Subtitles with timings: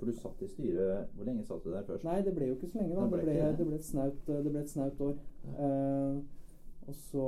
[0.00, 2.04] For du satt i styret Hvor lenge satt du der først?
[2.08, 3.02] Nei, det ble jo ikke så lenge, da.
[3.04, 3.66] Det ble det.
[3.66, 5.14] ble, et, snaut, det ble et snaut år.
[5.60, 6.14] Uh,
[6.88, 7.26] og så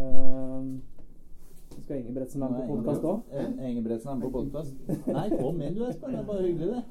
[0.00, 0.64] uh,
[1.74, 3.18] Skal Ingebretsen være med på podkast òg?
[3.68, 4.72] Ingebretsen er med på podkast?
[5.12, 6.16] Nei, kom inn du, Espen.
[6.16, 6.82] Det er bare hyggelig, det.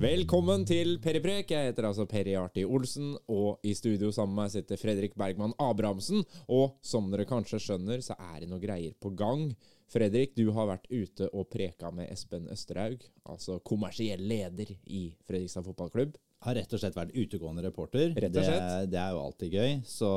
[0.00, 1.50] Velkommen til Periprek.
[1.52, 5.52] Jeg heter altså Peri Arti Olsen, og i studio sammen med meg sitter Fredrik Bergman
[5.60, 6.24] Abrahamsen.
[6.48, 9.52] Og som dere kanskje skjønner, så er det noe greier på gang.
[9.90, 15.66] Fredrik, du har vært ute og preka med Espen Østerhaug, altså kommersiell leder i Fredrikstad
[15.66, 16.14] fotballklubb.
[16.46, 18.14] Har rett og slett vært utegående reporter.
[18.14, 18.86] Rett og slett.
[18.88, 19.72] det er jo alltid gøy.
[19.84, 20.10] Så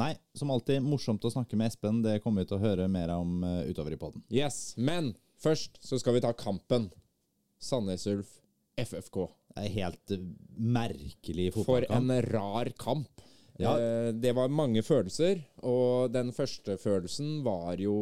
[0.00, 1.98] nei, som alltid morsomt å snakke med Espen.
[2.06, 4.22] Det kommer vi til å høre mer om uh, utover i poden.
[4.32, 6.88] Yes, men først så skal vi ta kampen.
[7.60, 8.38] Sandnes Ulf
[8.80, 9.26] FFK.
[9.50, 10.14] Det er helt
[10.56, 11.90] merkelig fotballkamp.
[11.90, 13.26] For en rar kamp.
[13.60, 13.74] Ja.
[13.78, 17.94] Eh, Det var mange følelser, og den første følelsen var jo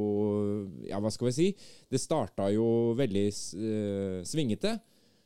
[0.89, 1.49] Ja, hva skal vi si?
[1.91, 4.79] Det starta jo veldig uh, svingete.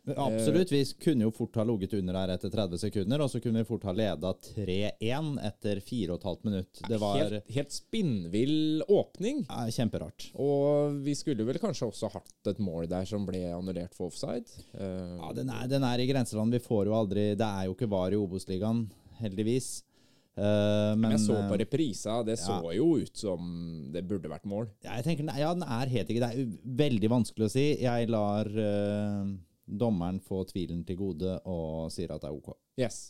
[0.03, 0.73] Absolutt.
[0.73, 3.69] Vi kunne jo fort ha ligget under her etter 30 sekunder, og så kunne vi
[3.69, 6.81] fort ha leda 3-1 etter 4,5 minutt.
[6.89, 9.45] Det var Helt, helt spinnvill åpning.
[9.47, 10.27] Ja, kjemperart.
[10.43, 14.51] Og vi skulle vel kanskje også hatt et mål der som ble annullert for offside.
[14.75, 16.51] Eh, Ja, den er, den er i grenseland.
[16.51, 18.89] Vi får jo aldri Det er jo ikke VAR i Obos-ligaen,
[19.23, 19.84] heldigvis.
[20.33, 22.77] Eh, men men jeg så på eh, reprisa, det så ja.
[22.78, 23.48] jo ut som
[23.92, 24.70] det burde vært mål.
[24.84, 26.52] Ja, jeg tenker, ja, den er helt ikke Det er
[26.83, 27.66] veldig vanskelig å si.
[27.83, 29.33] Jeg lar uh,
[29.66, 32.55] dommeren få tvilen til gode og sier at det er OK.
[32.80, 33.03] Yes.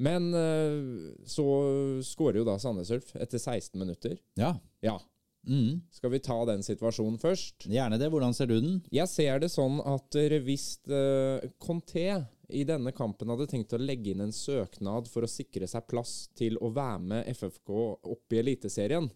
[0.00, 1.46] Men uh, så
[2.06, 4.20] skårer jo da Sandnes Ulf etter 16 minutter.
[4.38, 4.54] Ja.
[4.86, 5.00] Ja.
[5.48, 5.80] Mm.
[5.90, 7.66] Skal vi ta den situasjonen først?
[7.66, 8.12] Gjerne det.
[8.12, 8.82] Hvordan ser du den?
[8.94, 10.14] Jeg ser det sånn at
[10.44, 10.76] hvis
[11.58, 12.20] Conté
[12.52, 16.30] i denne kampen hadde tenkt å legge inn en søknad for å sikre seg plass
[16.38, 17.72] til å være med FFK
[18.14, 19.10] opp i Eliteserien,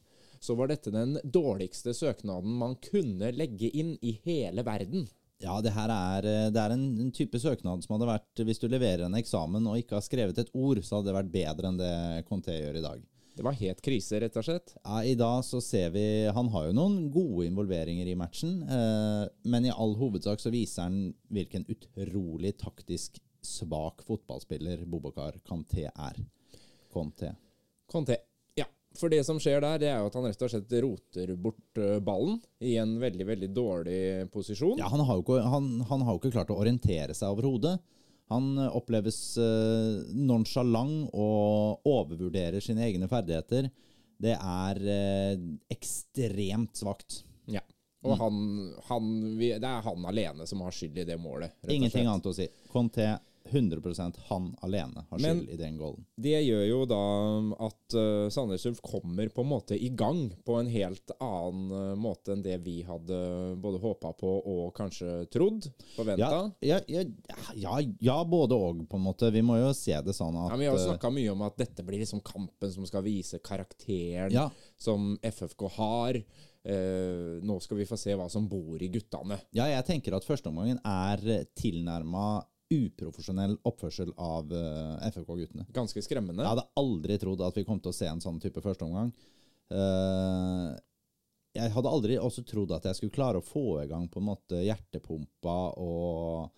[0.44, 5.06] så var dette den dårligste søknaden man kunne legge inn i hele verden.
[5.42, 8.60] Ja, det her er, eh, det er en, en type søknad som hadde vært Hvis
[8.62, 11.70] du leverer en eksamen og ikke har skrevet et ord, så hadde det vært bedre
[11.70, 11.96] enn det
[12.28, 13.02] Conté gjør i dag.
[13.34, 14.76] Det var helt krise, rett og slett.
[14.84, 16.04] Ja, I dag så ser vi
[16.34, 20.86] Han har jo noen gode involveringer i matchen, eh, men i all hovedsak så viser
[20.86, 21.00] han
[21.34, 26.20] hvilken utrolig taktisk svak fotballspiller Bobakar Kanté er.
[26.92, 27.32] Conté.
[27.90, 28.16] Conté.
[28.54, 28.66] Ja,
[28.96, 31.80] for det som skjer der, det er jo at han rett og slett roter bort
[31.80, 34.04] eh, ballen i en veldig, veldig dårlig
[34.34, 34.78] posisjon.
[34.78, 37.76] Ja, han har, jo ikke, han, han har jo ikke klart å orientere seg overhodet.
[38.32, 43.68] Han eh, oppleves eh, nonsjalant og overvurderer sine egne ferdigheter.
[44.24, 47.24] Det er eh, ekstremt svakt.
[47.50, 47.62] Ja.
[48.04, 48.40] Og han,
[48.88, 51.54] han, det er han alene som har skyld i det målet.
[51.72, 52.46] Ingenting annet å si.
[52.72, 53.14] Conté
[53.50, 56.04] 100% han alene har Men- skyld i den goalen.
[56.16, 57.00] Det gjør jo da
[57.66, 61.94] at uh, Sandnes Ulf kommer på en måte i gang på en helt annen eh,
[62.00, 63.18] måte enn det vi hadde
[63.60, 65.68] både håpa på og kanskje trodd.
[65.96, 66.30] Forventa.
[66.64, 67.04] Ja, ja,
[67.54, 69.30] ja, ja, både og, på en måte.
[69.34, 71.44] Vi må jo se det sånn at Ja, Vi har jo eh, snakka mye om
[71.46, 74.50] at dette blir liksom kampen som skal vise karakteren
[74.80, 76.20] som FFK har.
[76.64, 79.36] Uh, nå skal vi få se hva som bor i guttene.
[79.52, 82.40] Ja, jeg tenker at førsteomgangen er tilnærma
[82.72, 85.66] uprofesjonell oppførsel av eh, FFK-guttene.
[85.74, 86.42] Ganske skremmende.
[86.42, 89.12] Jeg hadde aldri trodd at vi kom til å se en sånn type førsteomgang.
[89.74, 90.74] Uh,
[91.54, 94.28] jeg hadde aldri også trodd at jeg skulle klare å få i gang på en
[94.28, 96.50] måte hjertepumpa og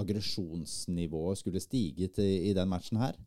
[0.00, 3.18] aggresjonsnivået skulle stige til, i den matchen her.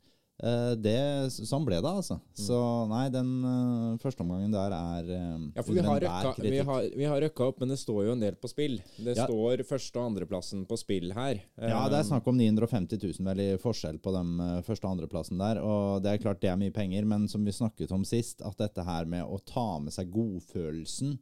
[0.44, 1.00] Eh, det,
[1.32, 2.18] sånn ble det, altså.
[2.36, 2.58] Så
[2.92, 7.08] nei, den uh, førsteomgangen der er uh, Ja, for vi har, røkka, vi, har, vi
[7.08, 8.76] har røkka opp, men det står jo en del på spill.
[8.98, 9.24] Det Ja.
[9.30, 11.40] står første- og andreplassen på spill her.
[11.56, 14.98] Ja, det er snakk om 950 000 vel i forskjell på den uh, første- og
[14.98, 15.62] andreplassen der.
[15.64, 18.60] Og det er klart det er mye penger, men som vi snakket om sist, at
[18.60, 21.16] dette her med å ta med seg godfølelsen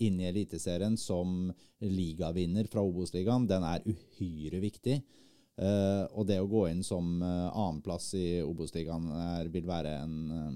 [0.00, 1.50] inn i Eliteserien som
[1.82, 5.00] ligavinner fra Obos-ligaen, den er uhyre viktig.
[5.60, 9.10] Eh, og det å gå inn som uh, annenplass i Obos-ligaen
[9.52, 10.54] vil være en uh,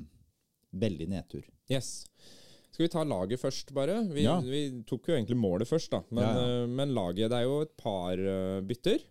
[0.80, 1.44] veldig nedtur.
[1.70, 2.06] Yes.
[2.74, 4.00] Skal vi ta laget først, bare?
[4.10, 4.40] Vi, Ja.
[4.42, 6.00] vi tok jo egentlig målet først, da.
[6.10, 6.62] Men, Ja, ja.
[6.64, 9.04] eh, men laget Det er jo et par eh, bytter.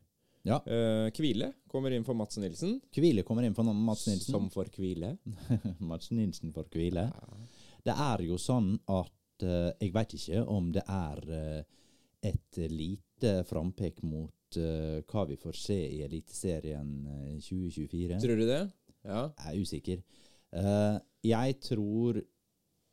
[0.43, 0.57] Ja.
[0.67, 2.81] Eh, Kvile kommer inn for Mats Nilsen.
[2.91, 4.33] Kvile kommer inn for Mats Nilsen.
[4.33, 5.13] Som for Kvile.
[5.79, 7.05] Mats Nilsen for hvile.
[7.85, 11.63] Det er jo sånn at eh, jeg veit ikke om det er eh,
[12.33, 18.19] et lite frampek mot eh, hva vi får se i Eliteserien eh, 2024.
[18.23, 18.61] Tror du det?
[19.03, 19.23] Ja.
[19.29, 20.03] Jeg er usikker.
[20.53, 22.19] Uh, jeg tror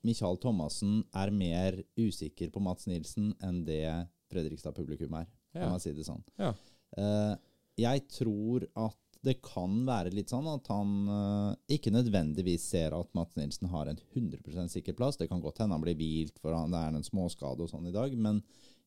[0.07, 3.85] Michael Thomassen er mer usikker på Mats Nilsen enn det
[4.33, 5.29] Fredrikstad-publikum er.
[5.53, 5.67] Ja.
[5.67, 6.25] Kan man si det sånn.
[6.41, 6.55] Ja.
[6.97, 7.37] Uh,
[7.81, 13.11] jeg tror at det kan være litt sånn at han uh, ikke nødvendigvis ser at
[13.17, 15.21] Mats Nilsen har en 100% sikker plass.
[15.21, 17.91] Det kan godt hende han blir hvilt for han, det er en småskade og sånn
[17.91, 18.41] i dag, men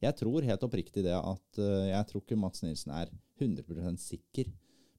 [0.04, 4.50] Jeg tror helt oppriktig det at eh, jeg tror ikke Mats Nilsen er 100 sikker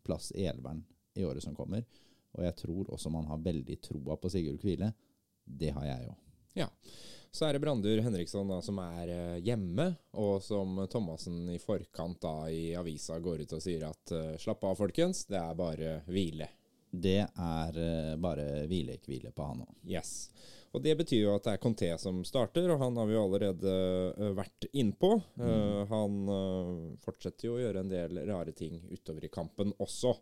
[0.04, 0.82] plass i elveren
[1.14, 1.84] i året som kommer.
[2.34, 4.90] Og jeg tror også man har veldig troa på Sigurd Kvile.
[5.44, 6.16] Det har jeg òg.
[6.58, 6.68] Ja.
[7.34, 9.90] Så er det Brandur Henriksson da, som er eh, hjemme,
[10.22, 14.64] og som Thomassen i forkant da i avisa går ut og sier at eh, slapp
[14.64, 16.48] av, folkens, det er bare hvile.
[16.94, 17.78] Det er
[18.22, 19.72] bare hvile-hvile på han òg.
[19.90, 20.28] Yes.
[20.74, 23.22] Og Det betyr jo at det er Conté som starter, og han har vi jo
[23.22, 23.74] allerede
[24.18, 25.10] eh, vært innpå.
[25.38, 30.16] Uh, han uh, fortsetter jo å gjøre en del rare ting utover i kampen også.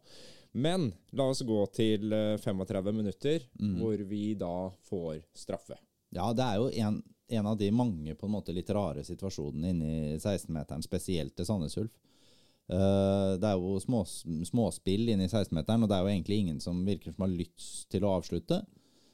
[0.53, 3.47] Men la oss gå til eh, 35 minutter,
[3.79, 5.79] hvor vi da får straffe.
[6.13, 6.99] Ja, det er jo en,
[7.33, 11.49] en av de mange på en måte litt rare situasjonene inne i 16-meteren, spesielt til
[11.49, 11.97] Sandnes Ulf.
[12.69, 16.61] Uh, det er jo små, småspill inne i 16-meteren, og det er jo egentlig ingen
[16.61, 18.61] som virker som har lyst til å avslutte.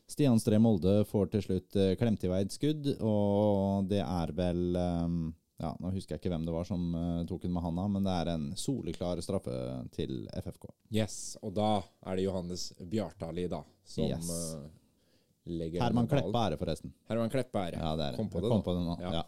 [0.09, 4.33] Stian Stree Molde får til slutt uh, klemt i vei et skudd, og det er
[4.39, 5.19] vel eh,
[5.59, 8.05] Ja, nå husker jeg ikke hvem det var som eh, tok den med handa, men
[8.07, 9.55] det er en soleklar straffe
[9.93, 10.69] til FFK.
[10.95, 11.71] Yes, og da
[12.07, 14.31] er det Johannes Bjartali da, som Yes.
[14.31, 14.69] eh,
[15.59, 16.93] legger Herman Kleppe er det, forresten.
[17.11, 17.83] Herman Kleppe er det.
[17.83, 18.17] Ja, det er.
[18.21, 18.67] Kom på det kom da.
[18.71, 18.97] på det nå.
[19.03, 19.13] Ja.
[19.21, 19.25] Ja.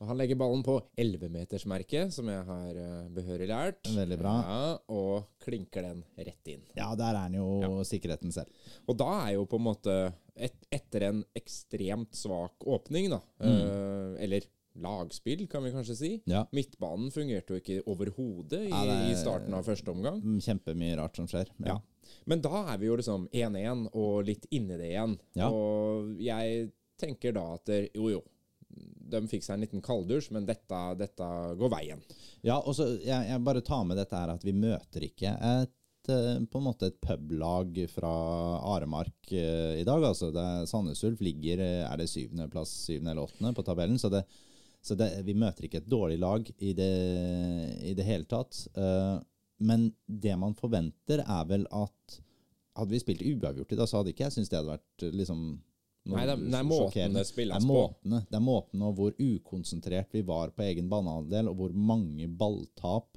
[0.00, 3.90] Og han legger ballen på 11-metersmerket, som jeg har eh, behørig lært.
[3.92, 4.32] Veldig bra.
[4.46, 4.60] Ja,
[4.96, 6.62] og klinker den rett inn.
[6.76, 8.48] Ja, der er han jo sikkerheten selv.
[8.88, 9.96] Og da er jo på en måte
[10.40, 13.50] et, Etter en ekstremt svak åpning, da, Mm.
[13.50, 14.48] eh, eller
[14.80, 16.44] lagspill, kan vi kanskje si Ja.
[16.54, 20.22] Midtbanen fungerte jo ikke overhodet i, Ja, i starten av første omgang.
[20.40, 21.48] Kjempemye rart som skjer.
[21.66, 21.76] Ja.
[22.26, 25.18] Men da er vi jo liksom 1-1 og litt inni det igjen.
[25.34, 25.50] Ja.
[25.50, 28.22] Og jeg tenker da at jo, jo,
[29.10, 31.28] de fikk seg en liten kalddusj, men dette, dette
[31.58, 32.02] går veien.
[32.46, 36.12] Ja, og så jeg, jeg bare tar med dette her at vi møter ikke et
[36.12, 38.12] eh, på en måte et publag fra
[38.74, 40.04] Aremark eh, i dag.
[40.12, 40.30] altså
[40.70, 43.98] Sandnes Ulf ligger eh, er det syvende plass, syvende eller åttende på tabellen.
[44.00, 44.24] Så, det,
[44.82, 46.92] så det, vi møter ikke et dårlig lag i det,
[47.90, 48.64] i det hele tatt.
[49.60, 52.20] Men det man forventer, er vel at
[52.78, 55.42] hadde vi spilt uavgjort i dag, så hadde ikke jeg syntes det hadde vært liksom
[56.16, 57.74] Nei, det, det er måten det spilles på.
[57.74, 62.26] måtene, det er måten og hvor ukonsentrert vi var på egen banehalvdel, og hvor mange
[62.28, 63.16] balltap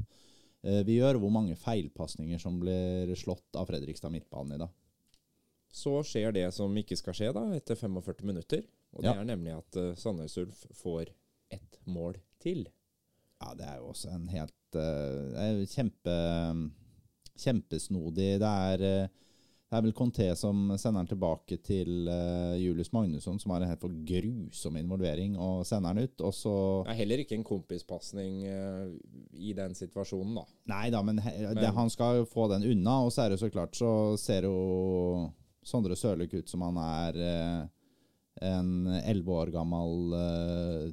[0.63, 4.69] eh, vi gjør, og hvor mange feilpasninger som blir slått av Fredrikstad midtbane i dag.
[5.73, 8.61] Så skjer det som ikke skal skje da, etter 45 minutter.
[8.93, 9.19] Og det Ja.
[9.21, 11.09] er nemlig at uh, Sandnes Ulf får
[11.49, 12.67] ett mål til.
[13.41, 16.13] Ja, det er jo også en helt jo kjempe,
[17.39, 18.39] kjempesnodig.
[18.41, 19.07] Det er, eh,
[19.73, 23.71] det er vel Conté som sender den tilbake til eh, Julius Magnusson, som har en
[23.71, 26.21] helt for grusom involvering, og sender den ut.
[26.21, 26.53] Og så
[26.85, 28.91] Det er heller ikke en kompispasning uh,
[29.33, 30.45] i den situasjonen, da.
[30.69, 33.41] Nei da, men, he, det, han skal jo få den unna, og så er det
[33.41, 35.31] så klart så ser jo
[35.65, 37.61] Sondre Sørløk ut som han er eh,
[38.51, 40.85] en elleve år gammel eh,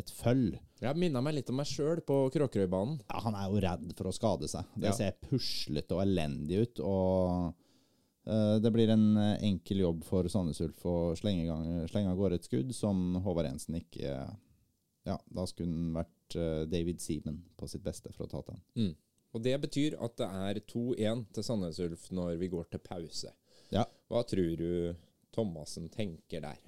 [0.00, 0.58] et føll.
[0.80, 3.00] Jeg minna meg litt om meg sjøl på Kråkerøybanen.
[3.06, 4.68] Ja, han er jo redd for å skade seg.
[4.74, 4.96] Det Ja.
[4.96, 6.80] ser puslete og elendig ut.
[6.80, 7.59] Og eh,
[8.62, 12.40] det blir en eh, enkel jobb for Sandnes Ulf å slenge, gang, slenge av gårde
[12.40, 14.14] et skudd som Håvard Jensen ikke
[15.08, 18.60] Ja, da skulle han vært eh, David Seaman på sitt beste for å ta den.
[18.76, 18.92] Mm.
[19.34, 23.32] Og det betyr at det er 2-1 til Sandnes Ulf når vi går til pause.
[23.70, 23.86] Ja.
[24.10, 24.96] Hva tror du
[25.34, 26.58] Thomassen tenker der?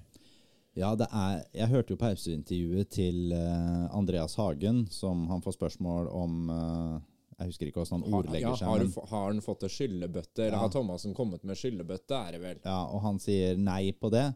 [0.73, 6.09] Ja, det er Jeg hørte jo pauseintervjuet til eh, Andreas Hagen, som han får spørsmål
[6.09, 6.95] om eh,
[7.39, 8.67] Jeg husker ikke hvordan han ordlegger ja, seg.
[8.67, 10.59] har, men- har han fått ei skyllebøtte, eller Ja.
[10.65, 12.59] har Thomassen kommet med skyllebøtte, er det vel?
[12.65, 14.33] Ja, og han sier nei på det.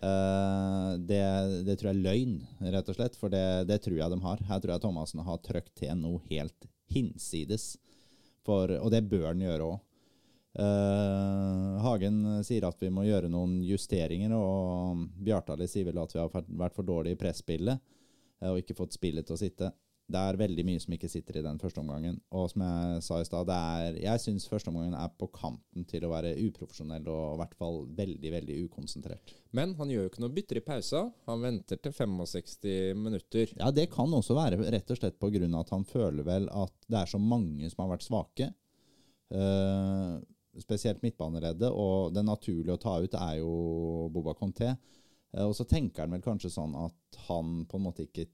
[0.00, 1.18] Uh, det,
[1.66, 2.36] det tror jeg er løgn,
[2.72, 4.38] rett og slett, for det, det tror jeg de har.
[4.48, 7.76] Her tror jeg Thomassen har trøkt til noe helt hinsides,
[8.46, 9.80] for, og det bør han gjøre òg.
[11.84, 12.16] Hagen
[12.46, 16.48] sier at vi må gjøre noen justeringer, og Bjartali sier vel at vi har vært-
[16.62, 17.78] vært for dårlige i presspillet
[18.40, 19.72] eh, og ikke fått spillet til å sitte.
[20.08, 22.14] Det er veldig mye som ikke sitter i den første omgangen.
[22.32, 23.50] Og som jeg sa i stad,
[24.00, 27.76] Jeg syns første omgangen er på kanten til å være uprofesjonell og i hvert fall
[27.98, 29.34] veldig, veldig ukonsentrert.
[29.52, 31.02] Men han gjør jo ikke noe bytter i pausa.
[31.28, 33.52] Han venter til 65 minutter.
[33.58, 36.48] Ja, det kan også være rett og slett på grunn av at han føler vel
[36.48, 38.48] at det er så mange som har vært svake.
[39.28, 40.16] Uh,
[40.58, 43.52] spesielt midtbaneleddet, og det naturlige å ta ut er jo
[44.14, 44.72] Boba Conté.
[45.34, 48.28] Eh, og så tenker han vel kanskje sånn at han på en måte ikke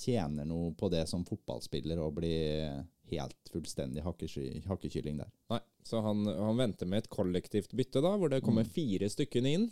[0.00, 2.80] tjener noe på det som fotballspiller og blir
[3.10, 5.30] helt fullstendig hakkekylling der.
[5.50, 9.54] Nei, så han, han venter med et kollektivt bytte, da, hvor det kommer fire stykkene
[9.58, 9.68] inn.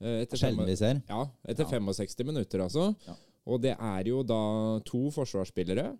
[0.00, 0.58] eh, Etter fem,
[1.08, 1.70] ja, etter Ja.
[1.78, 2.90] 65 minutter, altså.
[3.06, 3.14] Ja.
[3.50, 4.40] Og det er jo da
[4.84, 5.94] to forsvarsspillere.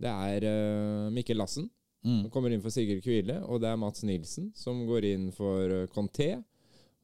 [0.00, 2.22] Det er uh, Mikkel Lassen, Mm.
[2.22, 5.68] som kommer inn for Sigurd Kvile, og det er Mats Nilsen, som går inn for
[5.68, 6.30] uh, Conté.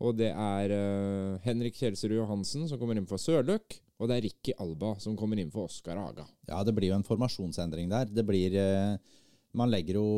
[0.01, 3.77] Og det er uh, Henrik Kjelsrud Johansen, som kommer inn for Sørløk.
[3.97, 6.27] Og det er Ricky Alba som kommer inn for Oskar Aga.
[6.49, 8.11] Ja, det blir jo en formasjonsendring der.
[8.13, 8.97] Det blir eh,
[9.57, 10.09] Man legger jo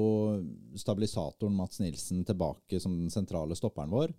[0.75, 4.15] stabilisatoren Mats Nilsen tilbake som den sentrale stopperen vår.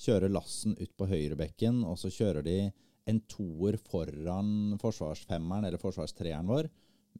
[0.00, 2.56] Kjører Lassen ut på høyrebekken, og så kjører de
[3.10, 6.70] en toer foran forsvarsfemmeren, eller forsvarstreeren vår,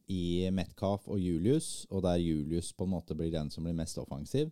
[0.09, 3.99] i Metcalf og Julius, og der Julius på en måte blir den som blir mest
[4.01, 4.49] offensiv.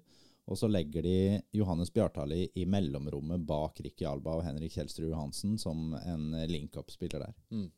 [0.50, 5.57] Og så legger de Johannes Bjartali i mellomrommet bak Ricky Alba og Henrik Kjelstrud Johansen
[5.62, 7.69] som en link-up-spiller der.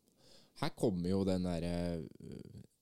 [0.62, 1.74] Her kommer jo den derre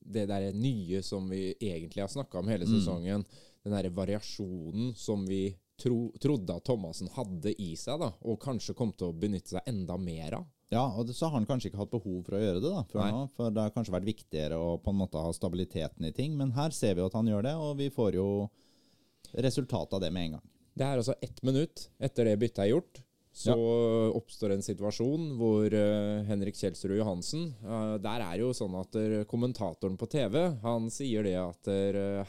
[0.05, 2.73] Det derre nye som vi egentlig har snakka om hele Mm.
[2.75, 3.25] sesongen.
[3.63, 8.75] Den derre variasjonen som vi tro, trodde at Thomassen hadde i seg, da, og kanskje
[8.75, 10.47] kom til å benytte seg enda mer av.
[10.73, 13.01] Ja, og så har han kanskje ikke hatt behov for å gjøre det da, før
[13.03, 13.11] Nei.
[13.13, 16.37] nå, for det har kanskje vært viktigere å på en måte ha stabiliteten i ting,
[16.37, 18.27] men her ser vi at han gjør det, og vi får jo
[19.33, 20.45] resultatet av det med en gang.
[20.73, 23.03] Det er altså ett minutt etter det byttet er gjort.
[23.33, 23.55] Så
[24.13, 29.23] oppstår en situasjon hvor uh, Henrik Kjelsrud Johansen uh, Der er jo sånn at eh,
[29.29, 31.71] kommentatoren på TV Han sier det at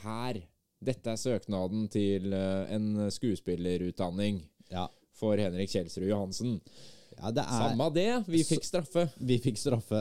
[0.05, 0.39] her
[0.79, 4.87] Dette er søknaden til en skuespillerutdanning Ja,
[5.19, 6.57] for Henrik Kjelsrud Johansen.
[7.17, 7.67] ja det er...
[7.67, 9.05] Samme det, vi fikk straffe.
[9.19, 9.99] Vi fikk straffe.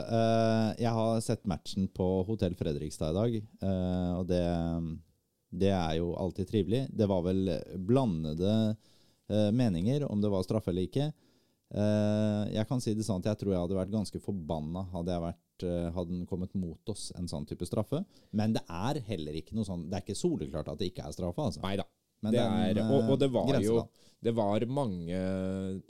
[0.79, 3.37] Jeg har sett matchen på Hotell Fredrikstad i dag,
[4.19, 4.43] og det,
[5.53, 6.87] det er jo alltid trivelig.
[6.91, 8.55] Det var vel blandede
[9.29, 11.11] eh, meninger om det var straffe eller ikke.
[11.73, 15.19] Eh, jeg kan si det sånn at jeg tror jeg hadde vært ganske forbanna hadde,
[15.25, 18.03] vært, eh, hadde den kommet mot oss en sånn type straffe.
[18.37, 21.17] Men det er heller ikke noe sånn Det er ikke soleklart at det ikke er
[21.17, 21.63] straffe, altså.
[21.65, 21.89] Nei da.
[22.23, 23.83] Men Det er en, og, og det var var jo.
[24.23, 25.17] Det var mange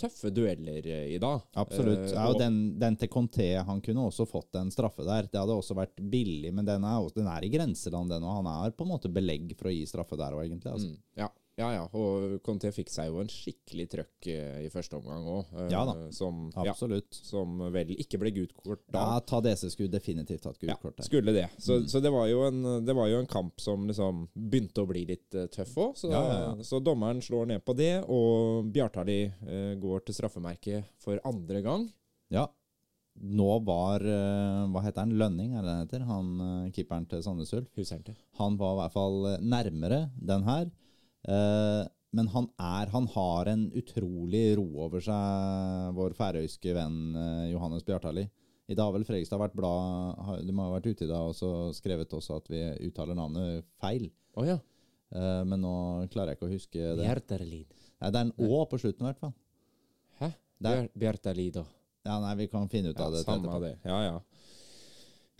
[0.00, 1.42] tøffe dueller eh, i dag.
[1.60, 2.06] Absolutt.
[2.06, 5.28] Eh, Ja, og den, den til Conté, han kunne også fått en straffe der.
[5.28, 8.38] Det hadde også vært billig, men den er, også, den er i grenseland, den, og
[8.40, 10.72] han er på en måte belegg for å gi straffe der òg, egentlig.
[10.72, 10.88] Altså.
[10.94, 11.28] Mm, ja,
[11.60, 11.82] ja, ja.
[11.92, 15.50] Og Conté fikk seg jo en skikkelig trøkk eh, i første omgang òg.
[15.72, 15.94] Ja da.
[16.16, 17.12] Som, ja, Absolutt.
[17.12, 19.02] som vel ikke ble gult kort da.
[19.02, 21.04] Ja, Tadese skulle definitivt hatt gult Ja, kort der.
[21.10, 21.48] skulle det.
[21.58, 21.88] Så, Mm.
[21.92, 25.04] så det, var jo en, det var jo en kamp som liksom begynte å bli
[25.12, 25.92] litt eh, tøff òg.
[26.00, 26.62] Så, Ja, ja, ja.
[26.64, 31.88] så dommeren slår ned på det, og Bjartali eh, går til straffemerket for andre gang.
[32.32, 32.46] Ja.
[33.20, 35.10] Nå var eh, Hva heter han?
[35.20, 36.04] Lønning, er det han heter?
[36.08, 37.68] Han eh, keeperen til Sandnes Ulf.
[38.40, 40.70] Han var i hvert fall eh, nærmere den her.
[41.28, 47.50] Eh, men han er Han har en utrolig ro over seg, vår færøyske venn eh,
[47.52, 48.26] Johannes Bjartali.
[48.68, 51.34] I dag har vel Fredrikstad vært blad du De har vært ute i dag og
[51.36, 54.10] så skrevet også at vi uttaler navnet feil.
[54.36, 54.58] Oh, ja.
[55.12, 55.72] Eh, men nå
[56.12, 57.04] klarer jeg ikke å huske det.
[57.06, 57.66] Bjartalid.
[58.02, 59.34] Nei, det er en Å på slutten, i hvert fall.
[60.20, 60.30] Hæ?
[60.62, 60.88] Der.
[60.98, 61.64] Bjartalid, da.
[62.06, 63.22] Ja, nei, vi kan finne ut Ja, av det.
[63.24, 63.76] samme det.
[63.86, 64.20] Ja, ja.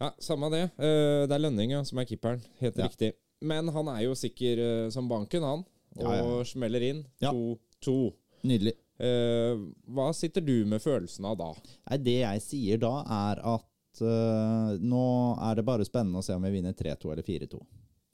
[0.03, 0.65] Ja, Samme det.
[0.79, 2.41] Det er Lønning ja, som er keeperen.
[2.61, 2.87] Helt Ja.
[2.89, 3.13] riktig.
[3.43, 5.65] Men han er jo sikker som banken, han.
[5.99, 7.05] Og Ja, ja, smeller inn.
[7.23, 7.33] Ja.
[7.33, 7.97] 2-2.
[8.49, 8.75] Nydelig.
[9.03, 11.49] Uh, hva sitter du med følelsen av da?
[11.89, 15.07] Nei, det jeg sier da, er at uh, nå
[15.43, 17.59] er det bare spennende å se om vi vinner 3-2 eller 4-2.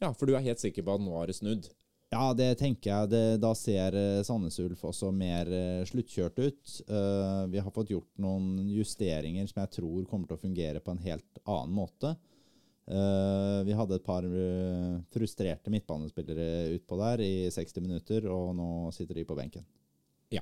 [0.04, 1.68] Ja, For du er helt sikker på at nå har det snudd?
[2.08, 3.08] Ja, det tenker jeg.
[3.12, 5.50] Det, da ser eh, Sandnes Ulf også mer
[5.90, 6.76] sluttkjørt ut.
[6.88, 10.94] Uh, vi har fått gjort noen justeringer som jeg tror kommer til å fungere på
[10.94, 12.14] en helt annen måte.
[12.88, 18.68] Eh, vi hadde et par eh, frustrerte midtbanespillere utpå der i 60 minutter, og nå
[18.96, 19.66] sitter de på benken.
[20.32, 20.40] Ja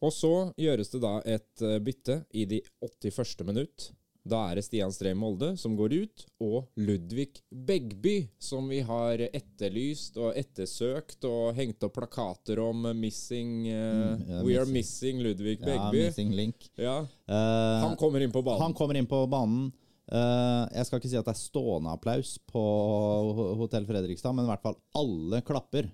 [0.00, 2.60] Og så gjøres det da et eh, bytte i de
[3.02, 3.42] 81.
[3.48, 3.90] minutt.
[4.30, 9.22] Da er det Stian Stree Molde som går ut, og Ludvig Begby, som vi har
[9.30, 15.22] etterlyst og ettersøkt og hengt opp plakater om 'Missing uh, Mm, ja, We are missing.
[15.24, 15.96] Ludvig Begby'.
[15.96, 16.70] Ja, missing link.
[16.76, 18.60] Ja, Uh, han kommer inn på banen.
[18.60, 19.70] Han kommer inn på banen.
[20.10, 22.62] Eh, jeg skal ikke si at det er stående applaus på
[23.36, 25.90] Ho- Hotell Fredrikstad, men i hvert fall alle klapper.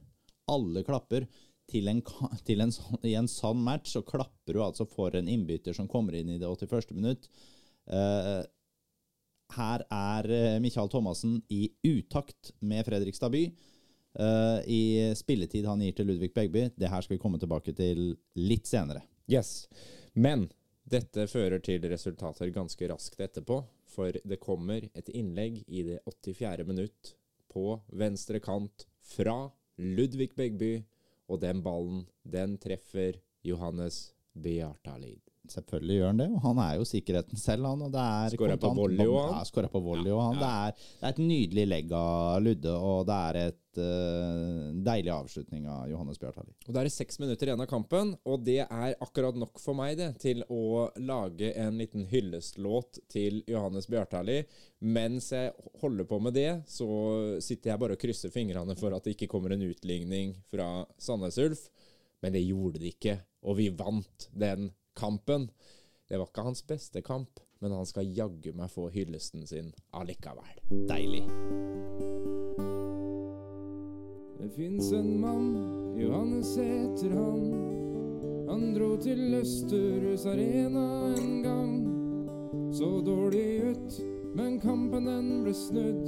[0.51, 1.27] Alle klapper.
[1.67, 2.01] Til en,
[2.47, 6.15] til en, I en sann match så klapper du altså for en innbytter som kommer
[6.15, 6.93] inn i det 81.
[6.95, 7.29] minutt.
[7.91, 8.43] Eh,
[9.57, 13.47] her er eh, Michael Thomassen i utakt med Fredrikstad by.
[14.17, 16.71] I spilletid han gir til Ludvig Begby.
[16.73, 19.03] Det her skal vi komme tilbake til litt senere.
[19.29, 19.67] Yes.
[20.17, 20.47] Men
[20.89, 23.59] dette fører til resultater ganske raskt etterpå,
[23.97, 26.67] for det kommer et innlegg i det 84.
[26.69, 27.15] minutt
[27.53, 29.47] på venstre kant fra
[29.81, 30.75] Ludvig Begby,
[31.27, 35.23] og den ballen, den treffer Johannes Bjartalid.
[35.53, 37.83] Selvfølgelig gjør han det, og han er jo sikkerheten selv, han.
[37.87, 39.37] Og det er på kontant- volley også, han.
[39.39, 40.41] Ja, skåret på volley og han.
[40.41, 44.73] Ja, Det, er, det er et nydelig legg av Ludde, og det er et uh,
[44.87, 46.55] deilig avslutning av Johannes Bjartali.
[46.67, 49.77] Og Da er det seks minutter igjen av kampen, og det er akkurat nok for
[49.79, 54.43] meg det, til å lage en liten hyllestlåt til Johannes Bjartali.
[54.81, 56.87] Mens jeg holder på med det, så
[57.45, 61.39] sitter jeg bare og krysser fingrene for at det ikke kommer en utligning fra Sandnes
[61.43, 61.69] Ulf.
[62.25, 65.51] Men det gjorde det ikke, og vi vant den kampen.
[66.09, 70.61] Det var ikke hans beste kamp, men han skal jaggu meg få hyllesten sin allikevel.
[70.89, 71.25] Deilig.
[74.37, 75.49] Det fins en mann,
[75.99, 77.49] Johannes heter han.
[78.47, 80.87] Han dro til Østerhus Arena
[81.17, 81.75] en gang.
[82.75, 83.99] Så dårlig ut,
[84.37, 86.07] men kampen den ble snudd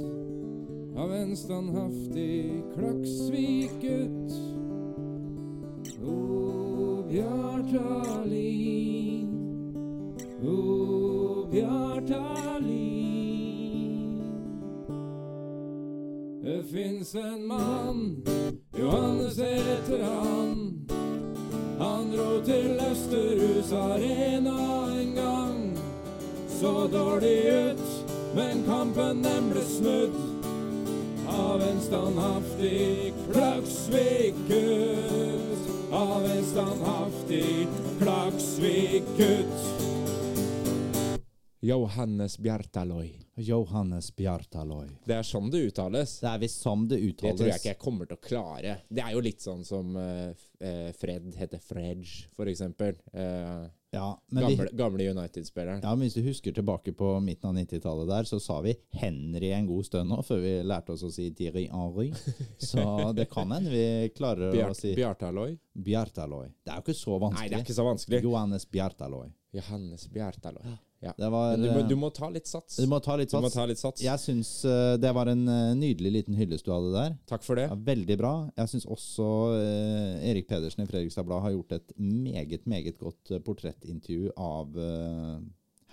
[0.99, 4.31] av en standhaftig Klaksvik-gutt.
[5.99, 6.58] O
[7.09, 7.69] Bjartalin,
[10.43, 12.19] o Bjartalin.
[16.43, 18.23] Det fins en mann,
[18.79, 20.87] Johannes heter han.
[21.79, 25.77] Han dro til Østerhus Arena en gang.
[26.47, 30.15] Så dårlig ut, men kampen den snudd
[31.27, 35.38] av en standhaftig Klaksvik-gutt.
[35.91, 37.67] Av en standhaftig
[37.99, 39.55] Klaksvik-gutt.
[41.59, 43.19] Johannes Bjartaloi.
[43.35, 44.87] Johannes Bjartaloi.
[45.05, 46.13] Det er sånn det uttales.
[46.21, 48.75] Det er visst sånn det Det tror jeg ikke jeg kommer til å klare.
[48.87, 52.95] Det er jo litt sånn som uh, Fred heter Fredge, for eksempel.
[53.11, 55.79] Eh, Ja, gamle gamle United-spilleren.
[55.81, 59.49] ja, men hvis du husker tilbake på midten av 90-tallet der, så sa vi Henry
[59.55, 62.11] en god stund nå, før vi lærte oss å si Thierry Henry.
[62.61, 62.83] Så
[63.17, 65.55] det kan hende vi klarer å si Bjartaloi?
[65.73, 66.45] Bjartaloi.
[66.61, 67.41] Det er jo ikke så vanskelig.
[67.41, 68.21] Nei, det er ikke så vanskelig.
[68.27, 69.27] Johannes Bjartaloi.
[69.57, 70.67] Johannes Bjartaloi.
[70.69, 70.77] Ja.
[70.99, 72.75] Det var, du må, eh, du må ta litt sats.
[72.75, 73.53] du må ta litt sats.
[73.53, 74.03] ta litt sats.
[74.03, 77.15] Jeg syns uh, det var en uh, nydelig liten hyllest du hadde der.
[77.31, 77.69] Takk for det.
[77.71, 78.33] Ja, veldig bra.
[78.59, 83.31] Jeg syns også uh, Erik Pedersen i Fredrikstad Blad har gjort et meget, meget godt
[83.31, 85.39] eh, portrettintervju av uh,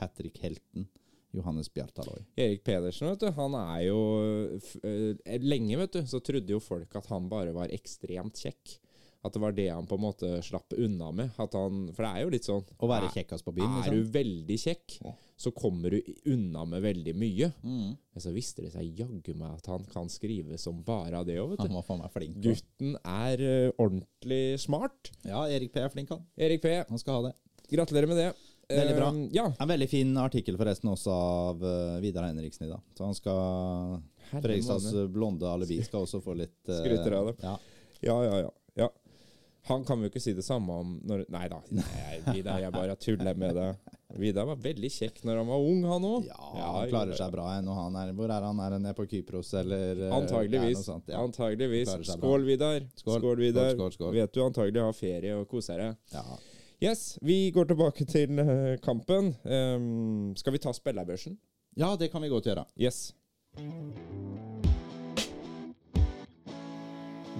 [0.00, 0.88] hat trick-helten
[1.36, 2.24] Johannes Bjartaloi.
[2.36, 4.00] Erik Pedersen, vet du, han er jo
[4.82, 8.76] eh, Lenge, vet du, så trodde jo folk at han bare var ekstremt kjekk.
[9.24, 11.30] At det var det han på en måte slapp unna med.
[11.40, 13.96] At han, for det er jo litt sånn Å være kjekkas på byen, Er liksom.
[13.96, 14.96] du veldig kjekk,
[15.36, 17.50] så kommer du unna med veldig mye.
[17.62, 17.94] Mm.
[17.96, 21.38] Men så viste det seg jaggu meg at han kan skrive som bare av det
[21.42, 21.78] òg, vet Han du.
[21.78, 22.36] var faen meg flink.
[22.44, 25.10] Gutten er uh, ordentlig smart.
[25.26, 26.22] Ja, Erik P er flink, han.
[26.36, 27.34] Erik P, Han skal ha det.
[27.72, 28.28] gratulerer med det.
[28.66, 29.10] Veldig bra.
[29.14, 29.46] Uh, ja.
[29.62, 32.82] En veldig fin artikkel forresten også av uh, Vidar Henriksen i dag.
[32.98, 34.00] Så han skal
[34.30, 37.36] Fredrikstads blonde alibi skal også få litt uh, Skryter av det.
[37.44, 37.56] Ja.
[38.04, 38.50] Ja, ja, ja,
[38.82, 38.88] ja.
[39.66, 42.94] Han kan jo ikke si det samme om når Nei da, nei, Vidar, jeg bare
[43.02, 43.68] tuller med det.
[44.16, 46.28] Vidar var veldig kjekk når han var ung, han òg.
[46.28, 47.74] Ja, han klarer seg bra ennå.
[47.76, 48.60] Han er, hvor er han?
[48.62, 50.84] Er han nede på Kypros, eller eh, Antageligvis.
[50.86, 51.22] ja, ja.
[51.24, 51.90] Antageligvis.
[52.12, 52.86] Skål, Vidar.
[52.94, 53.18] Skål.
[53.18, 53.72] Skål, Vidar.
[53.72, 54.14] Skål, skål, skål.
[54.20, 55.98] Vet du antagelig har ferie og koser deg.
[56.14, 56.38] Ja.
[56.86, 59.32] Yes, vi går tilbake til eh, kampen.
[59.42, 61.38] Um, skal vi ta spillerbørsen?
[61.76, 62.64] ja, det kan vi godt gjøre.
[62.80, 63.10] Yes.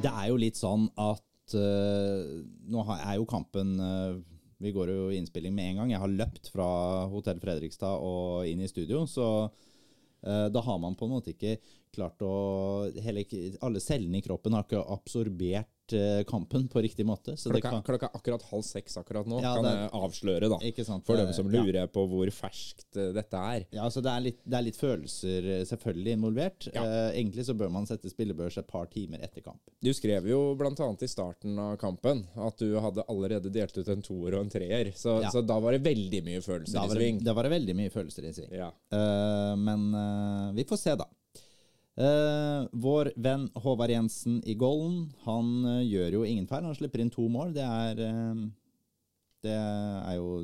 [0.03, 4.17] Det er jo litt sånn at eh, Nå er jo kampen eh,
[4.63, 5.95] Vi går jo i innspilling med en gang.
[5.95, 6.69] Jeg har løpt fra
[7.13, 11.59] Hotell Fredrikstad og inn i studio, så eh, da har man på en måte ikke
[11.97, 12.35] klart å
[13.03, 13.25] hele,
[13.65, 17.37] Alle cellene i kroppen har ikke absorbert eh, kampen på riktig måte.
[17.39, 20.49] Så det Klokka, kan, klokka akkurat halv seks akkurat nå, Ja, kan det- jeg avsløre,
[20.51, 20.59] da.
[20.85, 21.07] sant?
[21.07, 21.63] For dem som Ja.
[21.63, 23.67] lurer på hvor ferskt eh, dette er.
[23.73, 26.69] Ja, altså det er, litt, det er litt følelser eh, selvfølgelig involvert.
[26.75, 26.83] Ja.
[26.83, 29.61] Eh, egentlig så bør man sette spillebørs et par timer etter kamp.
[29.83, 34.03] Du skrev jo annet i starten av kampen at du hadde allerede delt ut en
[34.03, 35.31] toer og en treer, så, Ja.
[35.31, 37.23] så da var det veldig mye følelser i sving.
[37.23, 38.51] da var det veldig mye følelser i sving.
[38.53, 38.73] Ja.
[38.91, 41.07] Eh, men eh, vi får se, da.
[41.97, 46.67] Eh, vår venn Håvard Jensen i Golden, han uh, gjør jo ingen feil.
[46.69, 47.55] Han slipper inn to mål.
[47.57, 48.43] Det er uh,
[49.47, 50.35] Det er jo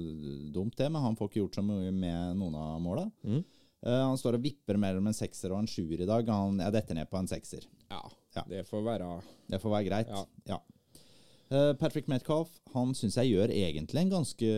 [0.55, 3.09] dumt, det, men han får ikke gjort så mye med noen av måla.
[3.27, 3.43] Mm.
[3.83, 6.29] Han står og vipper mellom en sekser og en sjuer i dag.
[6.31, 7.67] Han, jeg detter ned på en sekser.
[7.91, 8.03] ja.
[8.33, 8.45] Ja.
[8.49, 9.07] Det får være
[9.51, 10.09] Det får være greit.
[10.09, 10.23] Ja.
[10.49, 11.75] Ja.
[11.77, 14.53] Patrick Metcalf han syns jeg gjør egentlig en ganske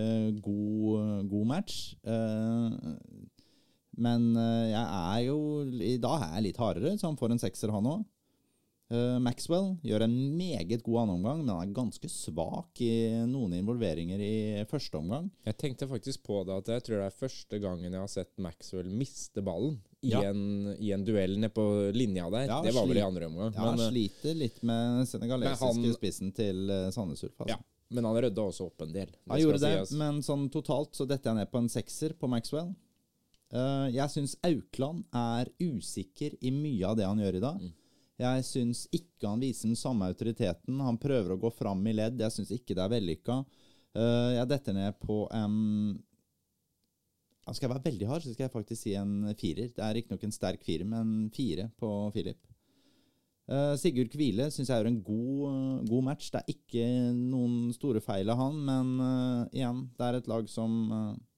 [0.44, 1.96] god, god match.
[3.94, 5.38] Eh, men eh, jeg er jo
[5.94, 8.04] I dag er jeg litt hardere, så han får en sekser, han òg.
[9.24, 12.90] Maxwell gjør en meget god annenomgang, men han er ganske svak i
[13.26, 15.30] noen involveringer i første omgang.
[15.48, 18.30] Jeg tenkte faktisk på det at jeg tror det er første gangen jeg har sett
[18.44, 20.20] Maxwell miste ballen i, Ja.
[20.28, 21.64] en, i en duell nede på
[21.96, 22.46] linja der.
[22.46, 23.54] Ja, det var vel i andre omgang.
[23.56, 27.40] Ja, men, han eh, sliter litt med senegalesiske han- spissen til eh, Sandnes Ulf.
[27.40, 27.56] Altså.
[27.56, 27.58] ja,
[27.96, 29.10] men han rydda også opp en del.
[29.32, 29.98] Han gjorde det, skal sies.
[29.98, 32.74] men sånn totalt så detter jeg ned på en sekser på Maxwell.
[33.54, 37.60] Eh, jeg syns Aukland er usikker i mye av det han gjør i dag.
[37.60, 37.74] Mm.
[38.24, 40.80] Jeg syns ikke han viser den samme autoriteten.
[40.82, 42.18] Han prøver å gå fram i ledd.
[42.22, 43.38] Jeg syns ikke det er vellykka.
[43.94, 45.54] Eh, jeg detter ned på en
[47.44, 49.68] Skal jeg være veldig hard, så skal jeg faktisk si en firer.
[49.68, 52.40] Det er riktignok en sterk firer, men fire på Philip.
[53.52, 56.30] Eh, Sigurd Kvile syns jeg gjør en god, god match.
[56.32, 58.94] Det er ikke noen store feil av han, men
[59.52, 60.88] igjen, det er et lag som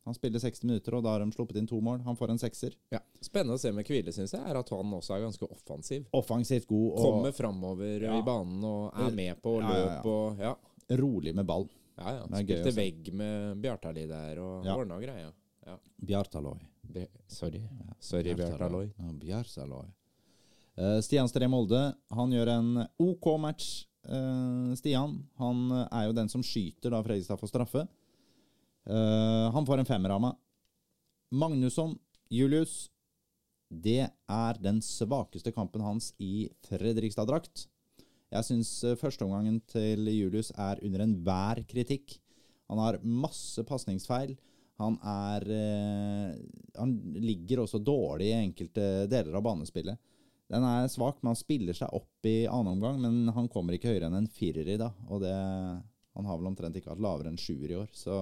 [0.07, 2.01] Han spiller 60 minutter, og da har de sluppet inn to mål.
[2.07, 2.77] Han får en sekser.
[2.95, 3.01] Ja.
[3.21, 6.05] Spennende å se med Kvile, syns jeg, er at han også er ganske offensiv.
[6.15, 8.15] Offensivt god og Kommer framover Ja.
[8.19, 10.55] i banen og er med på løp og Ja.
[10.97, 11.69] rolig med ball.
[11.99, 12.27] ja, ja.
[12.43, 14.77] Spilte vegg med Bjartali der og Ja.
[14.77, 15.33] ordna greia.
[15.67, 15.77] Ja.
[16.01, 16.59] Bjartaloi.
[16.85, 17.63] Be sorry.
[17.99, 18.93] Sorry, Bjartaloi.
[18.97, 19.19] Bjartaloi.
[19.19, 19.87] Bjartaloy.
[20.79, 23.87] Eh, Stian Stree Molde han gjør en OK match.
[24.09, 27.89] Uh, Stian han er jo den som skyter da Fredrikstad får straffe.
[28.87, 30.37] Eh, han får en femmer av meg.
[31.35, 31.97] Magnusson,
[32.31, 32.87] Julius
[33.67, 37.67] Det er den svakeste kampen hans i Fredrikstad-drakt.
[38.31, 42.15] Jeg syns uh, førsteomgangen til Julius er under enhver kritikk.
[42.71, 44.37] Han har masse pasningsfeil.
[44.83, 46.33] Han er eh,
[46.77, 49.99] Han ligger også dårlig i enkelte deler av banespillet.
[50.53, 53.91] Den er svak, men han spiller seg opp i annen omgang, men han kommer ikke
[53.91, 54.95] høyere enn en firer i dag.
[55.09, 55.35] Og det
[56.17, 58.15] Han har vel omtrent ikke hatt lavere enn sjuer i år, så.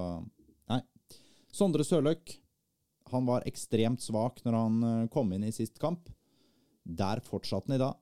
[1.55, 2.33] Sondre Sørløk.
[3.13, 6.09] Han var ekstremt svak når han eh, kom inn i sist kamp.
[6.83, 8.01] Der fortsatte han i dag.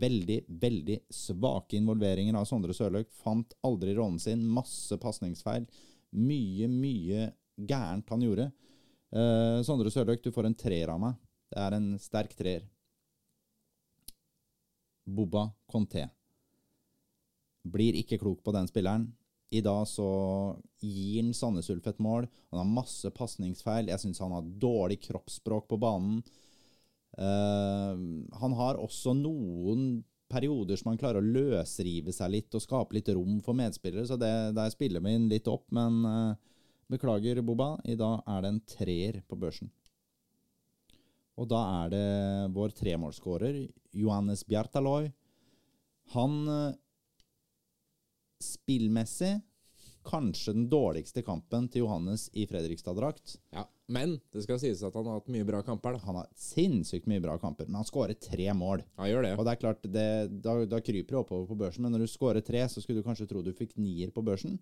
[0.00, 3.10] Veldig, veldig svake involveringer av Sondre Sørløk.
[3.22, 4.42] Fant aldri rollen sin.
[4.42, 5.68] Masse pasningsfeil.
[6.18, 8.48] Mye, mye gærent han gjorde.
[9.14, 11.18] Eh, Sondre Sørløk, du får en treer av meg.
[11.50, 12.66] Det er en sterk treer.
[15.06, 16.08] Boba Conté.
[17.70, 19.10] Blir ikke klok på den spilleren.
[19.50, 20.10] I dag så
[20.78, 22.28] gir han Sandnes Ulf et mål.
[22.52, 23.90] Han har masse pasningsfeil.
[23.90, 26.20] Jeg syns han har dårlig kroppsspråk på banen.
[27.18, 27.98] Uh,
[28.38, 33.10] han har også noen perioder som han klarer å løsrive seg litt og skape litt
[33.10, 35.66] rom for medspillere, så det, der spiller vi inn litt opp.
[35.74, 36.38] Men uh,
[36.90, 37.74] beklager, Boba.
[37.84, 39.72] I dag er det en treer på børsen.
[41.40, 42.06] Og da er det
[42.54, 43.62] vår tremålsskårer,
[43.96, 45.08] Johannes Bjartaloy.
[46.14, 46.74] Han eh,
[48.42, 49.38] spillmessig
[50.06, 53.36] kanskje den dårligste kampen til Johannes i Fredrikstad-drakt.
[53.52, 53.66] Ja.
[53.90, 55.96] Men det skal sies at han har hatt mye bra kamper.
[55.96, 56.02] da.
[56.06, 58.84] Han har sinnssykt mye bra kamper, men han skårer tre mål.
[59.00, 59.32] Han gjør det.
[59.36, 60.08] Og det er klart, det,
[60.44, 63.06] da, da kryper det oppover på børsen, men når du skårer tre, så skulle du
[63.06, 64.60] kanskje tro du fikk nier på børsen.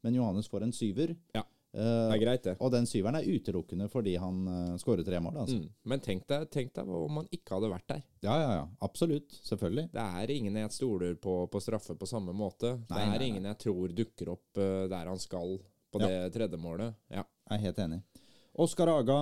[0.00, 1.14] Men Johannes får en syver.
[1.36, 1.44] Ja.
[1.72, 1.80] Eh,
[2.10, 2.56] Det er greit, det.
[2.58, 5.36] og den syveren er utelukkende fordi han uh, skårer tre mål.
[5.44, 5.56] Altså.
[5.60, 5.68] Mm.
[5.92, 8.00] Men tenk deg, tenk deg om han ikke hadde vært der.
[8.26, 8.64] Ja, ja, ja.
[8.82, 9.30] Absolutt.
[9.46, 9.86] Selvfølgelig.
[9.94, 12.72] Det er ingen jeg stoler på på straffe på samme måte.
[12.74, 13.28] Nei, det er nei, nei.
[13.28, 15.60] ingen jeg tror dukker opp uh, der han skal
[15.92, 16.06] på Ja.
[16.08, 16.94] det tredje målet.
[17.10, 17.22] Ja.
[17.50, 18.00] Jeg er helt enig.
[18.58, 19.20] Oskar Aga,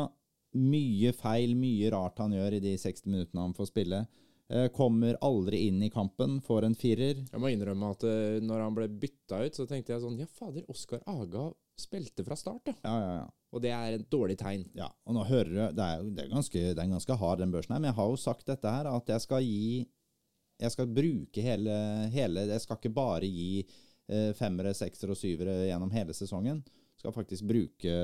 [0.57, 4.07] mye feil, mye rart han gjør i de 60 minuttene han får spille.
[4.49, 7.19] Eh, kommer aldri inn i kampen, får en firer.
[7.21, 10.29] Jeg må innrømme at eh, når han ble bytta ut, så tenkte jeg sånn Ja,
[10.39, 12.75] fader, Oskar Aga spilte fra start, ja.
[12.87, 13.27] Ja, ja, ja.
[13.53, 14.65] Og det er et dårlig tegn.
[14.77, 17.53] Ja, og nå hører du, det er det er ganske, det er ganske hard den
[17.53, 19.85] børsen her, men jeg har jo sagt dette her, at jeg skal gi,
[20.65, 21.77] jeg skal bruke hele,
[22.17, 26.65] hele jeg skal ikke bare gi eh, femmere, seksere og syvere gjennom hele sesongen.
[26.65, 27.95] Jeg skal faktisk bruke,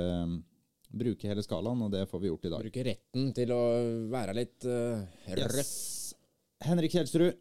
[0.92, 2.68] bruke hele skalaen, og det får vi gjort i dag.
[2.68, 3.62] Bruke retten til å
[4.12, 5.00] være litt uh,
[5.40, 5.64] røff.
[5.64, 6.03] Yes.
[6.62, 7.34] Henrik Kjelsrud,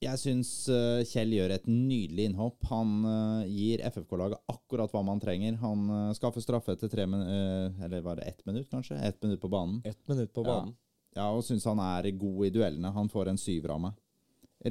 [0.00, 2.62] jeg syns eh, Kjell gjør et nydelig innhopp.
[2.70, 5.58] Han eh, gir FFK-laget akkurat hva man trenger.
[5.60, 8.96] Han eh, skaffer straffe etter tre min eller var det ett minutt, kanskje?
[8.96, 9.82] Ett minutt på banen.
[9.84, 10.72] Ett minutt på banen.
[11.16, 12.94] Ja, og syns han er god i duellene.
[12.96, 13.98] Han får en syver av meg.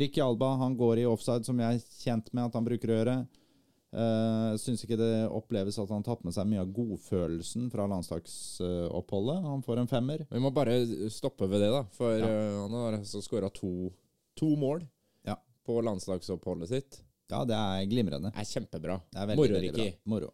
[0.01, 2.97] Ricky Alba han går i offside, som jeg er kjent med at han bruker å
[2.99, 3.15] gjøre.
[3.89, 7.87] Uh, syns ikke det oppleves at han har tatt med seg mye av godfølelsen fra
[7.89, 9.39] landslagsoppholdet.
[9.47, 10.25] han får en femmer.
[10.29, 10.75] Vi må bare
[11.09, 11.83] stoppe ved det, da.
[11.97, 12.27] For Ja.
[12.27, 13.91] eh, han har altså skåra to,
[14.37, 14.85] to mål
[15.25, 15.35] Ja.
[15.65, 17.01] på landslagsoppholdet sitt.
[17.31, 18.31] Ja, det er glimrende.
[18.31, 19.01] Det er kjempebra.
[19.11, 19.59] Det er veldig, Moro.
[19.61, 19.93] Ricky.
[20.05, 20.29] Moro.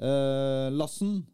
[0.00, 1.24] Uh, Lassen,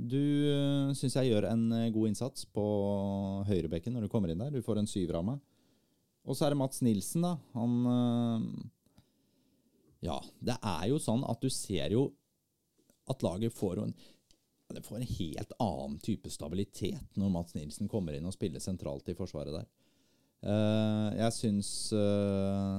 [0.00, 4.38] du uh, syns jeg gjør en eh, god innsats på høyrebekken når du kommer inn
[4.40, 4.50] der.
[4.50, 5.40] Du får en syver av meg.
[6.24, 7.36] Og så er det Mats Nilsen, da.
[7.52, 8.70] Han eh,
[10.02, 12.08] Ja, det er jo sånn at du ser jo
[13.10, 13.94] at laget får en
[14.72, 19.10] det får en helt annen type stabilitet når Mats Nilsen kommer inn og spiller sentralt
[19.12, 19.66] i forsvaret der.
[20.48, 22.78] Eh, jeg syns eh,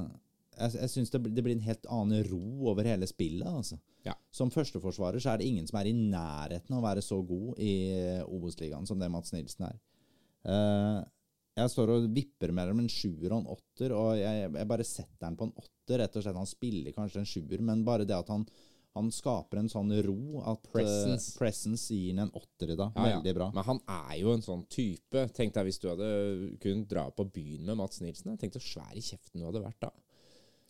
[0.58, 3.46] jeg, syns det, blir- en helt annen ro over hele spillet.
[3.46, 3.78] Altså.
[4.08, 4.16] Ja.
[4.34, 7.62] Som førsteforsvarer så er det ingen som er i nærheten av å være så god
[7.62, 9.78] i eh, Obos-ligaen som det Mats Nilsen er.
[11.54, 15.28] Jeg står og vipper mellom en sjuer og en åtter, og jeg, jeg bare setter
[15.28, 15.73] den på en åtter.
[15.90, 16.38] Rett og slett.
[16.38, 18.46] Han spiller kanskje en sjuer, men bare det at han,
[18.96, 21.38] han skaper en sånn ro at Presence, Presence.
[21.40, 22.92] presence gir ham en åtter i dag.
[22.96, 23.18] Ja.
[23.18, 23.52] Veldig bra.
[23.56, 25.28] Men han er jo en sånn type.
[25.34, 26.10] Tenk deg hvis du hadde
[26.64, 28.38] kunnet dra på byen med Mats Nilsen.
[28.38, 29.92] Tenk så svær i kjeften du hadde vært da.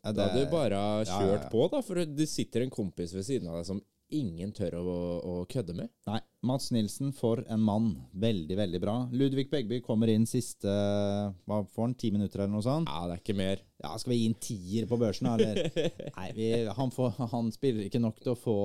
[0.04, 1.80] Ja, Da hadde du bare kjørt på, da.
[1.86, 3.80] For det sitter en kompis ved siden av deg som
[4.16, 5.90] ingen tør å, å kødde med.
[6.10, 7.90] Nei, Mats Nilsen, for en mann.
[8.20, 8.96] Veldig, veldig bra.
[9.16, 11.96] Ludvig Begby kommer inn siste Hva får han?
[12.00, 12.92] Ti minutter, eller noe sånt?
[12.92, 13.64] Ja, det er ikke mer.
[13.84, 15.62] Ja, Skal vi gi en tier på børsen, eller?
[16.18, 18.58] Nei, vi, han, får, han spiller ikke nok til å få,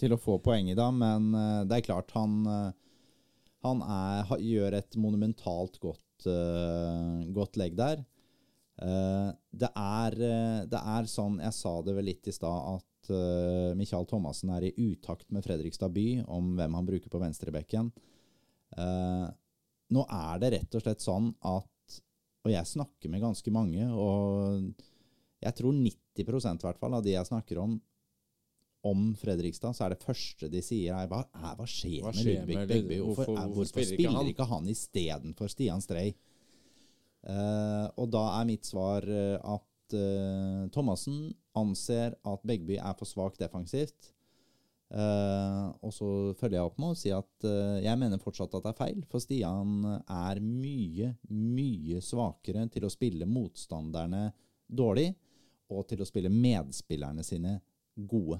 [0.00, 2.74] til å få poeng i dag, men eh, det er klart han eh,
[3.66, 8.04] Han er, gjør et monumentalt godt, eh, godt legg der.
[8.76, 10.14] Det, er,
[10.68, 14.68] det er sånn Jeg sa det vel litt i stad, at uh, Michael Thomassen er
[14.68, 17.90] i utakt med Fredrikstad by om hvem han bruker på venstrebekken.
[18.76, 19.26] Uh,
[19.94, 22.00] nå er det rett og slett sånn at
[22.46, 24.62] Og jeg snakker med ganske mange, og
[25.42, 27.76] jeg tror 90% i hvert fall av de jeg snakker om
[28.86, 32.28] om Fredrikstad, så er det første de sier er hva, er, hva skjer Hva med
[32.28, 32.98] Ludvig Begby?
[33.02, 34.62] Hvorfor, hvorfor- hvorfor hvorfor spiller ikke han?
[34.62, 36.12] han istedenfor Stian Strei?
[37.26, 43.38] Uh, og da er mitt svar at uh, Thomassen anser at Begby er for svak
[43.40, 44.12] defensivt.
[44.86, 48.68] Uh, og så følger jeg opp med å si at uh, jeg mener fortsatt at
[48.68, 54.28] det er feil, for Stian er mye, mye svakere til å spille motstanderne
[54.66, 55.08] dårlig,
[55.74, 57.56] og til å spille medspillerne sine
[57.96, 58.38] gode.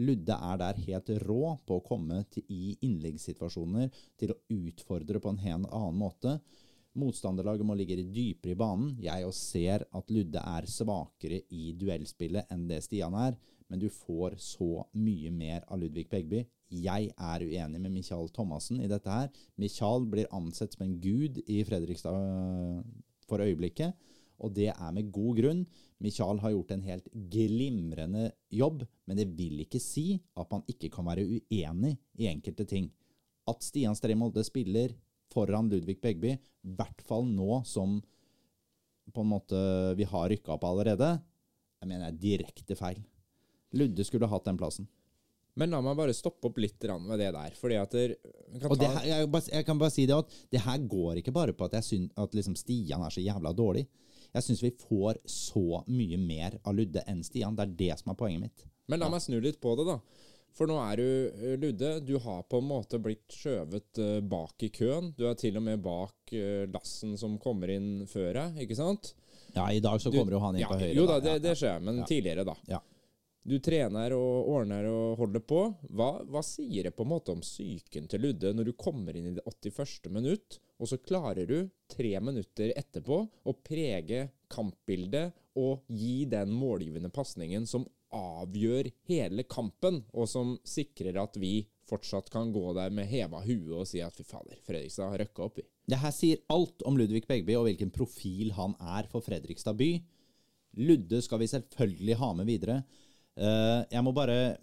[0.00, 5.32] Ludde er der helt rå på å komme til, i innleggssituasjoner til å utfordre på
[5.32, 6.38] en helt annen måte.
[6.96, 8.94] Motstanderlaget må ligge dypere i banen.
[9.02, 13.36] Jeg også ser at Ludde er svakere i duellspillet enn det Stian er,
[13.68, 16.44] men du får så mye mer av Ludvig Begby.
[16.72, 19.30] Jeg er uenig med Michael Thomassen i dette her.
[19.60, 22.82] Michael blir ansett som en gud i Fredrikstad øh,
[23.28, 23.94] for øyeblikket,
[24.42, 25.64] og det er med god grunn.
[26.02, 30.90] Michael har gjort en helt glimrende jobb, men det vil ikke si at man ikke
[30.92, 32.90] kan være uenig i enkelte ting.
[33.48, 34.92] At Stian Stree Molde spiller
[35.32, 37.98] foran Ludvig Begby, i hvert fall nå som
[39.14, 39.58] på en måte
[39.98, 41.12] vi har rykka opp allerede,
[41.80, 42.98] jeg mener er direkte feil.
[43.76, 44.88] Ludde skulle hatt den plassen.
[45.56, 47.54] Men la meg bare stoppe opp litt med det der.
[47.56, 48.14] Fordi at der,
[48.60, 51.16] kan Og det ta- her, jeg, jeg kan bare si det at det her går
[51.22, 53.86] ikke bare på at jeg syns at liksom Stian er så jævla dårlig.
[54.34, 57.56] Jeg syns vi får så mye mer av Ludde enn Stian.
[57.56, 58.66] Det er det som er poenget mitt.
[58.88, 59.96] Men la meg snu litt på det, da.
[60.56, 61.92] For nå er du eh, Ludde.
[62.08, 65.12] Du har på en måte blitt skjøvet eh, bak i køen.
[65.18, 69.12] Du er til og med bak eh, lassen som kommer inn før deg, ikke sant?
[69.56, 70.94] Ja, i dag så Du- kommer jo han inn ja, på høyre.
[70.96, 71.34] Jo da, da.
[71.34, 72.06] det, det skjer, men Ja.
[72.08, 72.56] tidligere, da.
[72.72, 72.80] Ja.
[73.46, 75.60] Du trener og ordner og holder på.
[75.94, 79.28] Hva, hva sier det på en måte om psyken til Ludde når du kommer inn
[79.30, 80.08] i det 81.
[80.10, 87.08] minutt, og så klarer du tre minutter etterpå å prege kampbildet og gi den målgivende
[87.14, 93.06] pasningen som avgjør hele kampen, og som sikrer at vi fortsatt kan gå der med
[93.10, 95.66] heva hue og si at fy fader, Fredrikstad har røkka opp, vi.
[95.86, 99.90] Det her sier alt om Ludvig Begby og hvilken profil han er for Fredrikstad by.
[100.82, 102.80] Ludde skal vi selvfølgelig ha med videre.
[103.36, 104.56] Eh, jeg må bare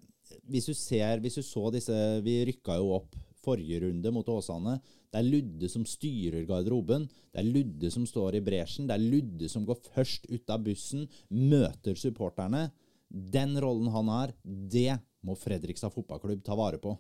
[0.50, 1.94] Hvis du ser Hvis du så disse
[2.26, 4.78] Vi rykka jo opp forrige runde mot Åsane.
[5.12, 7.10] Det er Ludde som styrer garderoben.
[7.34, 8.88] Det er Ludde som står i bresjen.
[8.88, 12.70] Det er Ludde som går først ut av bussen, møter supporterne.
[13.14, 16.96] Den rollen han har, det må Fredrikstad fotballklubb ta vare på.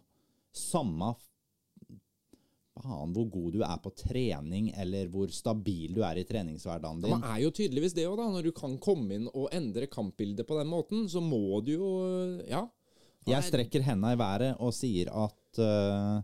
[0.53, 1.15] Samme
[2.81, 7.13] faen hvor god du er på trening, eller hvor stabil du er i treningshverdagen din.
[7.15, 8.29] Man er jo tydeligvis det òg, da.
[8.33, 11.91] Når du kan komme inn og endre kampbildet på den måten, så må du jo
[12.49, 12.67] Ja.
[13.23, 16.19] Jeg strekker henda i været og sier at uh,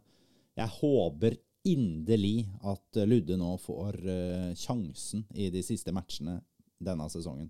[0.60, 1.38] jeg håper
[1.70, 6.42] inderlig at Ludde nå får uh, sjansen i de siste matchene
[6.76, 7.48] denne sesongen.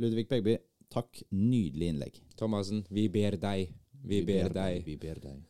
[0.00, 0.58] Ludvig Begby,
[0.92, 1.22] takk.
[1.34, 2.20] Nydelig innlegg.
[2.38, 3.72] Thomassen, vi ber deg.
[4.00, 4.84] Vi, ber, deg.
[4.86, 5.44] Vi ber deg.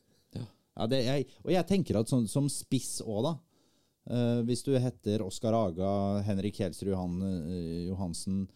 [0.80, 3.36] Ja, det, jeg, og jeg tenker at sånn, som spiss òg, da.
[4.10, 5.90] Uh, hvis du heter Oskar Aga,
[6.24, 8.46] Henrik Kjelsrud Johan, uh, Johansen,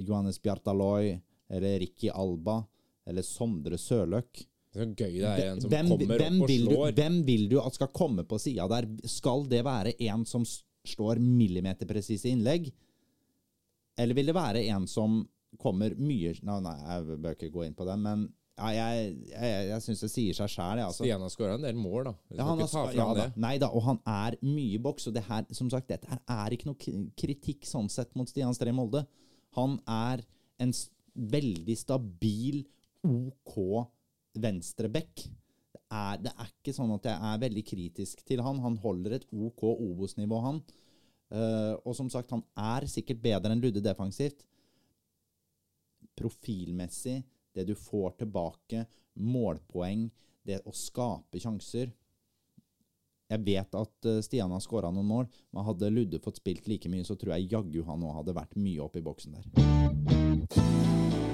[0.00, 1.12] Johannes Bjartaloy
[1.52, 2.62] eller Ricky Alba
[3.06, 4.40] eller Sondre Sørløk
[4.76, 6.96] så gøy det er en som hvem, kommer hvem, opp og vil du, slår.
[6.98, 8.88] hvem vil du at skal komme på sida der?
[9.08, 12.68] Skal det være en som slår millimeterpresise innlegg?
[13.96, 15.22] Eller vil det være en som
[15.60, 19.64] kommer mye Nei, nei jeg bør ikke gå inn på det, men ja, jeg, jeg,
[19.68, 20.80] jeg, syns det sier seg sjæl.
[20.80, 21.04] Altså.
[21.04, 22.12] Stian har skåra en del mål, da.
[22.38, 23.26] Ja, han har, ja, da.
[23.36, 25.10] Nei da, og han er mye i boks.
[25.10, 28.56] Og det her, som sagt, dette her er ikke noe kritikk sånn sett mot Stian
[28.56, 29.04] Stree Molde.
[29.58, 30.24] Han er
[30.64, 30.72] en
[31.36, 32.62] veldig stabil,
[33.04, 33.60] OK
[34.40, 35.26] venstreback.
[35.76, 38.64] Det er, det er ikke sånn at jeg er veldig kritisk til han.
[38.64, 40.64] Han holder et OK Obos-nivå, han.
[41.26, 44.46] Uh, og som sagt, han er sikkert bedre enn Ludde defensivt.
[46.16, 47.20] Profilmessig,
[47.54, 48.86] det du får tilbake,
[49.20, 50.08] målpoeng,
[50.46, 51.92] det å skape sjanser.
[53.26, 56.90] Jeg vet at eh, Stian har skåra noen mål, men hadde Ludde fått spilt like
[56.92, 59.44] mye, så tror jeg jaggu han òg hadde vært mye oppe i boksen der.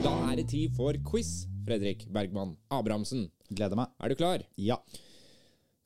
[0.03, 1.45] Da er det tid for quiz.
[1.67, 3.29] Fredrik Bergman Abrahamsen.
[3.53, 3.93] Gleder meg.
[4.03, 4.43] Er du klar?
[4.59, 4.81] Ja.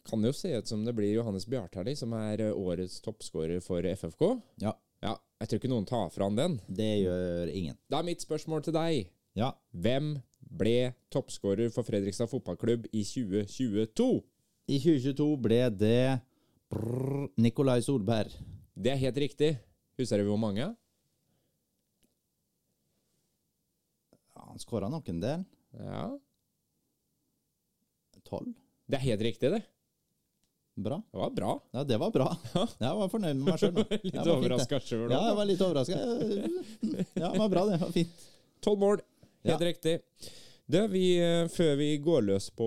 [0.07, 3.61] Kan det jo se ut som det blir Johannes Bjartali som er eh, årets toppskårer
[3.65, 4.29] for FFK.
[4.63, 4.77] Ja.
[5.05, 6.57] Ja, jeg tror ikke noen tar fra han den.
[6.69, 7.77] Det gjør ingen.
[7.93, 9.11] Da er mitt spørsmål til deg.
[9.37, 9.53] Ja.
[9.77, 10.15] Hvem
[10.57, 14.09] ble toppskårer for Fredrikstad fotballklubb i 2022?
[14.73, 16.19] I 2022 ble det
[16.73, 18.33] brrr, Nikolai Solberg.
[18.77, 19.53] Det er helt riktig.
[20.01, 20.67] Husker du hvor mange?
[24.37, 25.45] Ja, han skåra nok en del.
[25.77, 26.09] Ja,
[28.27, 28.51] Tolv.
[28.91, 29.63] det er helt riktig, det.
[30.77, 30.99] Bra.
[31.13, 31.53] Det var bra.
[31.73, 32.27] Ja, det var bra.
[32.85, 33.79] Jeg var fornøyd med meg sjøl.
[34.05, 36.01] Litt overraska sjøl Ja, jeg var litt overraska.
[37.17, 37.79] Ja, det var bra, det.
[37.79, 38.27] det var fint.
[38.65, 39.01] Tolv mål.
[39.47, 39.67] Helt Ja.
[39.71, 39.95] riktig.
[40.69, 42.67] Du, vi, eh, før vi går løs på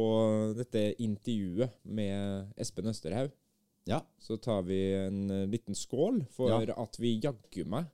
[0.57, 3.31] dette intervjuet med Espen Østerhaug,
[3.89, 4.01] Ja.
[4.23, 6.73] så tar vi en eh, liten skål for Ja.
[6.81, 7.85] at vi jaggu meg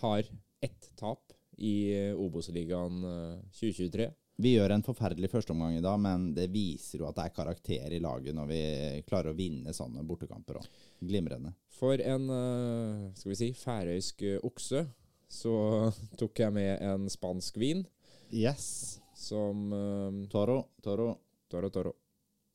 [0.00, 0.24] har
[0.62, 4.10] ett tap i eh, Obos-ligaen eh, 2023.
[4.36, 7.92] Vi gjør en forferdelig førsteomgang i dag, men det viser jo at det er karakter
[7.96, 8.60] i laget når vi
[9.08, 10.66] klarer å vinne sånne bortekamper òg.
[11.00, 11.54] Glimrende.
[11.78, 14.84] For en eh, skal vi si, færøysk eh, okse
[15.32, 15.54] så
[16.20, 17.84] tok jeg med en spansk vin
[18.28, 19.00] Yes.
[19.16, 21.14] som eh, Toro, Toro.
[21.48, 21.94] Toro Toro.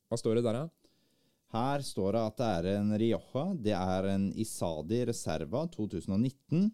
[0.06, 0.68] Hva står det der, da?
[1.52, 3.44] Her står det at det er en Rioja.
[3.58, 6.70] Det er en Isadi Reserva 2019.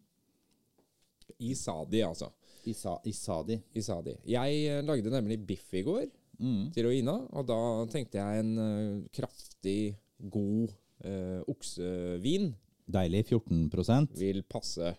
[1.49, 2.29] Isadi, altså.
[2.68, 3.57] Isa, Isadi.
[3.78, 4.14] Isadi.
[4.28, 6.07] Jeg eh, lagde nemlig biff i går
[6.38, 6.68] Mm.
[6.70, 7.57] til Roina, og da
[7.90, 9.96] tenkte jeg en eh, kraftig,
[10.31, 10.70] god
[11.02, 12.52] eh, oksevin
[12.88, 13.24] Deilig.
[13.33, 14.92] 14% vil passe.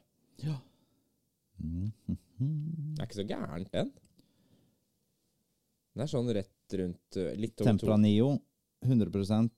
[0.43, 0.57] Ja.
[1.63, 1.93] Mm.
[2.05, 3.89] Det er ikke så gærent, den.
[5.95, 7.71] Den er sånn rett rundt litt over.
[7.71, 8.29] Tempranillo
[8.85, 9.49] 100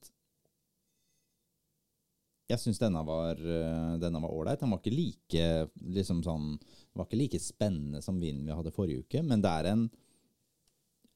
[2.51, 4.59] Jeg syns denne var eh, ålreit.
[4.61, 5.49] Den var ikke like
[5.97, 6.53] liksom sånn
[6.93, 9.89] var ikke like spennende som vinen vi hadde forrige uke, men det er en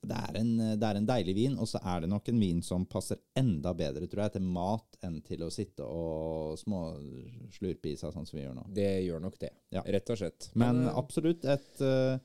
[0.06, 2.60] det er, en, det er en deilig vin, og så er det nok en vin
[2.66, 7.96] som passer enda bedre, tror jeg, til mat enn til å sitte og småslurpe i
[7.98, 8.68] seg, sånn som vi gjør nå.
[8.76, 9.82] Det gjør nok det, Ja.
[9.82, 10.50] rett og slett.
[10.54, 12.20] Men men absolutt et, eh,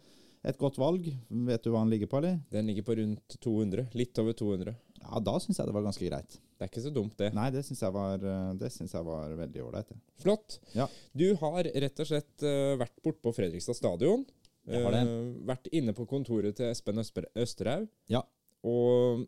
[0.47, 1.09] et godt valg.
[1.49, 2.39] Vet du hva den ligger på, eller?
[2.53, 3.91] den ligger på rundt 200.
[3.99, 4.77] Litt over 200.
[5.01, 6.37] Ja, da syns jeg det var ganske greit.
[6.61, 7.31] Det er ikke så dumt, det.
[7.37, 9.95] Nei, det syns jeg, var, eh, jeg var veldig ålreit.
[10.21, 10.59] Flott.
[10.77, 10.87] Ja.
[11.17, 14.27] Du har rett og slett eh, vært borte på Fredrikstad stadion.
[14.69, 15.01] Jeg har det.
[15.09, 17.89] Eh, vært inne på kontoret til Espen Østerhaug.
[18.13, 18.21] Ja.
[18.69, 19.25] Og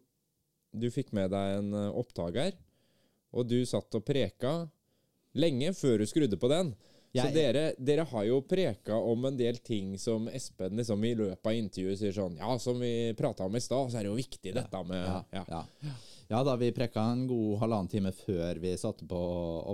[0.77, 2.57] du fikk med deg en opptaker.
[3.33, 4.67] Og du satt og preka
[5.33, 6.75] lenge før du skrudde på den.
[7.13, 11.51] Så dere, dere har jo preka om en del ting som Espen liksom i løpet
[11.51, 14.17] av intervjuet sier sånn Ja, som vi prata om i stad, så er det jo
[14.17, 15.45] viktig dette med Ja, ja.
[15.51, 15.93] ja.
[16.31, 19.21] ja da, vi prekka en god halvannen time før vi satte på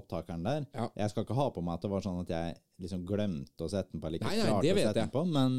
[0.00, 0.66] opptakeren der.
[0.74, 0.90] Ja.
[1.04, 3.70] Jeg skal ikke ha på meg at det var sånn at jeg liksom glemte å
[3.70, 4.98] sette den på, eller ikke Nei, nei, klarte å sette jeg.
[4.98, 5.58] den på, men,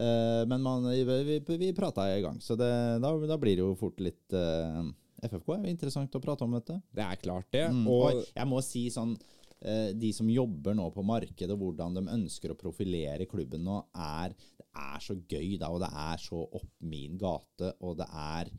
[0.00, 2.72] uh, men man, vi, vi, prata i gang, så det,
[3.04, 4.86] da, da blir det jo fort litt uh,
[5.24, 6.76] FFK er jo interessant å prate om, vet du.
[6.96, 7.64] Det er klart, det.
[7.72, 11.62] Mm, Og og jeg må si sånn eh, De som jobber nå på markedet, og
[11.62, 15.88] hvordan de ønsker å profilere klubben nå, er, det er så gøy, da, og det
[15.88, 18.52] er så opp min gate, og det er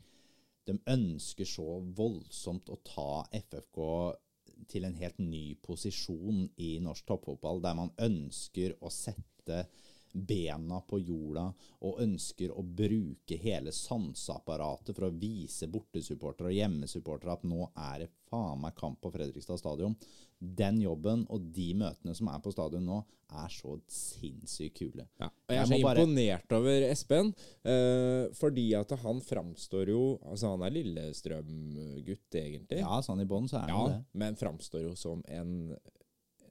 [0.68, 3.78] De ønsker så voldsomt å ta FFK
[4.68, 9.62] til en helt ny posisjon i norsk toppfotball, der man ønsker å sette
[10.12, 11.44] bena på jorda
[11.84, 18.04] og ønsker å bruke hele sanseapparatet for å vise bortesupportere og hjemmesupportere at nå er
[18.04, 19.96] det faen meg kamp på Fredrikstad stadion.
[20.40, 25.04] Den jobben og de møtene som er på stadion nå, er så sinnssykt kule.
[25.20, 30.18] Ja, og jeg er så bare- imponert over Espen, eh, fordi at han framstår jo
[30.24, 32.78] Altså, han er Lillestrøm-gutt, egentlig.
[32.80, 34.04] Ja, sånn i bånn så er Ja, det det.
[34.14, 35.76] men framstår jo som en,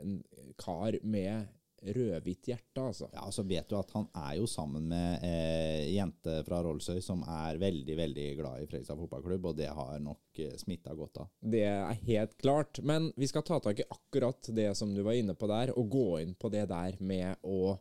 [0.02, 0.24] en
[0.58, 1.48] kar med
[1.82, 3.10] rødhvitt hjerte, altså.
[3.14, 7.24] Ja, så vet du at han er jo sammen med eh, jente fra Rollsøy som
[7.24, 11.34] er veldig, veldig glad i Fredrikstad fotballklubb, og det har nok eh, smitta godt av.
[11.40, 12.82] Det er helt klart.
[12.84, 15.92] Men vi skal ta tak i akkurat det som du var inne på der, og
[15.94, 17.78] gå inn på det der med å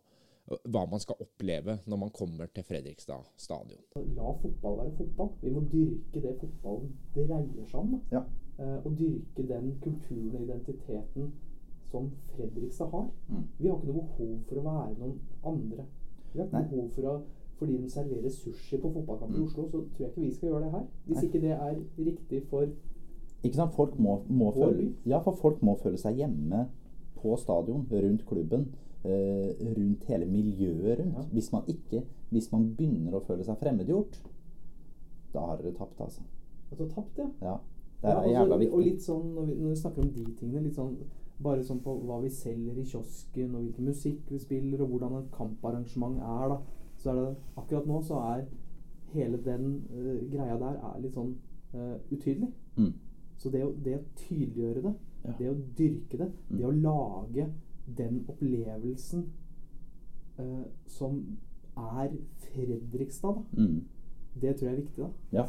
[0.47, 3.83] hva man skal oppleve når man kommer til Fredrikstad stadion.
[4.15, 5.33] La fotball være fotball.
[5.43, 7.97] Vi må dyrke det fotballen dreier seg om.
[8.13, 8.23] Ja.
[8.57, 11.33] Eh, og dyrke den kulturen og identiteten
[11.91, 13.07] som Fredrikstad har.
[13.29, 13.45] Mm.
[13.59, 15.85] Vi har ikke noe behov for å være noen andre.
[16.33, 16.69] Vi har ikke Nei.
[16.71, 17.17] behov for å
[17.57, 19.45] fordi de serverer sushi på fotballkamp i Mm.
[19.47, 20.83] Oslo, så tror jeg ikke vi skal gjøre det her.
[21.07, 21.25] Hvis Nei.
[21.25, 22.67] ikke det er riktig for
[23.43, 23.73] Ikke sant?
[23.75, 26.67] Folk må, må føle, ja, for folk må føle seg hjemme
[27.17, 28.67] på stadion, rundt klubben,
[29.05, 31.15] eh, rundt hele miljøet rundt.
[31.17, 31.23] Ja.
[31.33, 34.19] Hvis, man ikke, hvis man begynner å føle seg fremmedgjort,
[35.33, 36.21] da har dere tapt, altså.
[36.71, 37.29] har tapt, ja.
[37.41, 37.57] Ja,
[38.03, 40.25] det Ja, er altså, jævla Og litt sånn når vi, når vi snakker om de
[40.41, 40.97] tingene, litt sånn
[41.43, 45.19] bare sånn på hva vi selger i kiosken, og hvilken musikk vi spiller, og hvordan
[45.19, 46.59] et kamparrangement er, da.
[46.97, 48.47] Så er det akkurat nå så er
[49.13, 51.35] hele den uh, greia der er litt sånn
[51.75, 52.49] uh, utydelig.
[52.77, 52.93] Mm.
[53.37, 54.95] Så det å, det å tydeliggjøre det,
[55.27, 55.33] Ja.
[55.39, 56.57] det å dyrke det, Mm.
[56.59, 57.49] det å lage
[57.97, 59.25] den opplevelsen
[60.41, 61.21] uh, som
[61.77, 62.11] er
[62.47, 63.83] Fredrikstad, da, Mm.
[64.41, 65.05] det tror jeg er viktig.
[65.05, 65.11] da.
[65.33, 65.47] Ja.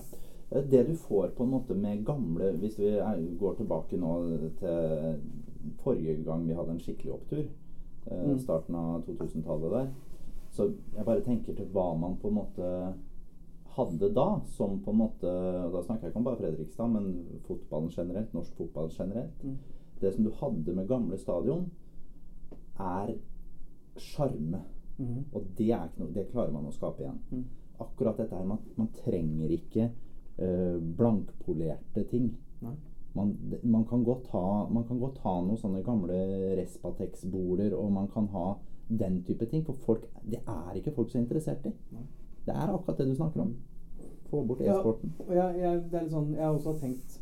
[0.61, 4.13] Det du får på en måte med gamle Hvis vi er, går tilbake nå
[4.59, 5.19] til
[5.83, 7.45] forrige gang vi hadde en skikkelig opptur,
[8.07, 8.39] eh, Mm.
[8.39, 9.87] starten av 2000-tallet der,
[10.51, 12.93] så jeg bare tenker til hva man på en måte
[13.77, 15.27] hadde da, som på en måte
[15.65, 19.43] og Da snakker jeg ikke om bare Fredrikstad, men fotballen generelt, norsk fotball generelt.
[19.43, 19.57] Mm.
[20.01, 21.71] Det som du hadde med gamle stadion,
[22.79, 23.13] er
[23.97, 24.61] sjarme.
[24.97, 25.25] Mm.
[25.33, 27.19] Og det, er ikke noe, det klarer man å skape igjen.
[27.31, 27.43] Mm.
[27.79, 29.91] Akkurat dette her, man, man trenger ikke
[30.37, 32.31] eh, blankpolerte ting.
[32.61, 32.73] Nei.
[33.17, 36.17] Man, man, kan ha, man kan godt ha noen sånne gamle
[36.59, 38.51] Respatex-boler, og man kan ha
[38.87, 39.63] den type ting.
[39.65, 41.73] For folk, det er ikke folk så interessert i.
[42.45, 43.55] Det er akkurat det du snakker om.
[44.29, 45.15] Få bort e-sporten.
[45.29, 47.21] Ja, jeg, jeg, det er litt sånn, jeg har også tenkt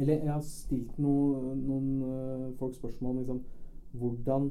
[0.00, 3.40] Eller jeg har stilt noen, noen øh, folk spørsmål om liksom,
[4.00, 4.46] hvordan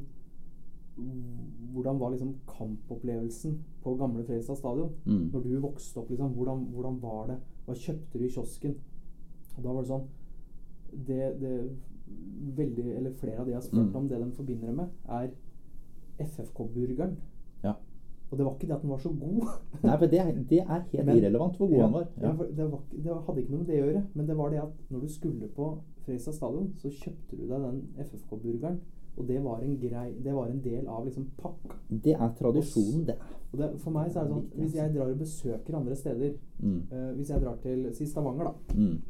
[1.73, 4.91] hvordan var liksom kampopplevelsen på gamle Fredrikstad stadion?
[5.05, 5.29] Mm.
[5.33, 7.37] Når du vokste opp, liksom, hvordan, hvordan var det?
[7.65, 8.75] Hva kjøpte du i kiosken?
[9.57, 10.09] Og da var det sånn
[11.07, 11.69] det, det
[12.57, 13.95] veldig, eller Flere av de jeg har spurt Mm.
[13.95, 15.29] om, det de forbinder det med, er
[16.19, 17.15] FFK-burgeren.
[17.63, 17.73] Ja.
[18.31, 19.47] Og det var ikke det at den var så god.
[19.83, 22.07] Nei, for det, er- det er helt Men- irrelevant hvor god Ja, han var.
[22.21, 22.31] ja.
[22.31, 24.03] det, var, det hadde ikke noe med det å gjøre.
[24.13, 25.69] Men det var det at når du skulle på
[26.05, 28.79] Fredrikstad stadion, så kjøpte du deg den FFK-burgeren.
[29.17, 31.75] Og det var en, grei, det var en del av liksom pakka.
[31.89, 33.17] Det er tradisjonen, det.
[33.51, 34.95] Det, for meg så er det sånn Hvis jeg altså.
[34.97, 36.81] drar og besøker andre steder Mm.
[36.91, 39.01] uh, Hvis jeg drar til si Stavanger, da, Mm.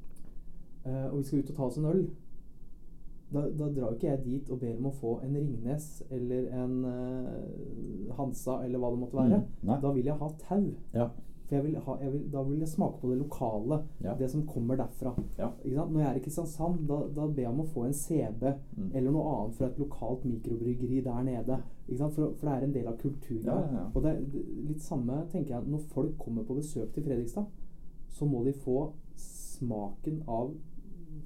[0.85, 2.03] Eh, og vi skal ut og ta oss en øl
[3.31, 6.73] da, da drar ikke jeg dit og ber om å få en Ringnes eller en
[6.85, 9.37] eh, Hansa eller hva det måtte være.
[9.61, 9.75] Mm.
[9.81, 10.65] Da vil jeg ha tau.
[10.93, 11.05] Ja.
[11.47, 13.77] For jeg vil ha, jeg vil, da vil jeg smake på det lokale.
[14.03, 14.13] Ja.
[14.19, 15.13] Det som kommer derfra.
[15.39, 15.49] Ja.
[15.63, 18.89] Når jeg er i Kristiansand, da, da ber jeg om å få en CB Mm.
[18.95, 21.57] eller noe annet fra et lokalt mikrobryggeri der nede.
[21.87, 22.13] Ikke sant?
[22.15, 23.79] For, for det er en del av kulturen.
[23.93, 27.47] Og det er litt samme tenker jeg når folk kommer på besøk til Fredrikstad,
[28.11, 30.51] så må de få smaken av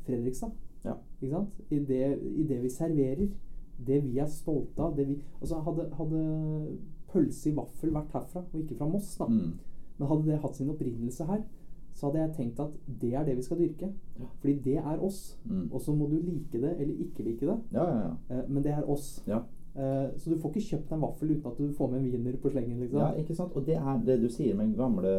[0.06, 0.51] Fredrikstad.
[0.86, 0.93] Ja.
[1.22, 1.49] Ikke sant?
[1.72, 2.01] I det,
[2.39, 3.30] I det vi serverer.
[3.86, 4.95] Det vi er stolte av.
[4.95, 6.78] Det vi, altså hadde, hadde
[7.12, 9.53] pølse i vaffel vært herfra, og ikke fra Moss, da, Mm.
[9.99, 11.41] men hadde det hatt sin opprinnelse her,
[11.95, 13.89] så hadde jeg tenkt at det er det vi skal dyrke.
[14.20, 14.26] Ja.
[14.41, 15.38] Fordi det er oss.
[15.45, 15.70] Mm.
[15.72, 17.99] Og så må du like det eller ikke like det, Ja, ja,
[18.30, 18.36] ja.
[18.36, 19.24] eh, men det er oss.
[19.28, 19.39] ja.
[19.78, 22.38] Eh, så du får ikke kjøpt en vaffel uten at du får med en wiener
[22.38, 22.80] på slengen.
[22.80, 22.99] liksom.
[22.99, 23.51] Ja, ikke sant?
[23.56, 25.10] Og det er det du sier med gamle,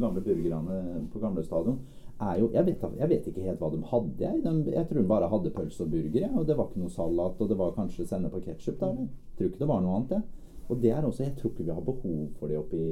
[0.00, 1.78] gamle burgerne på gamle stadion.
[2.20, 4.14] Er jo, jeg, vet, jeg vet ikke helt hva de hadde.
[4.24, 6.20] Jeg, de, jeg tror de bare hadde pølse og burger.
[6.24, 8.80] Jeg, og Det var ikke noe salat, og det var kanskje sennep og ketsjup.
[8.80, 10.16] Tror ikke det var noe annet.
[10.16, 10.22] Jeg.
[10.68, 12.82] Og det er også, jeg tror ikke vi har behov for det oppi,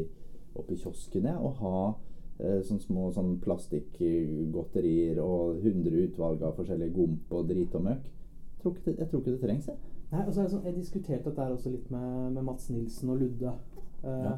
[0.55, 1.35] oppi kioskene.
[1.35, 1.81] Å ha
[2.39, 8.07] eh, sånne små sånn plastikkgodterier og 100 utvalg av forskjellige gomp og drit og møkk.
[8.67, 9.77] Jeg jeg tror ikke det trengs, jeg.
[10.11, 13.11] Nei, og så er det sånn, Jeg diskuterte dette også litt med, med Mats Nilsen
[13.11, 13.53] og Ludde.
[14.03, 14.33] Uh, Ja.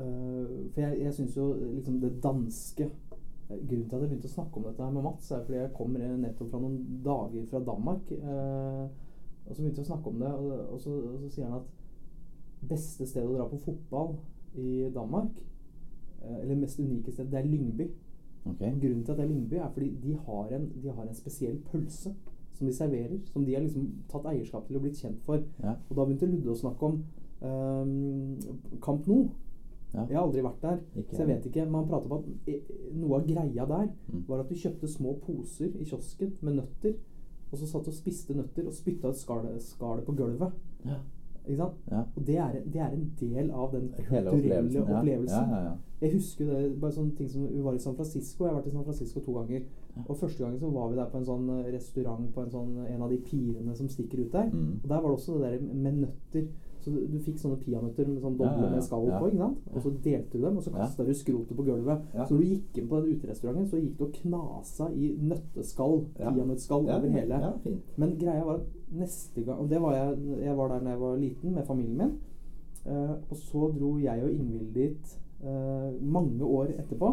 [0.00, 2.88] uh, for jeg, jeg syns jo liksom det danske
[3.52, 5.72] Grunnen til at jeg begynte å snakke om dette her med Mats, er fordi jeg
[5.76, 8.12] kom nettopp fra noen dager fra Danmark.
[8.18, 8.84] eh,
[9.42, 11.58] og så begynte jeg å snakke om det, og, og, så, og så sier han
[11.58, 14.14] at beste sted å dra på fotball
[14.62, 15.40] i Danmark,
[16.22, 17.88] eh, eller mest unike sted, det er Lyngby.
[18.42, 18.72] Okay.
[18.80, 21.58] Grunnen til at det er Lyngby, er fordi de har, en, de har en spesiell
[21.70, 22.14] pølse
[22.54, 23.18] som de serverer.
[23.32, 25.42] Som de har liksom tatt eierskap til og blitt kjent for.
[25.62, 25.76] Ja.
[25.88, 26.98] Og da begynte Ludde å snakke om
[27.42, 29.30] um, Camp Nou.
[29.94, 30.06] Ja.
[30.08, 31.66] Jeg har aldri vært der, Ikke så jeg vet ikke.
[31.70, 32.60] Man prater om at eh,
[32.96, 34.24] noe av greia der Mm.
[34.28, 36.94] var at du kjøpte små poser i kiosken med nøtter.
[37.52, 40.52] Og så satt du og spiste nøtter og spytta ut skallet, på gulvet.
[40.86, 40.96] Ja.
[41.44, 41.74] Ikke sant?
[41.90, 42.04] Ja.
[42.16, 44.82] Og det er, det er en del av den kulturelle opplevelsen.
[44.88, 44.98] Ja.
[44.98, 45.50] opplevelsen.
[45.50, 45.74] Ja, ja, ja.
[46.02, 48.44] Jeg husker det, bare sånne ting som Vi var i San Francisco.
[48.44, 49.62] Jeg har vært i San Francisco to ganger.
[50.08, 52.86] Og første gangen så var vi der på en sånn eh, restaurant på en, sånn,
[52.86, 54.48] en av de pirene som stikker ut der.
[54.52, 54.80] Mm.
[54.82, 56.46] Og der var det også det der med nøtter.
[56.82, 59.28] Så du, du fikk sånne peanøtter med sånn doble med skall på.
[59.30, 59.70] ikke sant?
[59.70, 62.04] Og så delte du dem, og så kasta du skrotet på gulvet.
[62.16, 65.98] Så når du gikk inn på den uterestauranten, så gikk du og knasa i nøtteskall,
[66.18, 67.40] peanøttskall, over hele.
[67.96, 71.00] Men greia var at neste gang Og det var jeg, jeg var der da jeg
[71.00, 72.14] var liten med familien min.
[72.82, 75.12] Uh, og så dro jeg og Ingvild dit
[75.44, 77.12] uh, mange år etterpå.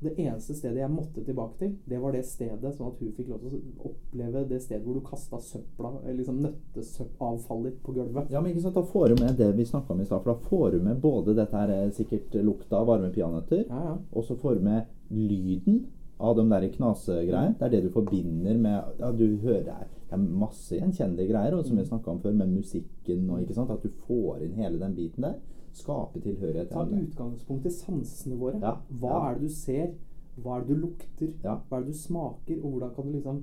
[0.00, 3.32] Det eneste stedet jeg måtte tilbake til, det var det stedet, sånn at hun fikk
[3.32, 7.94] lov til å oppleve det stedet hvor du kasta søpla, eller liksom nøttesøppavfallet ditt på
[7.96, 8.30] gulvet.
[8.30, 10.22] Ja, men ikke sant, Da får du med det vi snakka om i stad.
[10.22, 13.82] For da får du med både dette her eh, sikkert lukta av varme peanøtter, Ja,
[13.90, 13.96] ja.
[14.12, 15.86] og så får du med lyden
[16.20, 17.54] av de der knasegreiene.
[17.58, 21.32] Det er det du forbinder med ja, Du hører det er, det er masse gjenkjennelige
[21.32, 24.42] greier, og som vi snakka om før, med musikken og ikke sant, At du får
[24.46, 25.38] inn hele den biten der.
[25.78, 26.72] Skape tilhørighet.
[26.72, 28.58] Ta utgangspunkt i sansene våre.
[28.62, 29.22] Ja, Hva ja.
[29.28, 29.94] er det du ser?
[30.38, 31.32] Hva er det du lukter?
[31.44, 31.58] Ja.
[31.68, 32.60] Hva er det du smaker?
[32.62, 33.42] Og hvordan kan du liksom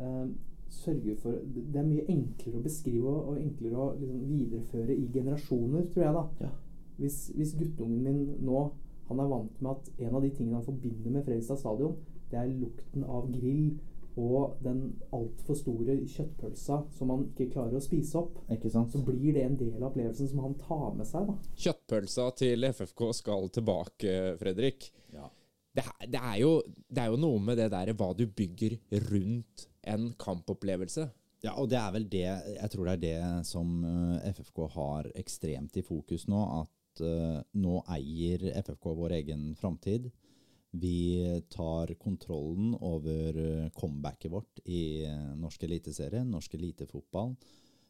[0.00, 0.26] eh,
[0.68, 5.86] sørge for Det er mye enklere å beskrive og, enklere å liksom, videreføre i generasjoner,
[5.92, 6.24] tror jeg, da.
[6.46, 6.52] Ja.
[6.96, 8.66] Hvis, hvis guttungen min nå
[9.06, 11.94] han er vant med at en av de tingene han forbinder med Fredrikstad stadion,
[12.30, 13.76] det er lukten av grill
[14.16, 14.80] og den
[15.14, 18.92] altfor store kjøttpølsa som han ikke klarer å spise opp, Ikke sant?
[18.92, 21.28] så blir det en del av opplevelsen som han tar med seg.
[21.28, 21.36] da.
[21.66, 24.88] Kjøttpølsa til FFK skal tilbake, Fredrik.
[25.12, 25.28] Ja.
[25.76, 26.52] Det, det, er jo,
[26.88, 28.78] det er jo noe med det der hva du bygger
[29.10, 31.10] rundt en kampopplevelse.
[31.44, 35.10] Ja, og det er vel det Jeg tror det er det som eh, FFK har
[35.20, 36.40] ekstremt i fokus nå.
[36.62, 40.08] At uh, nå eier FFK vår egen framtid.
[40.70, 47.36] Vi tar kontrollen over eh, comebacket vårt i eh, norsk eliteserie, norsk elitefotball.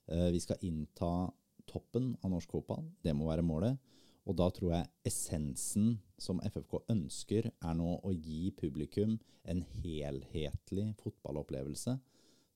[0.06, 1.32] Eh, vi skal innta
[1.66, 2.84] toppen av norsk fotball.
[3.02, 3.78] Det må være målet.
[4.26, 9.16] Og da tror jeg essensen som FFK ønsker, er nå å gi publikum
[9.46, 11.94] en helhetlig fotballopplevelse.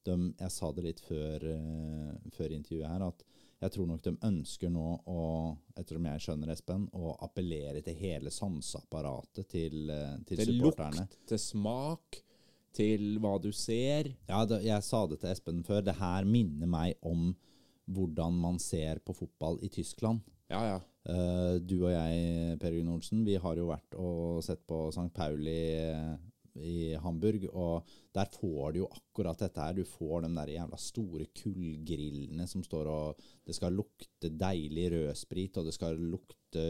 [0.07, 1.45] De, jeg sa det litt før,
[2.35, 3.23] før intervjuet her, at
[3.61, 5.20] jeg tror nok de ønsker nå å,
[5.76, 11.04] ettersom jeg skjønner Espen, å appellere til hele sanseapparatet til, eh, til Til supporterne.
[11.04, 12.20] lukt, til smak,
[12.72, 14.14] til hva du ser.
[14.30, 15.82] Ja, det, jeg sa det til Espen før.
[15.84, 17.34] Det her minner meg om
[17.90, 20.20] hvordan man ser på fotball i Tyskland.
[20.50, 20.80] Ja, ja.
[21.11, 25.08] Eh, du og jeg, Per Gunn Olsen, vi har jo vært og sett på St.
[25.16, 26.16] Pauli eh,
[26.66, 29.76] i Hamburg, og der får du jo akkurat dette her.
[29.76, 35.56] Du får de der jævla store kullgrillene som står og Det skal lukte deilig rødsprit,
[35.56, 36.64] og det skal lukte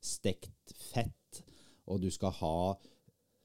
[0.00, 1.42] stekt fett,
[1.86, 2.76] og du skal ha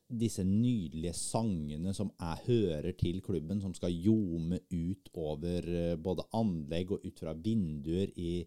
[0.05, 6.27] disse nydelige sangene som jeg hører til klubben, som skal ljome ut over eh, både
[6.37, 8.43] anlegg og ut fra vinduer i,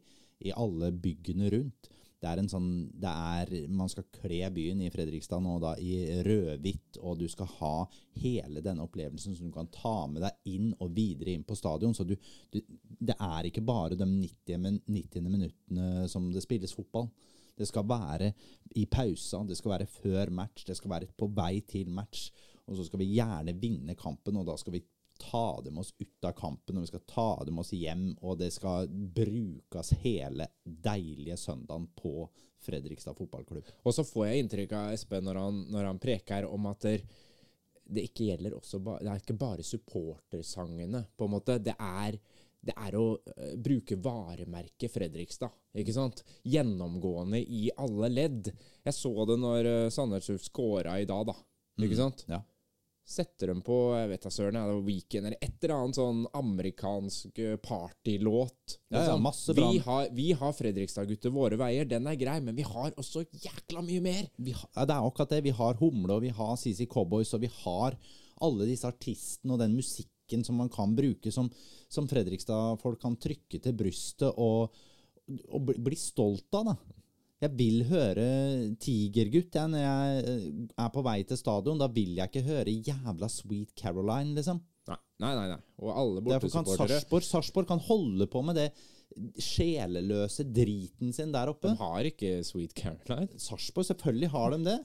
[0.46, 1.90] i alle byggene rundt.
[2.18, 5.92] Det er en sånn, det er, Man skal kle byen i Fredrikstad nå da i
[6.26, 7.74] rødhvitt, og du skal ha
[8.18, 11.94] hele denne opplevelsen som du kan ta med deg inn og videre inn på stadion.
[11.94, 12.16] Så du,
[12.50, 12.58] du,
[12.98, 15.30] det er ikke bare de 90, min- 90.
[15.30, 17.06] minuttene som det spilles fotball.
[17.58, 18.32] Det skal være
[18.78, 22.28] i pausa, det skal være før match, det skal være på vei til match.
[22.68, 24.82] Og så skal vi gjerne vinne kampen, og da skal vi
[25.18, 28.50] ta dem oss ut av kampen, og vi skal ta dem oss hjem, og det
[28.54, 32.28] skal brukes hele deilige søndagen på
[32.62, 33.66] Fredrikstad fotballklubb.
[33.86, 36.96] Og så får jeg inntrykk av Espen når han, når han preker om at det,
[37.88, 41.58] det ikke gjelder også Det er ikke bare supportersangene, på en måte.
[41.62, 42.18] Det er,
[42.60, 43.06] det er å
[43.36, 45.54] eh, bruke varemerket Fredrikstad.
[45.78, 46.24] Ikke sant?
[46.42, 48.50] Gjennomgående i alle ledd.
[48.84, 51.36] Jeg så det når uh, Sandnes Ulf scora i dag, da.
[51.78, 52.26] Ikke sant?
[52.26, 52.42] Ja.
[53.08, 56.18] Setter dem på jeg vet da søren, er det Weekend eller et eller annet sånn
[56.36, 58.74] amerikansk eh, partylåt.
[58.90, 59.22] Ja, ja, Liksom.
[59.24, 59.70] masse bra.
[59.72, 63.80] Vi har, vi har Fredrikstad-gutter våre veier, den er grei, men vi har også jækla
[63.86, 64.28] mye mer.
[64.36, 65.40] Vi har, ja, det er akkurat det.
[65.48, 67.96] Vi har Humle, og vi har CC Cowboys, og vi har
[68.44, 71.48] alle disse artistene og den musikken som man kan bruke, som,
[71.88, 74.76] som Fredrikstad-folk kan trykke til brystet og,
[75.48, 76.74] og bli, bli stolt av.
[76.74, 76.97] da.
[77.38, 78.24] Jeg vil høre
[78.82, 80.46] Tigergutt jeg, når jeg eh,
[80.82, 81.78] er på vei til stadion.
[81.78, 84.58] Da vil jeg ikke høre jævla Sweet Caroline, liksom.
[84.88, 85.48] Nei, nei, nei.
[85.52, 85.58] nei.
[85.84, 88.68] Og alle bortesupportere Sarpsborg Sarpsborg kan holde på med det
[89.42, 91.70] sjeleløse driten sin der oppe.
[91.72, 93.28] De har ikke Sweet Caroline.
[93.40, 94.76] Sarpsborg, selvfølgelig har de det.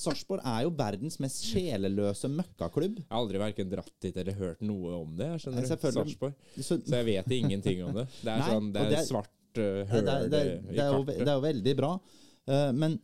[0.00, 3.00] Sarpsborg er jo verdens mest sjeleløse møkkaklubb.
[3.02, 5.30] Jeg har aldri hverken dratt dit eller hørt noe om det.
[5.36, 6.38] Jeg skjønner Sarsborg.
[6.58, 8.06] Så, jeg vet ingenting om det.
[8.20, 11.16] Det er Nei, sånn, det er det er- svart høl det, det, i kartet.
[11.18, 11.94] det er jo veldig bra.
[12.50, 12.98] Eh, men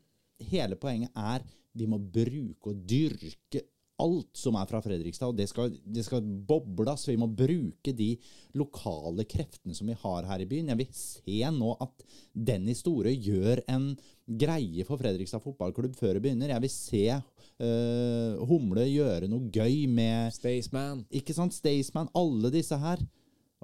[0.50, 3.64] hele poenget er vi må bruke og dyrke
[4.02, 7.06] alt som er fra Fredrikstad, og det skal, det skal bobles.
[7.08, 8.10] Vi må bruke de
[8.58, 10.68] lokale kreftene som vi har her i byen.
[10.72, 13.94] Jeg vil se nå at Denny Store gjør en
[14.26, 16.52] greie for Fredrikstad fotballklubb før det begynner.
[16.52, 21.06] Jeg vil se uh, Humle gjøre noe gøy med Staysman.
[21.16, 21.56] Ikke sant?
[21.56, 23.00] Staysman, alle disse her.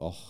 [0.01, 0.25] Åh,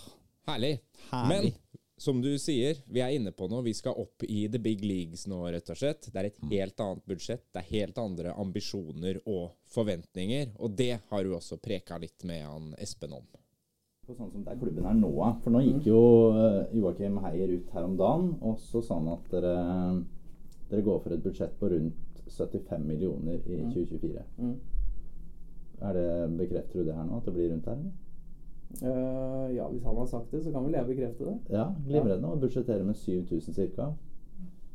[0.50, 0.80] Herlig.
[1.12, 1.52] herlig.
[1.52, 1.71] Men
[2.02, 3.62] som du sier, vi er inne på noe.
[3.62, 6.08] Vi skal opp i the big leagues nå, rett og slett.
[6.10, 7.44] Det er et helt annet budsjett.
[7.54, 10.56] Det er helt andre ambisjoner og forventninger.
[10.58, 13.28] Og det har du også preka litt med han Espen om.
[14.02, 15.12] på sånn som der klubben er nå.
[15.44, 16.00] For nå gikk jo
[16.34, 19.52] eh, Joakim Heier ut her om dagen, og så sa han at dere,
[20.72, 24.24] dere går for et budsjett på rundt 75 millioner i 2024.
[24.42, 24.56] Mm.
[25.86, 26.08] Er det,
[26.40, 27.78] bekrefter du det her nå, at det blir rundt her?
[27.78, 27.94] eller?
[28.82, 31.36] Eh, ja, hvis han har sagt det, så kan vel jeg bekrefte det.
[31.50, 32.28] Ja, glimrende.
[32.28, 33.92] Og budsjetterer med 7000 ca.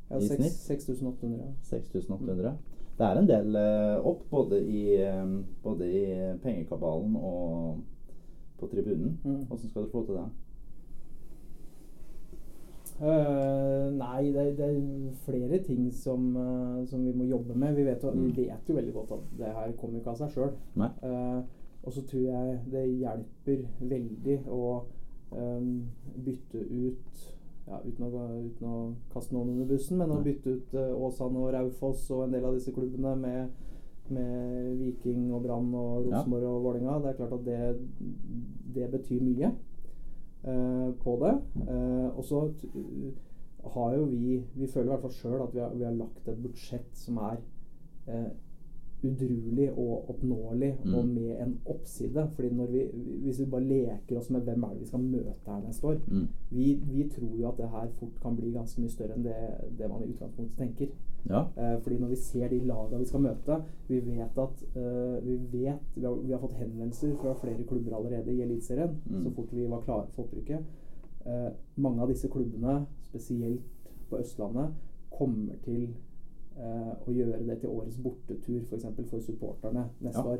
[0.09, 0.51] Ja, i 6, snitt.
[0.51, 1.37] 6800.
[1.39, 1.51] ja.
[1.63, 2.57] 6800.
[2.97, 4.83] Det er en del uh, opp, både i,
[5.21, 6.03] um, både i
[6.43, 7.79] pengekabalen og
[8.59, 9.19] på tribunen.
[9.23, 9.43] Mm.
[9.45, 10.23] Hvordan skal du få til det?
[12.97, 17.75] Uh, nei, det, det er flere ting som, uh, som vi må jobbe med.
[17.75, 18.25] Vi vet, Mm.
[18.25, 20.49] vi vet jo veldig godt at det her kommer ikke av seg sjøl.
[21.88, 24.63] Og så tror jeg det hjelper veldig å
[25.31, 25.67] um,
[26.25, 27.21] bytte ut
[27.67, 28.79] ja, uten, å, uten å
[29.13, 32.47] kaste noen under bussen, men å bytte ut uh, Åsane og Raufoss og en del
[32.47, 33.53] av disse klubbene med,
[34.11, 36.25] med Viking og Brann og Ja.
[36.27, 36.97] Og Vålerenga.
[37.05, 37.61] Det er klart at det,
[38.75, 39.53] det betyr mye
[40.43, 41.33] uh, på det.
[41.69, 42.43] Uh, og så
[43.77, 46.27] har jo vi Vi føler i hvert fall sjøl at vi har, vi har lagt
[46.27, 47.39] et budsjett som er
[49.03, 50.93] udruelig og oppnåelig, Mm.
[50.95, 52.27] og med en oppside.
[52.35, 52.81] Fordi når vi,
[53.23, 55.97] Hvis vi bare leker oss med hvem er det vi skal møte her neste år
[56.07, 56.27] Mm.
[56.51, 59.35] vi, vi tror jo at det her fort kan bli ganske mye større enn det,
[59.79, 60.87] det man i utgangspunktet tenker.
[61.29, 61.41] Ja.
[61.57, 65.35] Eh, fordi når vi ser de lagene vi skal møte Vi vet at eh, vi,
[65.51, 69.23] vet, vi, har, vi har fått henvendelser fra flere klubber allerede i Eliteserien Mm.
[69.23, 70.59] så fort vi var klare for opprykket.
[71.25, 73.61] Eh, mange av disse klubbene, spesielt
[74.09, 74.69] på Østlandet,
[75.11, 75.87] kommer til
[76.58, 78.86] å gjøre det til årets bortetur f.eks.
[78.95, 80.38] For, for supporterne neste Ja.
[80.38, 80.39] år.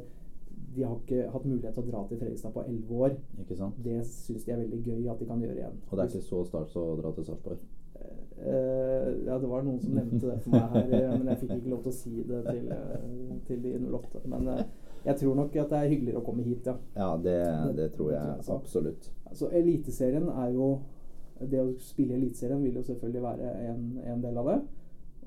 [0.76, 3.18] De har ikke hatt mulighet til å dra til Fredrikstad på elleve år.
[3.84, 5.78] Det syns de er veldig gøy at de kan gjøre igjen.
[5.89, 7.57] Og det er ikke så stas å dra til Sarpsborg.
[8.38, 11.53] Uh, ja, det var noen som nevnte det for meg her, eh, men jeg fikk
[11.55, 14.22] ikke lov til å si det til, eh, til de 08.
[14.30, 14.59] Men uh,
[15.07, 16.76] jeg tror nok at det er hyggeligere å komme hit, ja.
[16.99, 17.34] Ja, det,
[17.80, 18.93] det tror Det jeg tror jeg så.
[19.32, 20.68] Altså, Eliteserien er jo
[21.41, 24.59] Det å spille i Eliteserien vil jo selvfølgelig være en, en del av det.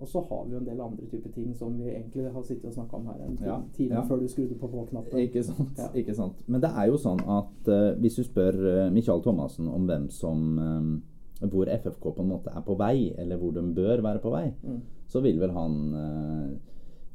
[0.00, 2.64] Og så har vi jo en del andre typer ting som vi egentlig har sittet
[2.70, 4.02] og snakka om her en Ja, time ja.
[4.08, 5.18] før du skrudde på på-knappen.
[5.18, 5.42] Ikke?
[5.78, 5.88] Ja.
[5.94, 6.40] ikke sant.
[6.46, 10.08] Men det er jo sånn at uh, hvis du spør uh, Michael Thomassen om hvem
[10.10, 14.18] som eh, Hvor FFK på en måte er på vei, eller hvor de bør være
[14.20, 14.80] på vei, Mm.
[15.08, 16.50] så vil vel han uh,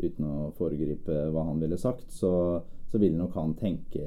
[0.04, 2.62] Uten å foregripe hva han ville sagt, så,
[2.92, 4.04] så vil nok han tenke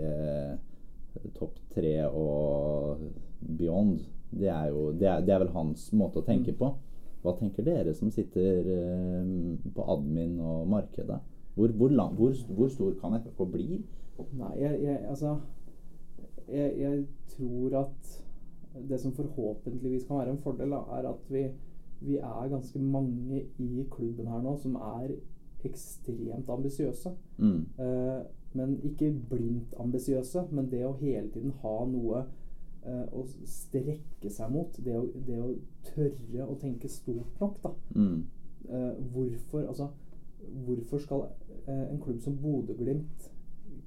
[1.39, 2.99] topp tre og
[3.41, 4.03] beyond.
[4.31, 6.59] Det er jo det er, det er vel hans måte å tenke Mm.
[6.59, 6.74] på.
[7.23, 9.31] Hva tenker dere som sitter eh,
[9.75, 11.19] på admin og markedet?
[11.59, 13.81] Hvor, hvor, lang, hvor, hvor stor kan FFK bli?
[14.39, 15.37] Nei, jeg, jeg altså
[16.49, 18.25] jeg, jeg tror at
[18.89, 21.45] det som forhåpentligvis kan være en fordel, da, er at vi,
[22.01, 25.14] vi er ganske mange i klubben her nå som er
[25.66, 27.12] ekstremt ambisiøse.
[27.39, 27.64] Mm.
[27.79, 28.21] Uh,
[28.53, 32.23] men ikke blindt ambisiøse, men det å hele tiden ha noe
[32.87, 34.76] å strekke seg mot.
[34.85, 35.53] Det å, det å
[35.89, 37.72] tørre å tenke stort nok, da.
[37.97, 38.26] Mm.
[38.68, 39.89] Eh, hvorfor, altså,
[40.66, 41.24] hvorfor skal
[41.66, 43.31] eh, en klubb som Bodø-Glimt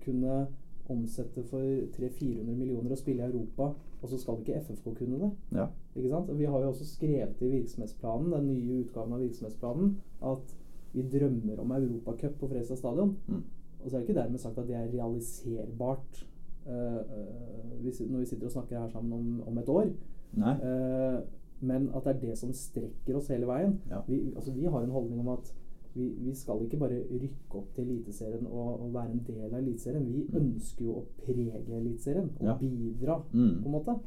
[0.02, 0.48] kunne
[0.92, 1.62] omsette for
[1.96, 3.72] 300-400 millioner og spille i Europa,
[4.02, 5.30] og så skal ikke FFK kunne det?
[5.56, 5.68] Ja.
[5.96, 6.32] Ikke sant?
[6.40, 9.96] Vi har jo også skrevet i virksomhetsplanen, den nye utgaven av virksomhetsplanen,
[10.32, 10.58] at
[10.92, 13.16] vi drømmer om Europacup på Fredrikstad stadion.
[13.28, 13.44] Mm.
[13.84, 16.31] Og så er det ikke dermed sagt at det er realiserbart eh, eh,
[16.66, 19.90] når vi sitter og snakker her sammen om, om et år.
[20.38, 20.54] Nei.
[20.64, 21.20] Eh,
[21.62, 23.80] men at det er det som strekker oss hele veien.
[23.90, 24.00] Ja.
[24.08, 25.52] Vi, altså, vi har en holdning om at
[25.94, 29.60] vi, vi skal ikke bare rykke opp til Eliteserien og, og være en del av
[29.60, 30.06] Eliteserien.
[30.08, 30.40] Vi Mm.
[30.42, 32.56] ønsker jo å prege Eliteserien og Ja.
[32.62, 33.62] bidra, Mm.
[33.62, 34.00] på en måte.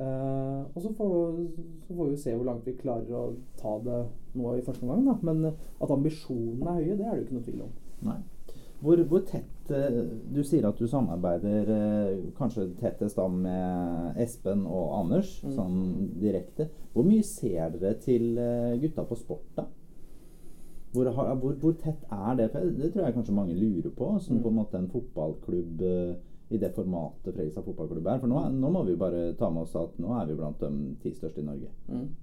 [0.00, 1.46] Uh, og så får,
[1.88, 5.18] så får vi se hvor langt vi klarer å ta det nå i første omgang.
[5.22, 5.44] Men
[5.82, 7.72] at ambisjonene er høye, det er det jo ikke noe tvil om.
[8.02, 8.16] Nei.
[8.80, 9.98] Hvor, hvor tett eh,
[10.32, 15.52] Du sier at du samarbeider eh, kanskje tettest da med Espen og Anders, Mm.
[15.56, 15.80] sånn
[16.20, 16.68] direkte.
[16.94, 19.66] Hvor mye ser dere til eh, gutta på sport, da?
[20.92, 22.48] Hvor, hvor, hvor tett er det?
[22.52, 24.42] Det tror jeg kanskje mange lurer på, som Mm.
[24.42, 25.82] på en måte en fotballklubb
[26.50, 28.18] i det formatet Fredrikstad fotballklubb er.
[28.18, 30.58] For nå, er- nå må vi bare ta med oss at nå er vi blant
[30.58, 31.68] de ti største i Norge.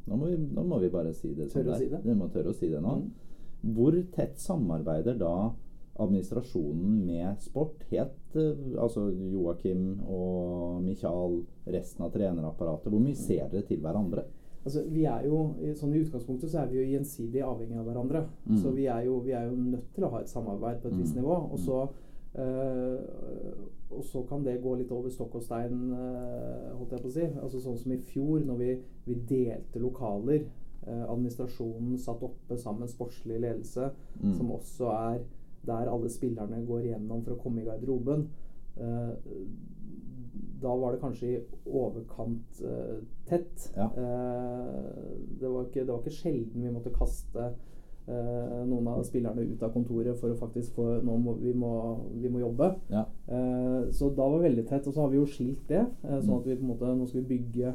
[0.07, 2.01] Nå må vi, nå må vi bare si det Tørre å si det.
[2.03, 2.97] Vi må tørre å si det nå.
[2.97, 3.73] Mm.
[3.73, 5.51] Hvor tett samarbeider da
[5.99, 7.83] administrasjonen med sport?
[7.91, 12.91] Helt, eh, altså Joakim og Michael, resten av trenerapparatet.
[12.91, 14.23] Hvor mye ser dere til hverandre?
[14.65, 18.25] Altså, vi er jo, sånn I utgangspunktet så er vi jo gjensidig avhengig av hverandre.
[18.49, 18.57] Mm.
[18.57, 20.97] Så vi er, jo, vi er jo nødt til å ha et samarbeid på et
[20.99, 21.21] visst Mm.
[21.21, 21.37] nivå.
[21.53, 21.87] Og så,
[22.35, 22.99] øh,
[23.91, 27.13] og så kan det gå litt over stokk og stein, øh, holdt jeg på å
[27.15, 27.27] si.
[27.41, 30.43] Altså Sånn som i fjor, når vi, vi delte lokaler.
[30.87, 33.89] Øh, administrasjonen satt oppe sammen sportslig ledelse,
[34.23, 34.33] Mm.
[34.37, 35.19] som også er
[35.67, 38.27] der alle spillerne går gjennom for å komme i garderoben.
[38.77, 39.13] Eh,
[40.61, 41.39] da var det kanskje i
[41.69, 42.97] overkant eh,
[43.29, 43.69] tett.
[43.75, 43.89] Ja.
[43.91, 44.75] Eh,
[45.39, 47.51] det, var ikke, det var ikke sjelden vi måtte kaste
[48.07, 51.71] Uh, noen av spillerne ut av kontoret for å faktisk få Nå må vi, må,
[52.15, 52.69] vi må jobbe.
[52.87, 53.01] Ja.
[53.27, 54.87] Uh, så da var det veldig tett.
[54.87, 55.81] Og så har vi jo skilt det.
[56.05, 57.73] Uh, sånn at vi på en måte Nå skal vi bygge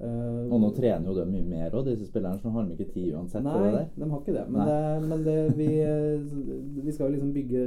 [0.00, 2.72] Eh, Og nå trener jo de mye mer òg, disse spillerne, så nå har de
[2.76, 3.42] ikke tid uansett.
[3.44, 4.46] Nei, de har ikke det.
[4.50, 7.66] Men, det, men det, vi, eh, vi skal jo liksom bygge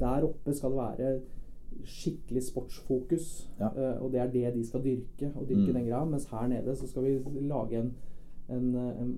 [0.00, 1.20] Der oppe skal det være
[1.84, 3.48] skikkelig sportsfokus.
[3.60, 3.68] Ja.
[3.72, 5.32] uh, og det er det de skal dyrke.
[5.36, 5.74] Og dyrke Mm.
[5.74, 6.04] den greia.
[6.04, 7.92] Mens her nede så skal vi lage en,
[8.50, 9.16] en, en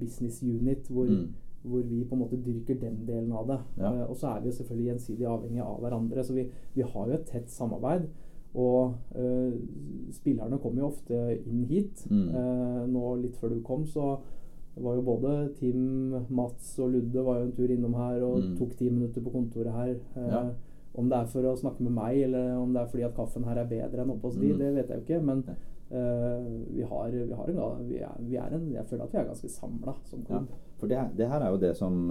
[0.00, 1.28] business unit hvor, Mm.
[1.64, 3.58] hvor vi på en måte dyrker den delen av det.
[3.78, 3.92] Ja.
[3.92, 6.24] Uh, og så er vi jo selvfølgelig gjensidig avhengige av hverandre.
[6.24, 8.06] Så vi, vi har jo et tett samarbeid.
[8.54, 9.52] Og eh,
[10.16, 12.06] spillerne kommer jo ofte inn hit.
[12.10, 12.28] Mm.
[12.34, 14.18] Eh, nå litt før du kom, så
[14.78, 18.56] var jo både Tim, Mats og Ludde var jo en tur innom her og Mm.
[18.58, 19.96] tok ti minutter på kontoret her.
[20.16, 20.50] Eh, Ja.
[20.98, 23.44] Om det er for å snakke med meg, eller om det er fordi at kaffen
[23.44, 24.58] her er bedre enn oppe hos de, Mm.
[24.58, 25.24] det vet jeg jo ikke.
[25.24, 25.44] Men
[25.90, 29.18] eh, vi, har, vi har en vi er, vi er en, Jeg føler at vi
[29.18, 30.40] er ganske samla som Ja,
[30.78, 32.08] for det, det her er jo det som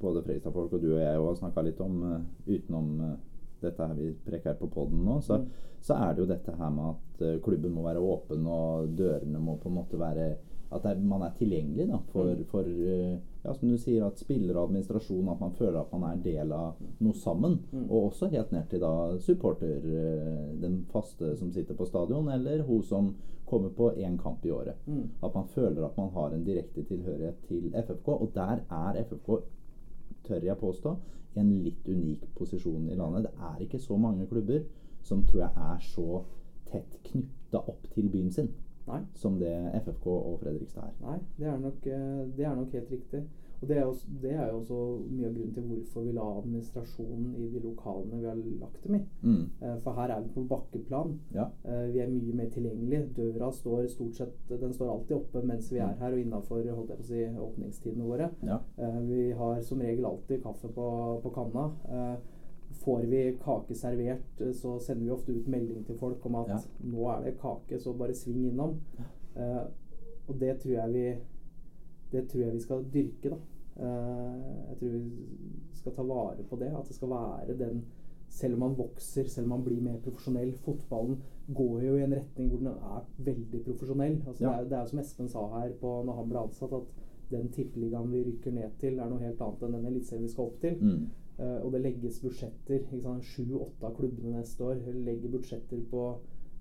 [0.00, 3.16] både Fredrikstad-folk og du og jeg har snakka litt om utenom
[3.62, 5.48] dette her vi preker på poden nå, så, Mm.
[5.80, 9.38] så er det jo dette her med at eh, klubben må være åpen, og dørene
[9.40, 10.34] må på en måte være
[10.72, 12.44] At er, man er tilgjengelig da, for, Mm.
[12.48, 16.02] for eh, ja, som du sier, at spillere og administrasjon At man føler at man
[16.18, 17.58] er del av noe sammen.
[17.72, 17.90] Mm.
[17.90, 22.62] Og også helt ned til da supporter, eh, den faste som sitter på stadion, eller
[22.62, 23.14] hun som
[23.46, 24.74] kommer på én kamp i året.
[24.86, 25.10] Mm.
[25.22, 28.08] At man føler at man har en direkte tilhørighet til FFK.
[28.08, 29.42] Og der er FFK,
[30.24, 30.96] tør jeg påstå,
[31.34, 33.28] i en litt unik posisjon i landet.
[33.28, 34.64] Det er ikke så mange klubber
[35.02, 36.22] som tror jeg er så
[36.70, 38.52] tett knytta opp til byen sin
[38.86, 39.00] Nei.
[39.14, 39.52] som det
[39.84, 40.94] FFK og Fredrikstad er.
[41.02, 43.22] Nei, det er nok, eh, det er nok helt riktig.
[43.62, 43.92] Og det er, jo,
[44.22, 44.76] det er jo også
[45.10, 48.94] mye av grunnen til hvorfor vi la administrasjonen i de lokalene vi har lagt dem
[48.96, 49.00] i.
[49.22, 49.44] Mm.
[49.62, 51.12] Eh, For her er vi på bakkeplan.
[51.34, 51.44] Ja.
[51.64, 53.08] Eh, Vi er mye mer tilgjengelige.
[53.16, 55.98] Døra står stort sett Den står alltid oppe mens vi er Mm.
[56.00, 58.30] her og innafor si, åpningstidene våre.
[58.42, 58.58] Ja.
[58.78, 61.70] Eh, Vi har som regel alltid kaffe på, på kanna.
[61.88, 62.16] Eh,
[62.72, 66.58] Får vi kake servert, så sender vi ofte ut melding til folk om at Ja.
[66.84, 68.80] nå er det kake, så bare sving innom.
[69.36, 69.62] Eh,
[70.28, 71.16] og det tror jeg vi
[72.12, 73.36] Det tror jeg vi skal dyrke, da.
[73.76, 75.02] Eh, jeg tror vi
[75.74, 76.70] skal ta vare på det.
[76.76, 77.84] At det skal være den
[78.32, 80.54] Selv om man vokser, selv om man blir mer profesjonell.
[80.64, 81.18] Fotballen
[81.52, 84.22] går jo i en retning hvor den er veldig profesjonell.
[84.26, 84.50] Altså, Ja.
[84.50, 87.50] det, er, det er som Espen sa her på, når han ble ansatt, at den
[87.52, 90.56] tippeligaen vi rykker ned til, er noe helt annet enn den eliteserien vi skal opp
[90.64, 90.78] til.
[90.80, 91.10] Mm.
[91.38, 92.88] Uh, og det legges budsjetter.
[93.20, 96.06] Sju-åtte av klubbene neste år legger budsjetter på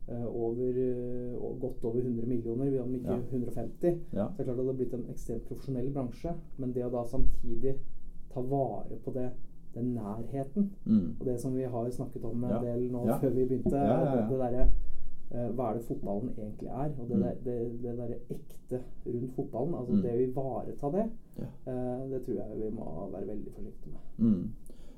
[0.09, 3.19] over, eh, godt over 100 millioner, vi om ikke Ja.
[3.31, 3.97] 150.
[4.13, 4.27] Ja.
[4.27, 6.33] Så det er klart at det har blitt en ekstremt profesjonell bransje.
[6.57, 7.75] Men det å da samtidig
[8.33, 9.29] ta vare på det,
[9.75, 11.15] den nærheten, Mm.
[11.19, 12.59] og det som vi har snakket om en Ja.
[12.61, 14.67] del nå før vi begynte, det, der,
[15.31, 16.91] eh, Hva er det fotballen egentlig er?
[16.99, 17.23] Og det, Mm.
[17.45, 20.01] det, det derre ekte rundt fotballen, altså Mm.
[20.01, 21.09] det å ivareta det,
[21.67, 24.27] eh, det tror jeg vi må være veldig forsiktige med.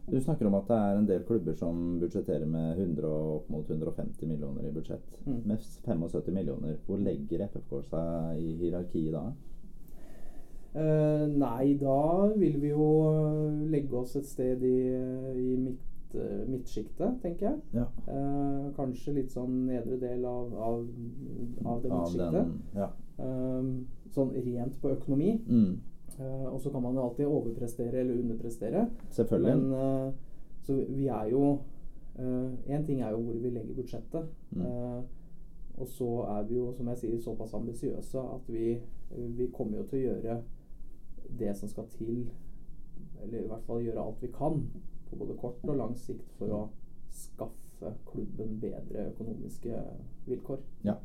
[0.06, 3.50] Du snakker om at det er en del klubber som budsjetterer med 100 og opp
[3.54, 5.16] mot 150 millioner i budsjett.
[5.26, 5.40] Mm.
[5.48, 9.24] Med 75 millioner, hvor legger FFK seg i hierarkiet da?
[10.74, 14.78] Uh, nei, da vil vi jo eh, legge oss et sted i,
[15.38, 16.18] i midt,
[16.50, 17.62] midtsjiktet, tenker jeg.
[17.78, 17.86] Ja.
[18.10, 20.84] Uh, kanskje litt sånn nedre del av, av,
[21.64, 22.54] av det midtsjiktet.
[22.78, 22.92] ja.
[23.22, 23.70] Uh,
[24.14, 25.38] sånn rent på økonomi.
[25.48, 25.74] Mm.
[26.20, 28.90] Eh, og så kan man jo alltid overprestere eller underprestere.
[29.10, 29.58] Selvfølgelig.
[29.58, 30.14] Men eh,
[30.64, 31.60] så vi er jo
[32.70, 34.28] Én ting er jo hvor vi legger budsjettet.
[34.52, 34.62] Mm.
[34.62, 35.04] Eh,
[35.78, 38.76] og så er vi jo, som jeg sier, såpass ambisiøse at vi,
[39.38, 40.36] vi kommer jo til å gjøre
[41.40, 42.28] det som skal til,
[43.24, 44.62] eller i hvert fall gjøre alt vi kan
[45.10, 46.62] på både kort og lang sikt for å
[47.10, 49.82] skaffe klubben bedre økonomiske
[50.30, 50.62] vilkår.
[50.86, 51.00] Ja.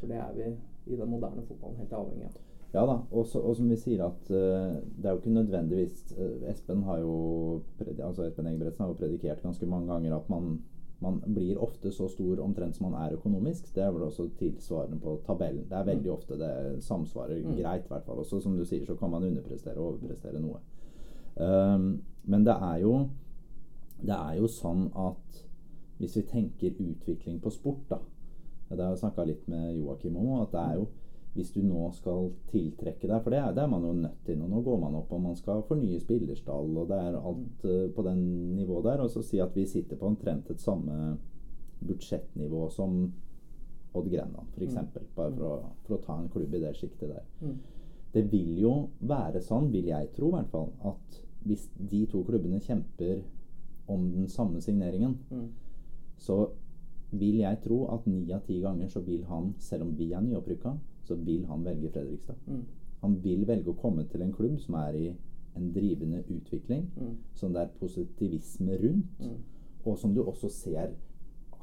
[0.00, 0.50] For det er vi
[0.92, 2.47] i den moderne fotballen helt avhengig av.
[2.74, 6.02] Ja da, og, så, og som vi sier at uh, det er jo ikke nødvendigvis
[6.18, 7.62] uh, Espen har jo
[8.04, 10.58] altså Espen Engebretsen har jo predikert ganske mange ganger at man,
[11.00, 13.70] man blir ofte så stor omtrent som man er økonomisk.
[13.74, 15.64] Det er vel også tilsvarende på tabellen.
[15.70, 16.16] Det er veldig Mm.
[16.16, 17.56] ofte det samsvarer Mm.
[17.56, 18.18] greit, i hvert fall.
[18.18, 20.58] Også som du sier, så kan man underprestere og overprestere noe.
[21.40, 23.08] Um, men det er jo
[24.02, 25.44] det er jo sånn at
[25.98, 27.98] hvis vi tenker utvikling på sport, da
[28.70, 30.86] Det har jeg snakka litt med Joakim om, at det er jo
[31.34, 34.38] hvis du nå skal tiltrekke deg For det er, det er man jo nødt til
[34.40, 34.48] nå.
[34.50, 38.04] Nå går man opp og man skal fornye spillerstall, og det er alt uh, på
[38.06, 38.22] den
[38.56, 39.02] nivået der.
[39.04, 41.16] Og så si at vi sitter på omtrent et samme
[41.86, 43.12] budsjettnivå som
[43.94, 44.74] Odd Grenland, f.eks.
[44.74, 44.88] Mm.
[45.16, 47.24] Bare for å, for å ta en klubb i det sjiktet der.
[47.40, 47.56] Mm.
[48.12, 52.22] Det vil jo være sånn, vil jeg tro i hvert fall, at hvis de to
[52.26, 53.20] klubbene kjemper
[53.88, 55.48] om den samme signeringen, Mm.
[56.18, 56.48] så
[57.10, 60.20] vil jeg tro at ni av ti ganger så vil han, selv om vi er
[60.20, 60.74] nyopprykka,
[61.08, 62.36] så vil han velge Fredrikstad.
[62.46, 62.62] Mm.
[63.02, 65.06] Han vil velge å komme til en klubb som er i
[65.56, 67.16] en drivende utvikling, Mm.
[67.34, 69.36] som det er positivisme rundt, Mm.
[69.84, 70.90] og som du også ser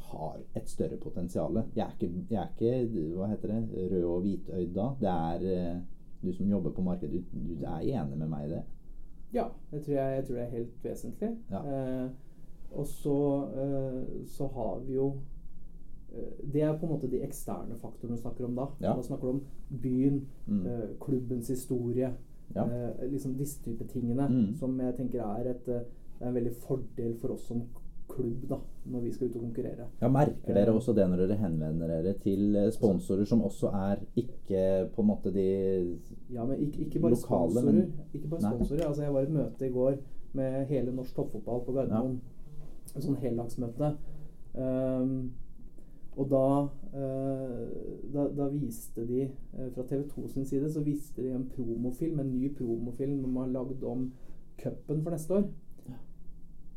[0.05, 1.53] har et større potensial.
[1.75, 4.89] Jeg jeg er ikke hva heter det, rød og hvitøyd da.
[4.99, 5.81] Det er eh,
[6.23, 8.63] du som jobber på markedet, du, du er enig med meg i det?
[9.33, 11.37] Ja, jeg tror jeg, jeg tror det er helt vesentlig.
[11.51, 11.59] Ja.
[12.03, 12.09] Eh,
[12.71, 13.15] og så,
[13.55, 15.13] eh, så har vi jo
[16.53, 18.68] Det er på en måte de eksterne faktorene du snakker om da.
[18.82, 18.93] Ja.
[18.95, 19.41] Da snakker du om
[19.82, 20.66] byen, Mm.
[20.66, 22.11] eh, klubbens historie,
[22.55, 22.63] Ja.
[22.66, 24.28] eh, liksom disse type tingene.
[24.30, 24.55] Mm.
[24.55, 25.74] Som jeg tenker er, et, eh,
[26.20, 27.61] det er en veldig fordel for oss som
[28.07, 28.55] klubb da,
[28.86, 29.88] når vi skal ut og konkurrere.
[30.01, 30.76] Ja, Merker dere Eh.
[30.76, 35.07] også det når dere henvender dere til eh, sponsorer som også er ikke på en
[35.07, 35.97] måte de
[36.32, 37.74] Ja, men ikke, ikke bare Lokale, sponsorer.
[37.74, 38.88] men- Ikke bare sponsorer.
[38.88, 39.97] Altså, jeg var i et møte i går
[40.34, 42.20] med hele norsk toppfotball på Gardermoen.
[42.95, 43.97] En sånn heldagsmøte.
[44.55, 45.32] Um,
[46.18, 46.41] og da,
[46.95, 47.68] eh,
[48.13, 52.20] da, da viste de eh, Fra TV 2 sin side så viste de en promofilm,
[52.20, 54.11] en ny promofilm de har lagd om
[54.61, 55.47] cupen for neste år.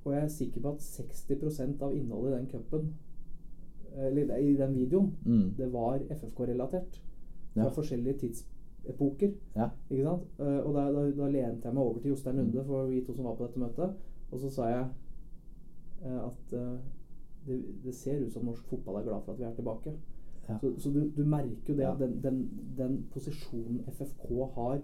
[0.04, 2.94] Og jeg er sikker på at 60% av innholdet i den cupen,
[3.96, 7.00] eller i den videoen, mm, det var FFK-relatert.
[7.54, 7.68] Fra Ja.
[7.74, 9.32] forskjellige tidsepoker.
[9.56, 9.68] Ja.
[9.90, 10.22] Ikke sant?
[10.38, 13.14] Eh, og da, da, da lente jeg meg over til Jostein Lunde, for vi to
[13.14, 13.94] som var på dette møtet.
[14.30, 14.86] Og så sa jeg
[16.04, 16.54] at
[17.46, 19.92] det, det ser ut som norsk fotball er glad for at vi er tilbake.
[20.48, 20.58] Ja.
[20.60, 21.92] Så, så du, du merker jo det Ja.
[21.92, 22.38] at den, den,
[22.78, 24.80] den posisjonen FFK har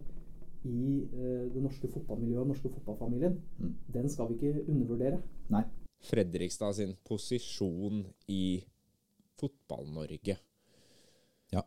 [0.64, 3.74] i uh, det norske fotballmiljøet og den norske fotballfamilien, Mm.
[3.94, 5.22] den skal vi ikke undervurdere.
[5.50, 5.62] Nei.
[6.04, 8.64] Fredrikstad sin posisjon i
[9.40, 10.36] Fotball-Norge.
[11.52, 11.62] Ja.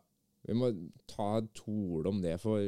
[0.46, 0.70] Vi må
[1.10, 2.58] ta to ord om det, for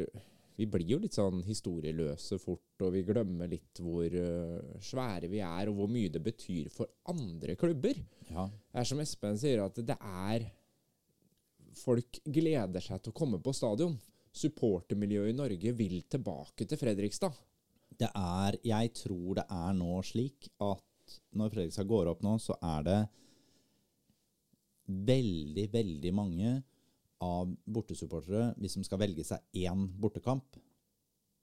[0.60, 5.40] vi blir jo litt sånn historieløse fort, og vi glemmer litt hvor øh, svære vi
[5.40, 7.96] er, og hvor mye det betyr for andre klubber.
[8.28, 8.44] Ja.
[8.44, 10.50] Det er som Espen sier, at det er
[11.80, 13.92] Folk gleder seg til å komme på stadion.
[14.34, 17.36] Supportermiljøet i Norge vil tilbake til Fredrikstad.
[17.94, 22.58] Det er Jeg tror det er nå slik at når Fredrikstad går opp nå, så
[22.58, 22.98] er det
[25.12, 26.56] veldig, veldig mange
[27.24, 30.58] av bortesupportere Hvis de skal velge seg én bortekamp,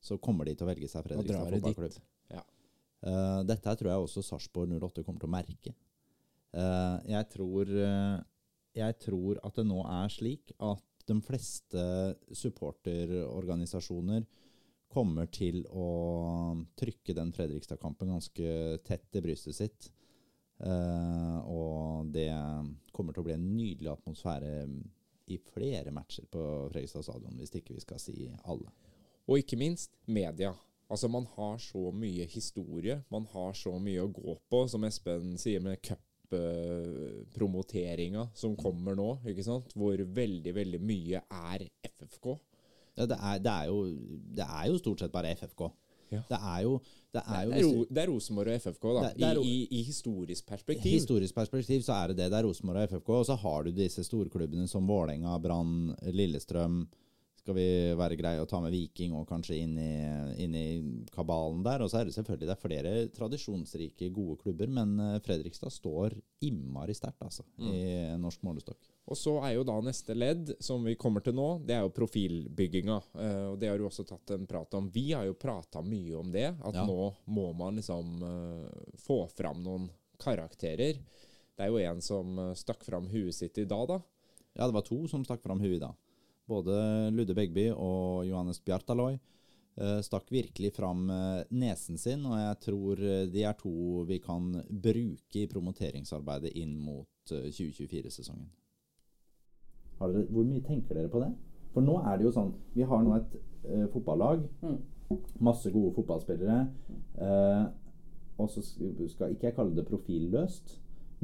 [0.02, 2.00] så kommer de til å velge seg Fredrikstad fotballklubb.
[2.34, 2.44] Ja.
[3.06, 5.74] Uh, dette tror jeg også Sarpsborg 08 kommer til å merke.
[6.56, 8.18] Uh, jeg, tror, uh,
[8.78, 11.84] jeg tror at det nå er slik at de fleste
[12.36, 14.26] supporterorganisasjoner
[14.92, 15.88] kommer til å
[16.80, 18.52] trykke den Fredrikstad-kampen ganske
[18.88, 19.88] tett i brystet sitt.
[20.58, 22.32] Og det
[22.96, 24.52] kommer til å bli en nydelig atmosfære
[25.28, 28.16] i flere matcher på Fredrikstad stadion, hvis ikke vi skal si
[28.48, 28.70] alle.
[29.28, 30.54] Og ikke minst media.
[30.90, 35.38] Altså Man har så mye historie, man har så mye å gå på, som Espen
[35.40, 39.74] sier med cuppromoteringa som kommer nå, ikke sant?
[39.76, 42.40] hvor veldig, veldig mye er FFK.
[42.98, 43.86] Ja, det, er, det, er jo,
[44.40, 45.62] det er jo stort sett bare FFK.
[46.12, 46.22] Ja.
[46.30, 46.78] Det er jo,
[47.14, 49.02] det er jo Det er, Rosenborg og FFK, da.
[49.10, 50.92] Det- det I, i, I historisk I perspektiv.
[50.92, 52.30] historisk perspektiv så er det det.
[52.32, 53.10] Det er Rosenborg og FFK.
[53.10, 56.88] Og så har du disse storklubbene som Vålerenga, Brann, Lillestrøm.
[57.38, 59.92] Skal vi være greie å ta med Viking og kanskje inn i,
[60.44, 60.66] inn i
[61.16, 61.80] kabalen der.
[61.86, 66.18] Og så er det selvfølgelig det er flere tradisjonsrike, gode klubber, men eh, Fredrikstad står
[66.44, 68.82] innmari sterkt altså, i norsk målestokk.
[69.08, 71.94] Og så er jo da neste ledd, som vi kommer til nå, det er jo
[71.96, 72.98] profilbygginga.
[73.24, 74.90] Eh, og det har du også tatt en prat om.
[74.92, 76.84] Vi har jo prata mye om det, at ja.
[76.84, 79.88] nå må man liksom eh, få fram noen
[80.20, 81.00] karakterer.
[81.56, 84.02] Det er jo en som eh, stakk fram huet sitt i dag, da.
[84.58, 85.96] Ja, det var to som stakk fram huet i dag.
[86.48, 86.76] Både
[87.16, 89.20] Ludde Begby og Johannes Bjartaloy
[90.02, 91.04] stakk virkelig fram
[91.54, 97.30] nesen sin, og jeg tror de er to vi kan bruke i promoteringsarbeidet inn mot
[97.30, 98.48] 2024-sesongen.
[100.00, 101.32] Dere, hvor mye tenker dere på det?
[101.74, 103.36] For nå er det jo sånn Vi har nå et
[103.68, 104.46] uh, fotballag.
[104.62, 104.78] Mm.
[105.46, 106.60] Masse gode fotballspillere.
[107.18, 107.68] Uh,
[108.38, 110.76] og så skal ikke jeg kalle det profilløst,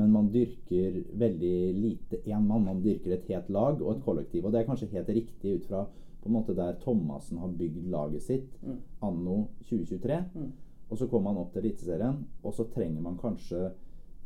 [0.01, 2.65] men man dyrker veldig lite én mann.
[2.65, 4.45] Man dyrker et helt lag og et kollektiv.
[4.45, 5.83] Og det er kanskje helt riktig ut fra
[6.23, 8.77] på en måte der Thomassen har bygd laget sitt mm.
[9.03, 10.19] anno 2023.
[10.33, 10.51] Mm.
[10.89, 13.63] Og så kommer man opp til Eliteserien, og så trenger man kanskje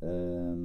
[0.01, 0.57] øh,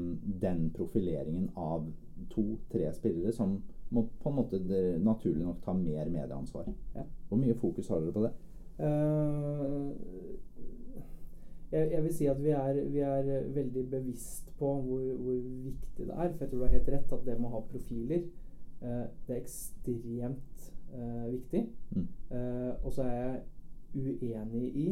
[0.42, 1.86] den profileringen av
[2.30, 3.62] to-tre spillere som
[3.92, 4.60] må på en måte
[5.04, 6.68] naturlig nok ta mer medieansvar.
[6.96, 7.04] Ja.
[7.28, 8.32] Hvor mye fokus har dere på det?
[8.80, 9.92] Uh,
[11.72, 16.06] jeg, jeg vil si at vi er, vi er veldig bevisst på hvor, hvor viktig
[16.06, 16.32] det er.
[16.32, 18.26] For jeg tror du har helt rett at det med å ha profiler,
[18.82, 21.66] uh, det er ekstremt uh, viktig.
[21.96, 22.06] Mm.
[22.82, 23.40] Og så er jeg
[23.92, 24.86] uenig i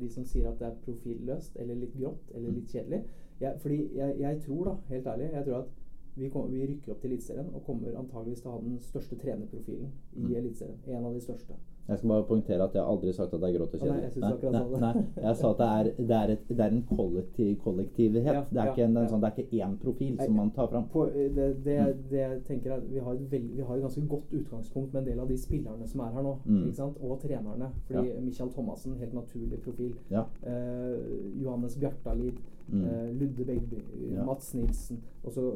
[0.00, 3.02] de som sier at det er profilløst eller litt grått eller litt kjedelig.
[3.40, 5.79] Jeg, fordi jeg, jeg tror da, helt ærlig, jeg tror at
[6.20, 9.16] vi, kom, vi rykker opp til Eliteserien og kommer antageligvis til å ha den største
[9.20, 10.34] trenerprofilen i Mm.
[10.42, 10.80] Eliteserien.
[10.86, 11.56] En av de største.
[11.90, 14.00] Jeg skal bare poengtere at jeg har aldri sagt at det er grått og kjedelig.
[14.00, 14.80] nei, jeg akkurat nei, det.
[14.84, 18.30] nei, jeg sa at det er, det er, et, det er en kollektiv, kollektivhet.
[18.30, 19.06] Ja, det, er ja, ikke en, ja.
[19.10, 20.86] sånn, det er ikke én profil Nei, som man tar fram.
[20.92, 22.02] På, eh, det, det, Mm.
[22.10, 25.08] det jeg tenker er vi har, veld, vi har et ganske godt utgangspunkt med en
[25.10, 26.36] del av de spillerne som er her nå.
[26.44, 26.72] Mm.
[27.00, 27.70] Og trenerne.
[27.88, 29.94] Fordi Michael Thomassen, helt naturlig profil.
[30.10, 32.40] Eh, Johannes Bjartalid.
[32.70, 32.84] Mm.
[32.84, 33.80] Eh, Ludde Begby.
[34.26, 35.00] Mats Nilsen.
[35.24, 35.46] Og så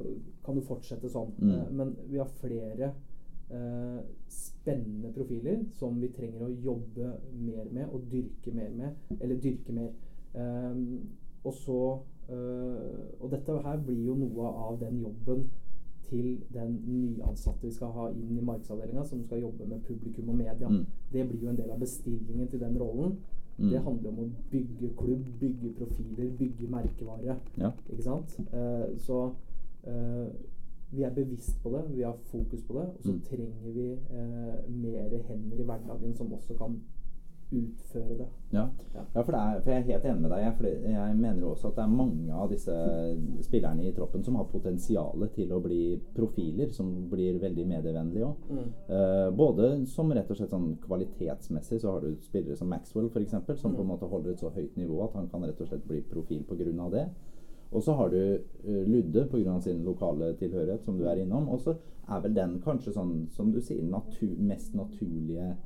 [0.44, 1.30] kan du fortsette sånn.
[1.38, 1.50] Mm.
[1.54, 2.92] Eh, men vi har flere
[4.32, 7.10] spennende profiler som vi trenger å jobbe
[7.44, 9.02] mer med og dyrke mer med.
[9.20, 9.90] Eller dyrke mer.
[10.34, 10.86] Ehm,
[11.44, 11.98] og så
[12.32, 15.44] øh, Og dette her blir jo noe av den jobben
[16.08, 20.36] til den nyansatte vi skal ha inn i markedsavdelinga, som skal jobbe med publikum og
[20.36, 20.68] media.
[20.68, 20.86] Mm.
[21.12, 23.16] Det blir jo en del av bestillingen til den rollen.
[23.58, 23.70] Mm.
[23.70, 27.38] Det handler om å bygge klubb, bygge profiler, bygge merkevare.
[27.58, 27.70] Ja.
[27.90, 28.36] Ikke sant?
[28.52, 29.20] Eh, så
[29.86, 30.28] eh,
[30.96, 32.86] vi er bevisst på det, vi har fokus på det.
[32.96, 33.20] Og så Mm.
[33.30, 36.80] trenger vi eh, mer hender i hverdagen som også kan
[37.54, 38.26] utføre det.
[38.52, 38.62] Ja.
[38.94, 39.00] Ja.
[39.14, 40.40] ja, for, det er, for jeg er helt enig med deg.
[40.42, 42.74] Jeg, jeg mener jo også at det er mange av disse
[43.46, 48.48] spillerne i troppen som har potensial til å bli profiler, som blir veldig medievennlige òg.
[48.50, 48.72] Mm.
[48.96, 53.30] Eh, både som rett og slett sånn kvalitetsmessig, så har du spillere som Maxwell f.eks.,
[53.60, 53.76] som Mm.
[53.76, 56.00] på en måte holder et så høyt nivå at han kan rett og slett bli
[56.00, 56.90] profil pga.
[56.90, 57.08] det.
[57.74, 59.60] Og så har du uh, Ludde pga.
[59.60, 61.48] sin lokale tilhørighet, som du er innom.
[61.48, 61.76] Og så
[62.08, 65.56] er vel den kanskje sånn, som du sier, natur, mest naturlige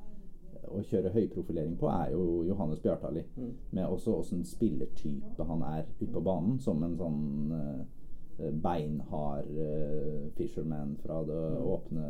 [0.69, 3.25] å kjøre høyprofilering på, er jo Johannes Bjartali.
[3.37, 3.53] Mm.
[3.71, 10.29] Med også åssen spillertype han er ute på banen, som en sånn uh, beinhard uh,
[10.37, 11.69] fisherman fra det Mm.
[11.75, 12.09] åpne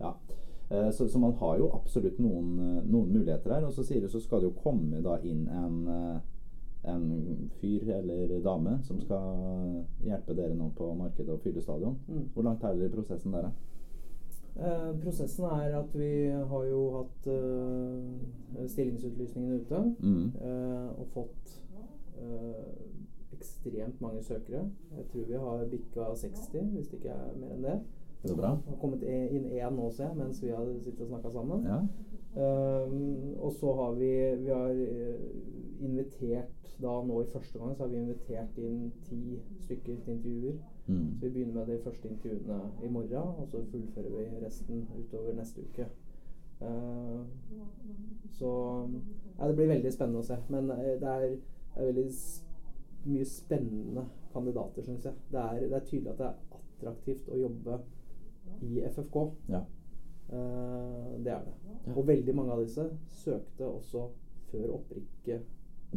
[0.00, 0.14] Ja.
[0.70, 3.66] Uh, så, så man har jo absolutt noen, eh, noen muligheter her.
[3.66, 6.22] Og så sier du så skal det jo komme da inn en eh,
[6.88, 11.96] en fyr eller dame som skal hjelpe dere nå på markedet og fylle stadion.
[12.08, 12.26] Mm.
[12.34, 13.50] Hvor langt er dere i prosessen der?
[14.54, 19.82] Eh, prosessen er at vi har jo hatt eh, stillingsutlysningene ute.
[19.98, 20.32] Mm.
[20.40, 21.58] eh, og fått
[22.20, 22.70] eh,
[23.34, 24.68] ekstremt mange søkere.
[24.96, 27.78] Jeg tror vi har bikka 60, hvis det ikke er mer enn det.
[28.24, 28.54] Det bra.
[28.64, 31.66] Det har kommet inn én nå, ser jeg, mens vi har sittet og snakka sammen.
[31.68, 31.80] Ja.
[32.34, 34.10] Um, og så har vi
[34.42, 35.20] Vi har eh,
[35.80, 40.56] invitert da nå i første gang så har vi invitert inn ti stykker til intervjuer.
[40.86, 41.04] Mm.
[41.14, 45.36] Så vi begynner med de første intervjuene i morgen, og så fullfører vi resten utover
[45.38, 45.86] neste uke.
[46.60, 47.22] Uh,
[48.30, 48.50] så
[49.38, 50.40] ja, det blir veldig spennende å se.
[50.48, 52.08] Men eh, det er, det er veldig
[53.04, 55.22] mye spennende kandidater, syns jeg.
[55.30, 57.80] Det er, det er tydelig at det er attraktivt å jobbe
[58.66, 59.22] i FFK.
[59.54, 59.62] ja.
[60.32, 61.56] Eh, det er det.
[61.96, 62.86] Og veldig mange av disse
[63.24, 64.08] søkte også
[64.50, 65.50] før opprykket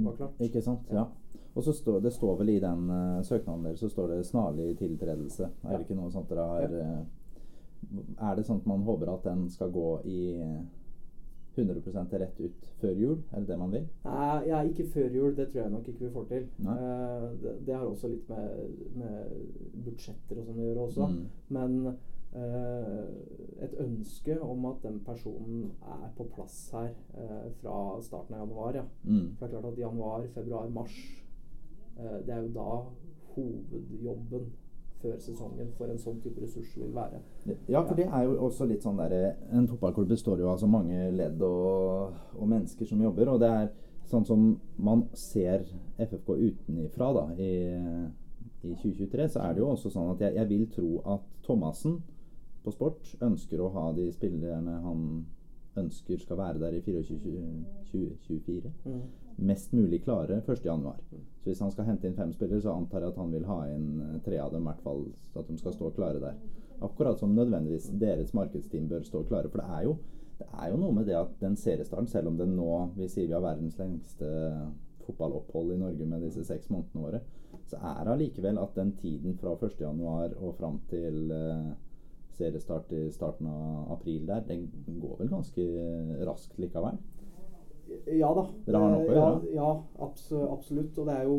[0.04, 0.42] var klart.
[0.42, 0.80] Ikke sant?
[0.92, 1.06] Ja.
[1.54, 4.78] Og så står det står vel i den uh, søknaden deres så står det 'snarlig
[4.78, 5.50] tiltredelse'.
[5.64, 7.06] Er det ikke noe sånt dere har eh,
[8.30, 10.36] Er det sånn at man håper at den skal gå i
[11.58, 13.18] 100% rett ut før jul?
[13.32, 13.88] Er det det man vil?
[14.06, 15.36] Nei, ja, ikke før jul.
[15.36, 16.44] Det tror jeg nok ikke vi får til.
[16.60, 19.32] Eh, det, det har også litt med, med
[19.86, 21.08] budsjetter og sånn å gjøre også.
[21.08, 21.26] Mm.
[21.50, 21.98] Men
[22.36, 28.76] et ønske om at den personen er på plass her eh, fra starten av januar.
[28.76, 28.84] Ja.
[29.04, 29.36] Mm.
[29.38, 30.98] For det er klart at januar, februar, mars
[31.98, 32.70] eh, Det er jo da
[33.36, 34.52] hovedjobben
[35.02, 37.20] før sesongen for en sånn type ressurs vil være.
[37.70, 40.70] Ja, for det er jo også litt sånn der En fotballklubb består jo av så
[40.70, 43.68] mange ledd og, og mennesker som jobber, og det er
[44.10, 44.48] sånn som
[44.82, 45.68] man ser
[46.00, 47.52] FFK utenifra da, i,
[48.64, 52.00] i 2023, så er det jo også sånn at jeg, jeg vil tro at Thomassen
[52.68, 55.04] på sport ønsker å ha de spillerne han
[55.78, 59.02] ønsker skal være der i 2024 Mm.
[59.38, 61.00] mest mulig klare 1.1.
[61.40, 63.60] Så hvis han skal hente inn fem spillere, så antar jeg at han vil ha
[63.70, 66.34] inn tre av dem, i hvert fall, så at de skal stå klare der.
[66.82, 69.50] Akkurat som nødvendigvis deres markedsteam bør stå klare.
[69.50, 69.98] For det er jo,
[70.40, 73.28] det er jo noe med det at den seriestarten, selv om den nå Vi sier
[73.28, 74.28] vi har verdens lengste
[75.06, 77.22] fotballopphold i Norge med disse seks månedene våre,
[77.68, 80.42] så er det allikevel at den tiden fra 1.1.
[80.42, 81.72] og fram til eh,
[82.38, 84.68] seriestart i starten av april der, den
[85.02, 85.68] går vel ganske
[86.30, 86.98] raskt likevel?
[88.12, 88.44] Ja da.
[88.66, 89.54] Dere har nok å gjøre?
[89.56, 89.70] ja, ja
[90.08, 90.98] abs absolutt.
[91.00, 91.38] Og det er jo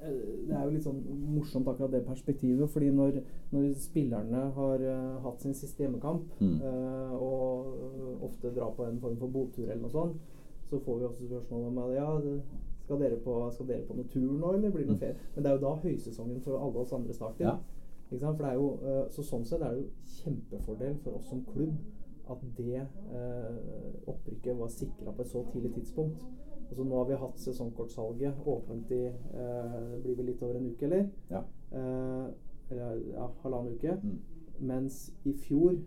[0.00, 1.02] eh, det er jo litt sånn
[1.34, 2.70] morsomt akkurat det perspektivet.
[2.70, 3.18] fordi når,
[3.52, 6.56] når spillerne har uh, hatt sin siste hjemmekamp, Mm.
[6.62, 10.16] uh, og eh, ofte drar på en form for botur eller noe sånt,
[10.70, 12.08] så får vi også spørsmål om ja,
[12.84, 15.00] skal, dere på, skal dere på noe tur nå, eller blir det noe Mm.
[15.00, 15.16] ferie?
[15.34, 17.44] Men det er jo da høysesongen for alle oss andre starter.
[17.44, 17.58] Ja.
[18.08, 19.90] For det er jo, eh, så sånn sett er det jo
[20.22, 21.76] kjempefordel for oss som klubb
[22.30, 26.24] at det eh, opprykket var sikra på et så tidlig tidspunkt.
[26.68, 30.66] Altså Nå har vi hatt sesongkortsalget åpent i eh, det blir vel litt over en
[30.70, 31.06] uke, eller?
[31.30, 31.44] Ja.
[31.72, 32.26] Eh,
[32.70, 33.94] eller ja, halvannen uke.
[34.02, 34.18] Mm.
[34.68, 35.78] Mens i fjor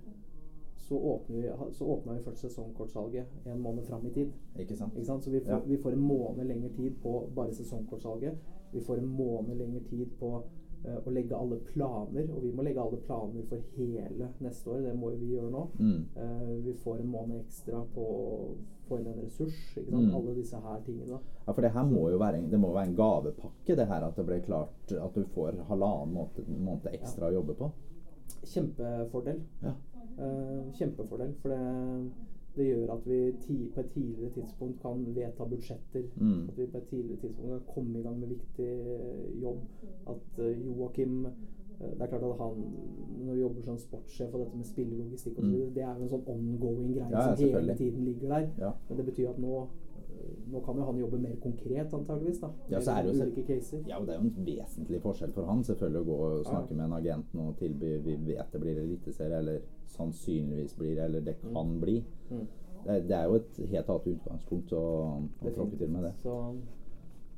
[0.82, 4.32] så åpna vi, så vi først sesongkortsalget en måned fram i tid.
[4.59, 4.95] Ikke sant?
[4.95, 5.24] Ikke sant?
[5.24, 5.59] Så vi får, Ja.
[5.65, 8.38] vi får en måned lengre tid på bare sesongkortsalget.
[8.74, 10.43] Vi får en måned lengre tid på
[10.82, 14.82] å legge alle planer, og vi må legge alle planer for hele neste år.
[14.86, 15.64] Det må vi gjøre nå.
[15.78, 16.00] Mm.
[16.16, 18.32] Uh, vi får en måned ekstra på å
[18.88, 19.60] få inn en ressurs.
[19.78, 20.10] Mm.
[20.18, 21.22] Alle disse her tingene.
[21.46, 24.08] Ja, for det her må jo være en, det må være en gavepakke, det her
[24.08, 27.72] at det ble klart at du får halvannen måned, måned ekstra å jobbe på.
[28.42, 29.42] Kjempefordel.
[29.62, 29.78] Ja.
[30.18, 31.36] Uh, kjempefordel.
[31.44, 31.62] For det,
[32.56, 33.20] det gjør at vi
[33.74, 36.04] på et tidligere tidspunkt kan vedta budsjetter.
[36.18, 36.49] Mm.
[36.49, 39.62] At vi på et tidligere tidspunkt kan komme i gang med viktig eh, jobb.
[40.08, 41.32] At eh, Joakim eh,
[41.82, 42.64] Det er klart at han,
[43.26, 45.74] når du jobber som sportssjef og dette med spillelogistikk og så Mm.
[45.74, 48.47] det er jo en sånn ongoing greie Ja, som hele tiden ligger der.
[48.60, 48.72] Ja.
[48.89, 49.68] Men det betyr at nå
[50.51, 52.39] nå kan jo han jobbe mer konkret, antageligvis.
[52.41, 53.84] da Ja, så er det jo.
[53.88, 56.86] Ja, det er jo en vesentlig forskjell for han selvfølgelig å gå og snakke med
[56.86, 59.61] en agent nå og tilby vi vet det blir eliteserie, eller
[59.95, 62.01] sannsynligvis blir det, eller det kan bli.
[62.30, 62.45] Mm.
[62.86, 64.86] Det, det er jo et helt annet utgangspunkt å,
[65.22, 66.13] å tråkke til med det.
[66.24, 66.38] Så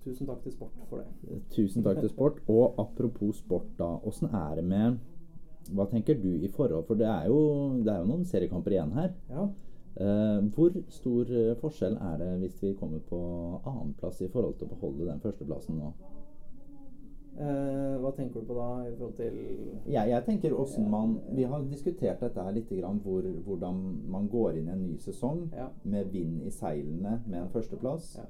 [0.03, 1.41] tusen takk til sport for det.
[1.55, 2.39] Tusen takk til sport.
[2.53, 3.95] Og apropos sport, da.
[4.07, 5.01] Åssen er det med
[5.73, 7.37] Hva tenker du i forhold For det er jo,
[7.85, 9.13] det er jo noen seriekamper igjen her.
[9.31, 9.47] Ja.
[9.93, 13.19] Eh, hvor stor eh, forskjell er det hvis vi kommer på
[13.61, 15.91] annenplass i forhold til å beholde den førsteplassen nå?
[17.33, 19.37] Eh, hva tenker du på da i forhold til
[19.89, 23.79] Jeg, jeg tenker hvordan man Vi har diskutert dette her litt, grann, hvor, hvordan
[24.13, 25.71] man går inn i en ny sesong Ja.
[25.83, 28.15] med vind i seilene med en førsteplass.
[28.17, 28.27] Ja.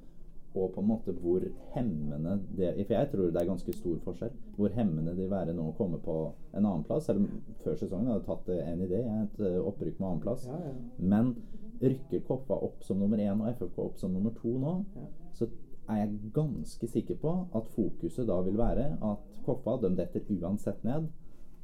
[0.55, 1.43] Og på en måte hvor
[1.73, 4.31] hemmende det For jeg tror det er ganske stor forskjell.
[4.55, 6.17] Hvor hemmende det vil være nå å komme på
[6.53, 7.07] en annenplass.
[7.09, 10.45] Selv om før sesongen hadde tatt en idé, et eh, opprykk med annenplass.
[10.47, 10.73] Ja, ja.
[10.99, 11.35] Men
[11.83, 15.07] rykker Koppa opp som nummer én og FFK opp som nummer to nå, Ja.
[15.33, 15.47] så
[15.89, 20.83] er jeg ganske sikker på at fokuset da vil være at Koppa de detter uansett
[20.83, 21.09] ned,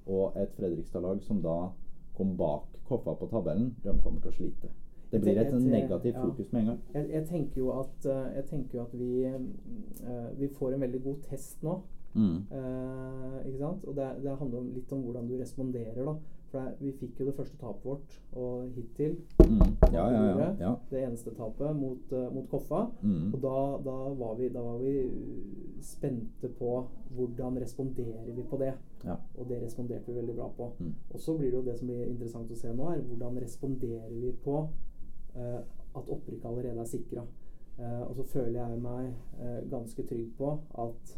[0.08, 1.72] og et Fredrikstad-lag som da
[2.18, 4.70] kom bak Koppa på tabellen, de kommer til å slite.
[5.12, 6.82] Det blir et negativt fokus med en gang.
[6.94, 10.82] Jeg, jeg tenker jo at, eh, jeg tenker jo at vi, eh, vi får en
[10.82, 11.80] veldig god test nå.
[12.14, 12.38] Mm.
[12.50, 13.84] Uh, ikke sant?
[13.86, 16.16] Og det, det handler litt om hvordan du responderer, da.
[16.50, 19.20] For vi fikk jo det første tapet vårt, og hittil
[19.50, 19.78] Mm.
[19.94, 20.56] Ja, ja, ja.
[20.60, 20.76] ja.
[20.92, 22.92] det eneste tapet mot, uh, mot Koffa.
[23.02, 23.34] Mm.
[23.34, 26.74] Og da, da, var vi, da var vi uh, spente på
[27.16, 28.74] hvordan responderer vi på det.
[29.04, 29.16] ja.
[29.38, 30.72] Og det responderte vi veldig bra på.
[30.80, 30.94] Mm.
[31.10, 34.14] Og så blir det jo det som blir interessant å se nå, er hvordan responderer
[34.22, 34.60] vi på
[35.36, 35.60] uh,
[35.96, 37.26] at opprykket allerede er sikra.
[37.80, 39.06] og så føler jeg meg
[39.40, 40.50] eh, ganske trygg på
[40.84, 41.14] at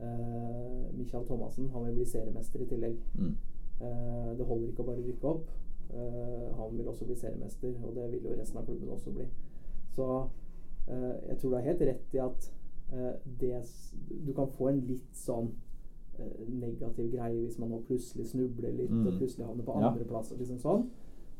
[0.00, 2.96] uh, Michael Thomassen han vil bli seriemester i tillegg.
[3.80, 3.86] Mm.
[3.86, 5.50] Eh, det holder ikke å bare rykke opp.
[5.92, 9.26] Eh, han vil også bli seriemester, og det vil jo resten av klubben også bli.
[9.92, 10.06] Så
[10.88, 12.52] eh, jeg tror du har helt rett i at
[12.92, 13.62] eh, det
[14.26, 15.52] Du kan få en litt sånn
[16.48, 19.06] negativ greie hvis man nå plutselig snubler litt Mm.
[19.06, 19.88] og plutselig havner på Ja.
[19.90, 20.32] andreplass.
[20.32, 20.90] og Liksom sånn.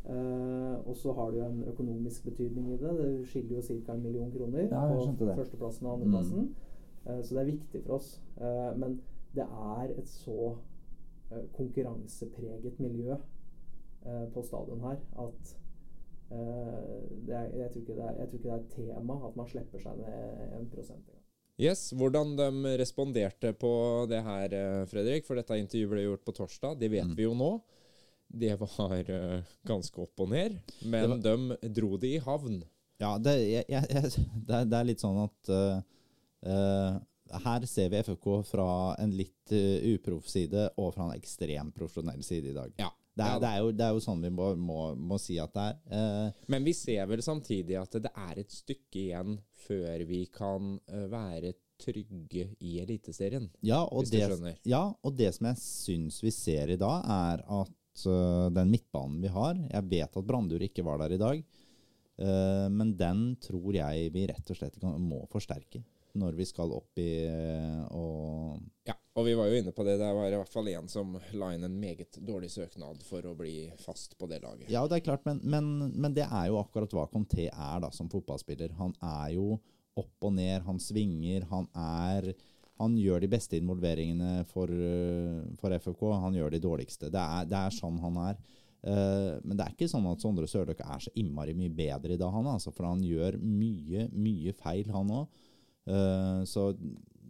[0.04, 2.90] Uh, og så har det jo en økonomisk betydning i det.
[2.98, 3.92] Det skiller jo ca.
[3.92, 6.48] en million kroner Ja, på førsteplassen og andreplassen.
[7.06, 8.20] Eh, så det er viktig for oss.
[8.40, 9.00] Uh, men
[9.34, 10.56] det er et så
[11.56, 15.52] konkurransepreget miljø eh, på stadion her at
[16.32, 16.94] eh,
[17.26, 19.50] det er, jeg, tror ikke det er, jeg tror ikke det er tema at man
[19.50, 21.18] slipper seg ned en prosent engang.
[21.60, 23.72] Yes, Hvordan de responderte på
[24.10, 27.16] det her, eh, Fredrik, for dette intervjuet ble gjort på torsdag, det vet Mm.
[27.16, 27.52] vi jo nå.
[28.32, 30.56] Det var eh, ganske opp og ned,
[30.88, 32.62] men de dro det i havn.
[32.98, 33.84] Ja, det, jeg, jeg,
[34.48, 35.82] det, er, det er litt sånn at uh,
[36.48, 36.96] eh,
[37.44, 38.66] her ser vi FFK fra
[39.00, 42.74] en litt uh, uproff side og fra en ekstremt profesjonell side i dag.
[42.82, 42.90] Ja.
[43.12, 45.52] Det er, det er, jo, det er jo sånn vi må, må, må si at
[45.52, 45.74] det er.
[45.92, 49.34] Eh, Men vi ser vel samtidig at det er et stykke igjen
[49.66, 51.50] før vi kan eh, være
[51.82, 53.50] trygge i Eliteserien.
[53.60, 54.56] ja, og Hvis du det, skjønner.
[54.64, 59.20] ja, og det som jeg syns vi ser i dag, er at uh, den midtbanen
[59.20, 61.44] vi har Jeg vet at Brandur ikke var der i dag,
[62.72, 65.80] men den tror jeg vi rett og slett kan, må forsterke
[66.18, 69.98] når vi skal opp i eh, og Ja, og vi var jo inne på det.
[70.00, 73.34] Det var i hvert fall en som la inn en meget dårlig søknad for å
[73.38, 74.70] bli fast på det laget.
[74.72, 77.92] Ja, det er klart, men, men, men det er jo akkurat hva Conté er da,
[77.94, 78.74] som fotballspiller.
[78.80, 79.60] Han er jo
[80.00, 82.32] opp og ned, han svinger, han er
[82.80, 87.10] Han gjør de beste involveringene for, øh, for FFK, han gjør de dårligste.
[87.12, 88.40] Det er, det er sånn han er.
[88.82, 92.18] Uh, men det er ikke sånn at Sondre Sørløk er så innmari mye bedre i
[92.18, 95.41] dag, han, altså, for han gjør mye, mye feil, han òg.
[96.46, 96.66] Så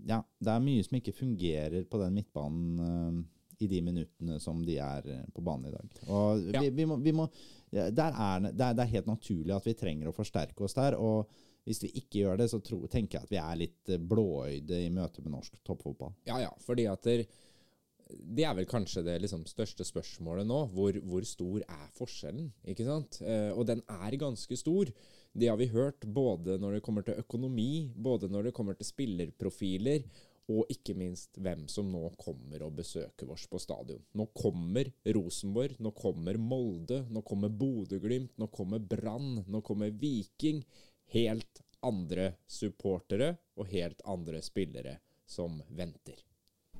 [0.08, 3.22] ja, det er mye som ikke fungerer på den midtbanen øh,
[3.62, 6.02] i de minuttene som de er øh, på banen i dag.
[6.08, 6.60] Og Ja.
[6.60, 7.28] vi, vi må, vi må
[7.72, 10.98] der er, det, er, det er helt naturlig at vi trenger å forsterke oss der.
[10.98, 11.30] og
[11.64, 14.80] hvis vi ikke gjør det, så tro, tenker jeg at vi er litt eh, blåøyde
[14.82, 16.10] i møte med norsk toppfotball.
[16.26, 17.22] Ja, ja, fordi at der,
[18.10, 20.64] det er vel kanskje det liksom, største spørsmålet nå.
[20.74, 22.50] Hvor, hvor, stor er forskjellen?
[22.66, 23.20] ikke sant?
[23.22, 24.90] Eh, og den er ganske stor.
[25.32, 28.88] Det har vi hørt både når det kommer til økonomi, både når det kommer til
[28.88, 30.04] spillerprofiler,
[30.52, 34.02] og ikke minst hvem som nå kommer og besøker oss på stadion.
[34.18, 40.60] Nå kommer Rosenborg, nå kommer Molde, nå kommer Bodø-Glimt, nå kommer Brann, nå kommer Viking.
[41.14, 46.18] Helt andre supportere og helt andre spillere som venter.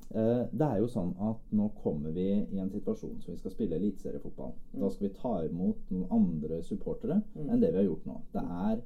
[0.09, 3.53] Eh, det er jo sånn at nå kommer vi i en situasjon som vi skal
[3.53, 4.53] spille eliteseriefotball.
[4.77, 8.19] Da skal vi ta imot noen andre supportere enn det vi har gjort nå.
[8.35, 8.83] Det er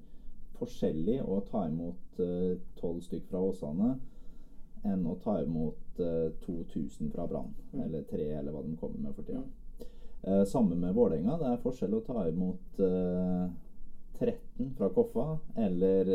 [0.58, 2.22] forskjellig å ta imot
[2.80, 3.92] tolv uh, stykk fra Åsane
[4.88, 7.52] enn å ta imot uh, 2000 fra Brann,
[7.84, 9.44] eller tre, eller hva de kommer med for tida.
[10.24, 11.38] Uh, samme med Vålerenga.
[11.42, 12.80] Det er forskjell å ta imot
[14.20, 15.26] 13 fra Koffa
[15.56, 16.12] eller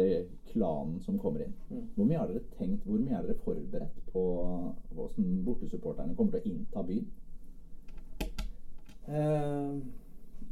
[0.52, 1.54] klanen som kommer inn.
[1.70, 1.82] Mm.
[1.96, 4.22] Hvor mye har dere tenkt, hvor mye er dere forberedt på
[4.94, 7.06] hvordan bortesupporterne kommer til å innta byen?
[9.08, 9.76] Eh,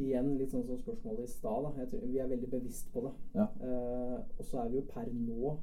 [0.01, 1.69] igjen litt sånn som spørsmålet i stad.
[2.11, 3.13] Vi er veldig bevisst på det.
[3.37, 3.47] Ja.
[3.63, 5.57] Eh, og så er vi jo per nå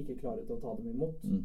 [0.00, 1.44] ikke klare til å ta dem imot Mm.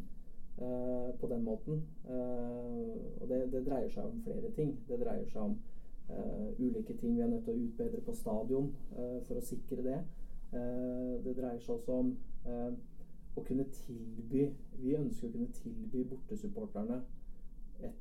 [0.58, 1.82] eh, på den måten.
[2.08, 4.76] Eh, og det, det dreier seg om flere ting.
[4.88, 5.58] Det dreier seg om eh,
[6.58, 9.98] ulike ting vi er nødt til å utbedre på stadion eh, for å sikre det.
[10.52, 12.12] Eh, det dreier seg også om
[12.46, 12.72] eh,
[13.36, 14.46] å kunne tilby
[14.78, 17.00] Vi ønsker å kunne tilby bortesupporterne
[17.84, 17.96] et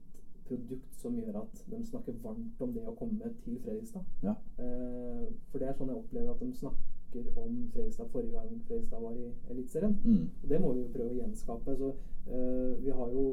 [0.45, 4.05] produkt som gjør at de snakker varmt om det å komme til Fredrikstad.
[4.23, 4.35] Ja.
[4.61, 9.01] Eh, for det er sånn jeg opplever at de snakker om Fredrikstad forrige gang Fredrikstad
[9.01, 9.97] var i Eliteserien.
[10.03, 10.27] Mm.
[10.51, 11.77] Det må vi jo prøve å gjenskape.
[11.81, 11.89] Så
[12.27, 13.25] eh, vi har jo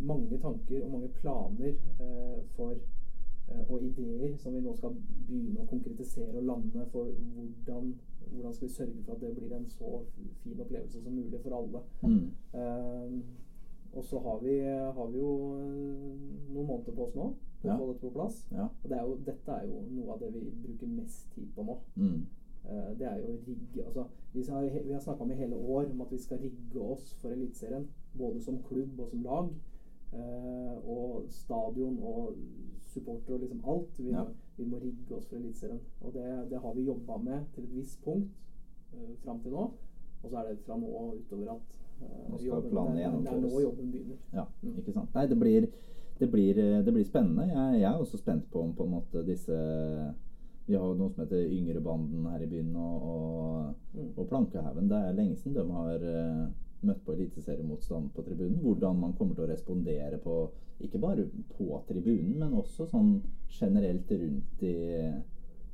[0.00, 2.99] mange tanker og mange planer eh, for eh,
[3.68, 4.94] og ideer som vi nå skal
[5.26, 7.92] begynne å konkretisere og lande for hvordan,
[8.30, 10.00] hvordan skal vi sørge for at det blir en så
[10.42, 11.84] fin opplevelse som mulig for alle.
[12.02, 12.26] Mm.
[12.54, 13.20] Uh,
[13.92, 14.58] og så har vi,
[14.96, 16.18] har vi jo eh,
[16.54, 17.24] noen måneder på oss nå
[17.60, 18.36] på å få dette på plass.
[18.54, 18.68] Ja.
[18.70, 21.64] Og det er jo, dette er jo noe av det vi bruker mest tid på
[21.66, 21.76] nå.
[21.96, 22.20] Mm.
[22.60, 24.02] Uh, det er jo å rigge altså,
[24.34, 27.10] Vi har, vi har snakka om i hele år om at vi skal rigge oss
[27.20, 27.88] for Eliteserien.
[28.14, 29.50] Både som klubb og som lag.
[30.14, 32.38] Uh, og stadion og
[32.94, 33.98] supporter og liksom alt.
[33.98, 34.24] Vi, Ja.
[34.58, 35.80] vi må rigge oss for Eliteserien.
[36.00, 38.28] Og det, det har vi jobba med til et visst punkt
[38.94, 39.70] uh, fram til nå.
[40.22, 41.60] Og så er det fra nå og utover at
[42.02, 44.16] uh, jobben, det, er- det er nå jobben begynner.
[44.34, 44.76] Ja, Mm.
[44.78, 45.14] ikke sant.
[45.14, 45.66] Nei, det blir,
[46.20, 47.46] det blir, eh, det blir spennende.
[47.48, 49.56] Jeg, jeg er også spent på om på en måte disse
[50.66, 54.10] Vi har noe som heter Yngrebanden her i byen, og, og, Mm.
[54.16, 54.88] og Plankehaugen.
[54.88, 56.04] Det er lenge siden de har
[56.86, 58.58] møtt på eliteseriemotstand på tribunen.
[58.62, 60.36] Hvordan man kommer til å respondere på
[60.80, 61.26] ikke bare
[61.56, 63.14] på tribunen, men også sånn
[63.52, 64.74] generelt rundt i,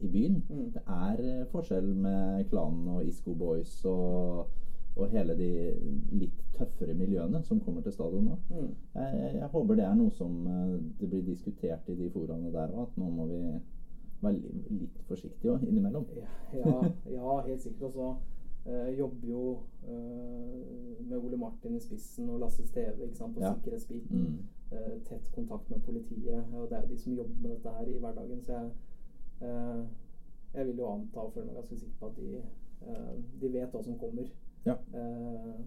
[0.02, 0.40] i byen.
[0.48, 0.68] Mm.
[0.74, 4.50] Det er eh, forskjell med klanen og Isco Boys og,
[4.96, 5.50] og hele de
[6.16, 8.38] litt tøffere miljøene som kommer til stadion nå.
[8.50, 8.70] Mm.
[8.96, 12.74] Jeg, jeg, håper det er noe som eh, det blir diskutert i de foraene der
[12.74, 13.42] òg, at nå må vi
[14.22, 14.40] være
[14.72, 16.06] litt forsiktige også innimellom.
[16.16, 16.26] Ja,
[16.56, 16.78] ja,
[17.12, 17.90] ja, helt sikkert.
[17.90, 18.35] Og så eh,
[18.98, 23.52] jobber jo eh, med Ole Martin i spissen og Lasse Steve på Ja.
[23.54, 24.18] sikkerhetsbiten.
[24.18, 24.38] Mm.
[24.72, 26.44] Eh, tett kontakt med politiet.
[26.54, 28.42] Og det er jo de som jobber med dette her i hverdagen.
[28.42, 28.70] Så jeg,
[29.40, 29.84] eh,
[30.54, 32.42] jeg vil jo anta og føle meg ganske sikker på at de,
[32.86, 34.26] eh, de vet hva som kommer.
[34.66, 34.74] Ja.
[34.94, 35.60] Eh,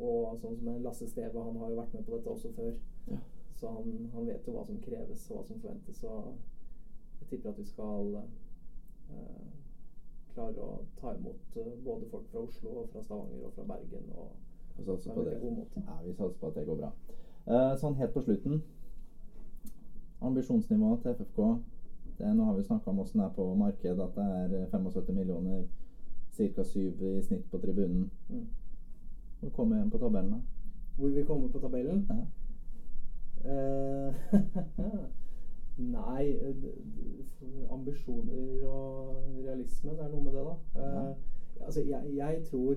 [0.00, 2.72] og sånn som Lasse Steve, han har jo vært med på dette også før.
[3.10, 3.16] Ja.
[3.56, 6.04] Så han, han vet jo hva som kreves og hva som forventes.
[6.04, 6.34] Og
[7.20, 8.16] jeg tipper at vi skal
[9.10, 9.46] eh,
[10.36, 14.10] klare å ta imot eh, både folk fra Oslo og fra Stavanger og fra Bergen.
[14.16, 14.28] Og
[14.76, 15.36] Vi satser på det.
[15.40, 16.90] Ja, vi satser på at det går bra.
[17.46, 18.62] Eh, sånn helt på slutten.
[20.26, 21.40] Ambisjonsnivået til FFK.
[22.18, 24.70] Det, nå har vi snakka om åssen det er på markedet, at det er eh,
[24.72, 25.66] 75 millioner,
[26.36, 26.64] ca.
[26.64, 26.78] 7
[27.10, 28.10] i snitt på tribunen.
[28.28, 28.46] Mm.
[29.40, 30.40] Hvor kommer vi på tabellen, da?
[30.96, 32.08] Hvor vi kommer på tabellen?
[32.08, 32.24] Ja.
[35.78, 40.82] Eh, nei eh, Ambisjoner og realisme, det er noe med det, da.
[40.82, 42.76] Eh, altså, jeg, jeg tror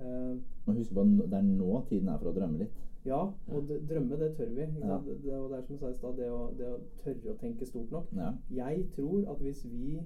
[0.00, 2.80] uh, Man husker på at det er nå tiden er for å drømme litt.
[3.04, 3.20] Ja,
[3.52, 4.66] og drømme, det tør vi.
[4.80, 4.98] Ja.
[5.06, 7.38] Det, det, og det er som jeg sa i stad, det, det å tørre å
[7.40, 8.12] tenke stort nok.
[8.16, 8.30] Ja.
[8.56, 9.98] Jeg tror at hvis vi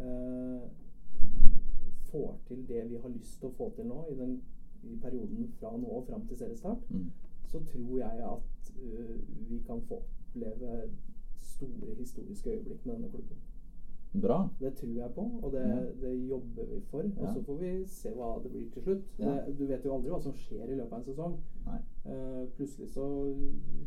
[0.00, 0.64] uh,
[2.10, 4.38] får til det vi har lyst til å få til nå, i, den,
[4.82, 7.10] i perioden fra nå og fram til seriestart, Mm.
[7.46, 8.72] så tror jeg at
[9.48, 10.88] vi kan få oppleve
[11.56, 13.36] store historiske øyeblikk med denne klubben.
[14.22, 14.36] Bra.
[14.60, 15.80] Det tror jeg på, og det, Ja.
[16.08, 17.02] det jobber vi for.
[17.20, 19.02] Og så får vi se hva det blir til slutt.
[19.18, 19.32] Ja.
[19.46, 21.34] Det, du vet jo aldri hva som skjer i løpet av en sesong.
[22.06, 23.04] Eh, plutselig så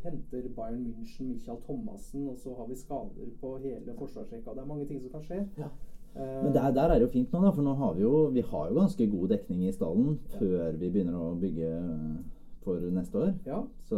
[0.04, 4.54] henter Bayern München Michael Thomassen, og så har vi skader på hele forsvarsrekka.
[4.54, 5.40] Det er mange ting som kan skje.
[5.58, 5.70] Ja.
[6.16, 8.26] Eh, Men der, der er det jo fint nå, da, for nå har vi jo,
[8.34, 12.18] vi har jo ganske god dekning i stallen før vi begynner å bygge eh,
[12.62, 13.34] for neste år.
[13.46, 13.98] ja, Så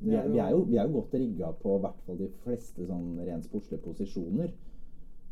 [0.00, 2.86] Vi er, vi er, jo, vi er jo godt rigga på hvert fall de fleste
[2.88, 4.50] sånn rent sportslige posisjoner.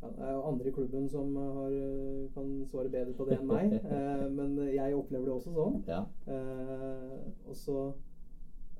[0.01, 3.39] Ja, det er jo andre i klubben som har, eh, kan svare bedre på det
[3.39, 5.79] enn meg, eh, men jeg opplever det også sånn.
[5.89, 6.01] Ja.
[6.29, 7.79] Eh, og så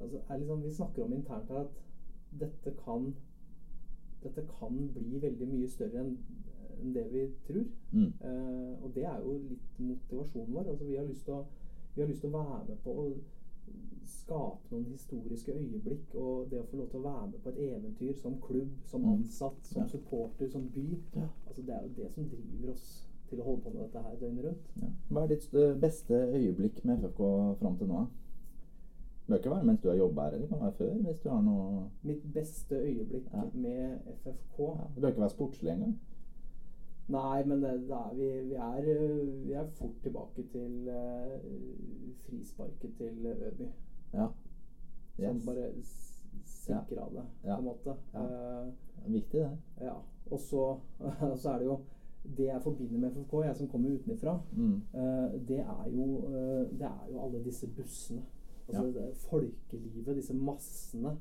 [0.01, 1.81] altså, er liksom, Vi snakker om internt her at
[2.41, 3.13] dette kan
[4.25, 6.17] dette kan bli veldig mye større enn
[6.85, 7.65] enn det vi tror.
[7.93, 8.13] Mm.
[8.21, 10.69] Eh, og det er jo litt motivasjonen vår.
[10.73, 11.45] Altså, vi, har lyst til å,
[11.95, 13.07] vi har lyst til å være med på å
[14.05, 16.15] skape noen historiske øyeblikk.
[16.15, 19.01] Og det å få lov til å være med på et eventyr som klubb, som
[19.03, 19.13] Mm.
[19.13, 19.87] ansatt, som Ja.
[19.89, 20.99] supporter, som by.
[21.17, 21.29] Ja.
[21.47, 24.17] Altså, det er jo det som driver oss til å holde på med dette her
[24.21, 24.67] døgnet rundt.
[24.83, 24.89] Ja.
[25.11, 28.07] Hva er ditt eh, beste øyeblikk med FFK fram til nå?
[29.27, 31.03] Det bør ikke være mens du har jobba her, eller kan være før?
[31.03, 31.91] hvis du har noe...
[32.03, 34.59] Mitt beste øyeblikk med FFK.
[34.95, 35.99] Det bør ikke være sportslig engang.
[37.09, 38.87] Nei, men det, det er, vi, vi, er,
[39.47, 41.35] vi er fort tilbake til uh,
[42.25, 43.67] frisparket til Øby.
[44.15, 44.27] Ja.
[45.17, 45.45] Som Yes.
[45.47, 47.55] bare s- sikra det, Ja.
[47.57, 47.95] på en måte.
[48.15, 48.23] Ja.
[48.23, 48.31] det
[49.07, 49.51] er Viktig, det.
[49.81, 49.93] ja.
[50.31, 50.77] Og så,
[51.43, 51.79] så er det jo
[52.37, 54.75] Det jeg forbinder med FFK, jeg som kommer utenfra, Mm.
[54.95, 58.23] uh, det, er jo, eh, det er jo alle disse bussene.
[58.69, 59.11] Altså Ja.
[59.29, 61.17] folkelivet, disse massene.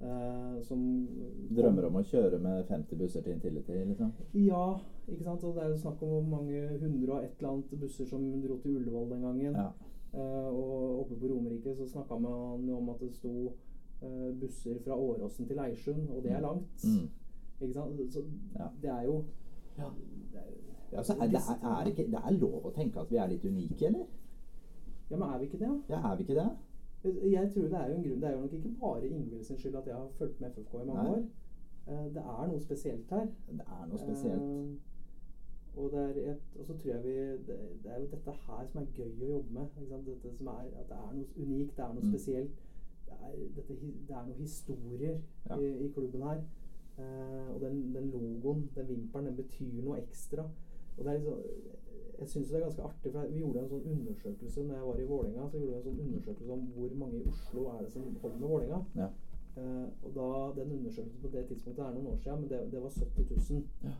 [0.00, 1.08] Uh, som
[1.56, 4.12] Drømmer om å kjøre med 50 busser til Intility, liksom?
[4.34, 4.78] Ja,
[5.12, 5.44] ikke sant.
[5.44, 8.58] Og det er jo snakk om mange hundre og et eller annet busser som dro
[8.62, 9.54] til Ullevål den gangen.
[9.56, 9.68] Ja.
[10.14, 13.32] Uh, og oppe på Romerike så snakka man jo om at det sto
[14.02, 16.84] uh, busser fra Åråsen til Leirsund, og det er langt.
[16.84, 17.08] Mm.
[17.60, 18.00] Ikke sant.
[18.12, 18.22] Så
[18.58, 18.66] Ja.
[18.82, 19.24] det er jo
[19.78, 19.90] Ja.
[20.32, 20.46] det er,
[20.92, 23.44] Ja, er, det, er, er ikke, det er lov å tenke at vi er litt
[23.44, 24.06] unike, eller?
[25.10, 25.82] Ja, men er vi ikke det?
[25.88, 26.48] Ja, er vi ikke det?
[27.04, 28.20] Jeg tror det er jo en grunn.
[28.20, 30.74] Det er jo nok ikke bare Ingvild sin skyld at jeg har fulgt med FFK
[30.74, 31.10] i mange Nei.
[31.12, 31.22] år.
[31.88, 33.26] Eh, det er noe spesielt her.
[33.50, 34.40] Det er noe spesielt.
[35.78, 37.12] Og, det et, og så tror jeg vi
[37.46, 39.66] det, det er jo dette her som er gøy å jobbe med.
[40.06, 42.10] Dette som er, at det er noe unikt, det er noe Mm.
[42.12, 42.56] spesielt.
[43.06, 43.76] Det er, dette,
[44.08, 45.18] det er noen historier
[45.50, 45.56] Ja.
[45.58, 46.40] i, i klubben her.
[46.98, 50.48] Eh, og den, den logoen, den vimpelen, den betyr noe ekstra.
[50.98, 51.38] Og det er liksom,
[52.18, 54.98] jeg syns det er ganske artig, for vi gjorde en sånn undersøkelse når jeg var
[54.98, 55.48] i Vålerenga.
[55.52, 58.38] Så gjorde vi en sånn undersøkelse om hvor mange i Oslo er det som holder
[58.42, 58.80] med Vålerenga.
[58.98, 59.08] Ja.
[59.58, 60.26] Eh, og da,
[60.58, 63.62] Den undersøkelsen på det tidspunktet er noen år siden, men det, det var 70 000
[63.84, 63.94] Ja.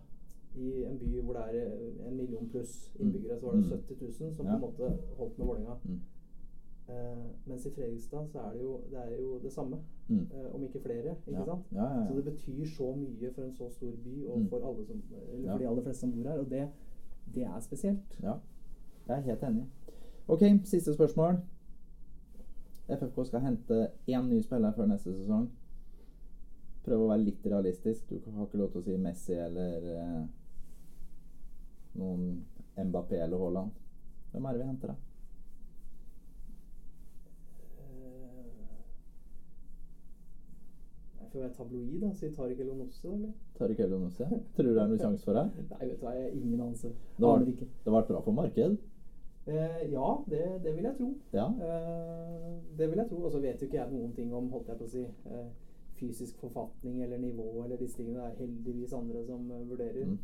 [0.58, 3.06] I en by hvor det er eh, en million pluss Mm.
[3.06, 3.70] innbyggere, så var det Mm.
[3.70, 4.52] 70 000 som Ja.
[4.52, 5.74] på en måte holdt med Vålerenga.
[5.84, 6.00] Mm.
[6.88, 9.76] Uh, mens i Fredrikstad så er det jo det, er jo det samme,
[10.08, 10.26] Mm.
[10.34, 11.14] uh, om ikke flere.
[11.26, 11.44] ikke Ja.
[11.44, 11.64] sant?
[11.72, 12.06] Ja.
[12.08, 14.48] Så det betyr så mye for en så stor by, og Mm.
[14.48, 15.02] for, alle som,
[15.32, 16.38] eller for de aller fleste som bor her.
[16.38, 16.68] Og det,
[17.34, 18.18] det er spesielt.
[18.22, 18.34] Ja,
[19.08, 19.66] jeg er helt enig.
[20.28, 21.36] Ok, siste spørsmål.
[22.88, 25.48] FFK skal hente én ny spiller før neste sesong.
[26.84, 28.08] Prøv å være litt realistisk.
[28.24, 30.26] Du har ikke lov til å si Messi eller
[31.98, 32.44] noen
[32.78, 33.70] Mbappé eller Haaland.
[34.32, 34.94] Hvem er det vi henter, da?
[37.78, 38.52] Eh,
[41.20, 42.12] Jeg får være tabloid, da.
[42.14, 43.32] Si Tariq El Onosse, eller?
[43.58, 44.28] Tariq El Onossi?
[44.54, 45.58] Tror du det er noen sjanse for deg?
[45.72, 46.92] Nei, vet du hva, jeg har ingen anelse.
[47.18, 47.44] Det har,
[47.96, 48.78] vært bra for marked.
[49.48, 51.08] Eh, ja, det, det vil jeg tro.
[51.32, 51.46] Ja.
[51.68, 52.48] Eh,
[52.78, 53.22] det vil jeg tro.
[53.24, 55.46] Og så vet jo ikke jeg noen ting om holdt jeg på å si, eh,
[55.98, 58.20] fysisk forfatning eller nivå eller disse tingene.
[58.20, 60.04] Det er heldigvis andre som eh, vurderer.
[60.12, 60.18] Mm.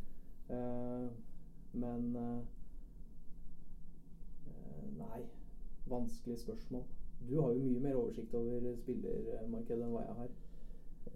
[1.75, 2.39] Eh, men eh,
[4.47, 5.23] eh, Nei.
[5.91, 6.83] Vanskelig spørsmål.
[7.31, 10.33] Du har jo mye mer oversikt over spillermarkedet enn hva jeg har.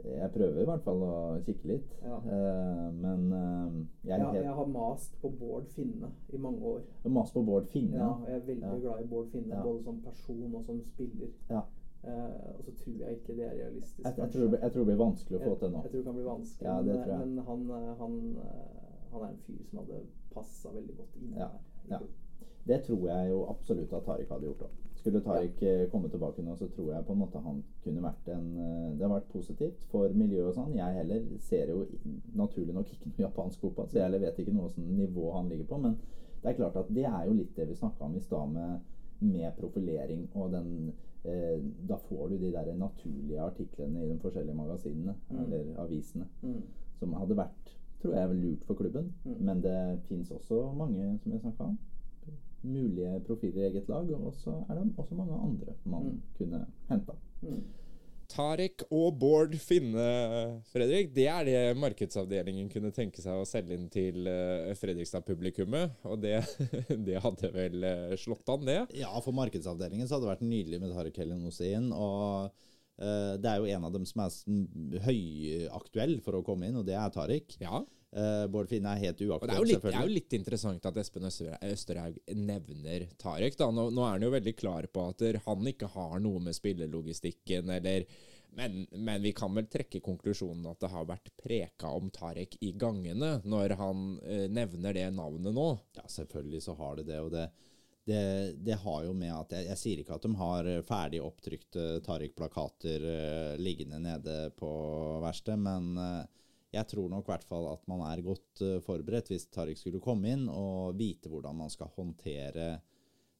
[0.05, 1.15] Jeg prøver i hvert fall å
[1.47, 1.95] kikke litt.
[2.05, 2.19] Ja.
[2.21, 6.83] Uh, men uh, jeg er jeg har mast på Bård Finne i mange år.
[7.09, 7.97] Mast på Bård Finne.
[7.97, 8.77] Ja, jeg er veldig Ja.
[8.85, 9.63] glad i Bård Finne, Ja.
[9.65, 11.33] både som person og som spiller.
[11.51, 11.65] Ja.
[12.05, 14.05] Eh, og så tror jeg ikke det er realistisk.
[14.05, 15.81] Jeg, jeg, tror, jeg tror det blir vanskelig å få til nå.
[15.83, 16.69] Jeg tror det kan bli vanskelig.
[16.69, 18.15] Ja, men, men han, eh, han,
[18.45, 20.01] eh, han er en fyr som hadde
[20.35, 21.61] passa veldig godt inn Ja, her.
[21.91, 22.01] ja.
[22.69, 24.71] Det tror jeg jo absolutt at Tariq hadde gjort òg.
[24.99, 25.87] Skulle Tariq ja.
[25.93, 29.07] komme tilbake nå, så tror jeg på en måte han kunne vært en eh, Det
[29.07, 30.75] har vært positivt for miljøet og sånn.
[30.77, 31.87] Jeg heller ser jo
[32.37, 35.49] naturlig nok ikke noe japansk fotball, så jeg heller vet ikke noe sånn nivå han
[35.49, 35.79] ligger på.
[35.81, 35.97] Men
[36.43, 38.81] det er klart at det er jo litt det vi snakka om i stad med,
[39.21, 40.69] med profilering og den
[41.25, 41.57] eh,
[41.89, 45.41] Da får du de der naturlige artiklene i de forskjellige magasinene Mm.
[45.45, 46.63] eller avisene Mm.
[46.99, 47.73] som hadde vært
[48.03, 49.13] tror jeg, er lurt for klubben.
[49.25, 49.39] Mm.
[49.51, 51.79] Men det fins også mange, som jeg snakka om,
[52.63, 54.11] mulige profiler i eget lag.
[54.19, 56.23] Og så er det også mange andre man Mm.
[56.39, 57.13] kunne henta.
[57.43, 57.61] Mm.
[58.29, 63.87] Tarek og Bård Finne, Fredrik, det er det markedsavdelingen kunne tenke seg å selge inn
[63.89, 65.95] til eh, Fredrikstad-publikummet.
[66.05, 66.43] Og det,
[67.09, 68.83] det hadde vel eh, slått an, det.
[69.01, 71.89] Ja, for markedsavdelingen så hadde det vært nydelig med Tariq Helenossin.
[71.97, 72.53] Og
[72.99, 76.97] det er jo en av dem som er høyaktuell for å komme inn, og det
[76.99, 77.59] er Tariq.
[77.63, 77.85] Ja.
[78.09, 80.97] Eh, Bård Finne er helt uaktuell, det er, litt, det er jo litt interessant at
[81.03, 83.05] Espen Øster- Østerhaug nevner.
[83.21, 83.69] Da.
[83.69, 87.71] Nå, nå er han jo veldig klar på at han ikke har noe med spillelogistikken
[87.77, 88.09] eller
[88.59, 92.73] Men, men vi kan vel trekke konklusjonen at det har vært preka om Tarek i
[92.73, 95.67] gangene, når han eh, nevner det navnet nå.
[95.95, 97.21] Ja, selvfølgelig så har det det.
[97.21, 97.45] Og det,
[98.09, 101.87] det, det har jo med at jeg, jeg sier ikke at de har ferdig opptrykte
[102.07, 104.71] Tariq-plakater uh, liggende nede på
[105.25, 106.25] verkstedet, men uh,
[106.75, 110.03] jeg tror nok i hvert fall at man er godt uh, forberedt hvis Tariq skulle
[110.05, 112.79] komme inn, og vite hvordan man skal håndtere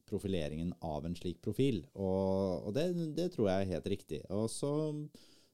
[0.09, 1.83] profileringen av en slik profil.
[1.93, 2.87] Og, og det,
[3.17, 4.21] det tror jeg er helt riktig.
[4.33, 4.71] Og så,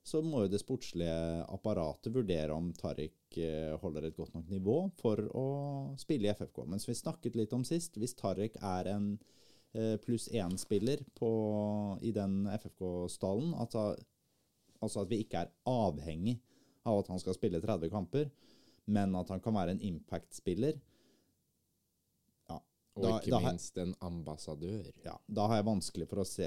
[0.05, 1.13] så må jo det sportslige
[1.49, 5.45] apparatet vurdere om Tariq eh, holder et godt nok nivå for å
[5.97, 6.61] spille i FFK.
[6.69, 9.07] Men som vi snakket litt om sist, hvis Tariq er en
[9.73, 11.01] eh, pluss én-spiller
[12.05, 13.95] i den FFK-stallen, altså,
[14.79, 16.37] altså at vi ikke er avhengig
[16.85, 18.29] av at han skal spille 30 kamper,
[18.85, 20.77] men at han kan være en impact-spiller,
[22.95, 24.85] Og da- ikke da minst en ambassadør.
[25.03, 26.45] ja, da har jeg vanskelig for å se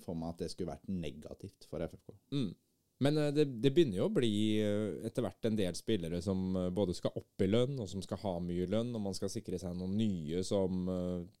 [0.00, 2.14] for meg at det skulle vært negativt for FFK.
[2.32, 2.54] Mm.
[3.02, 6.44] Men eh, det, det begynner jo å bli eh, etter hvert en del spillere som
[6.60, 9.32] eh, både skal opp i lønn, og som skal ha mye lønn, og man skal
[9.32, 10.84] sikre seg noen nye som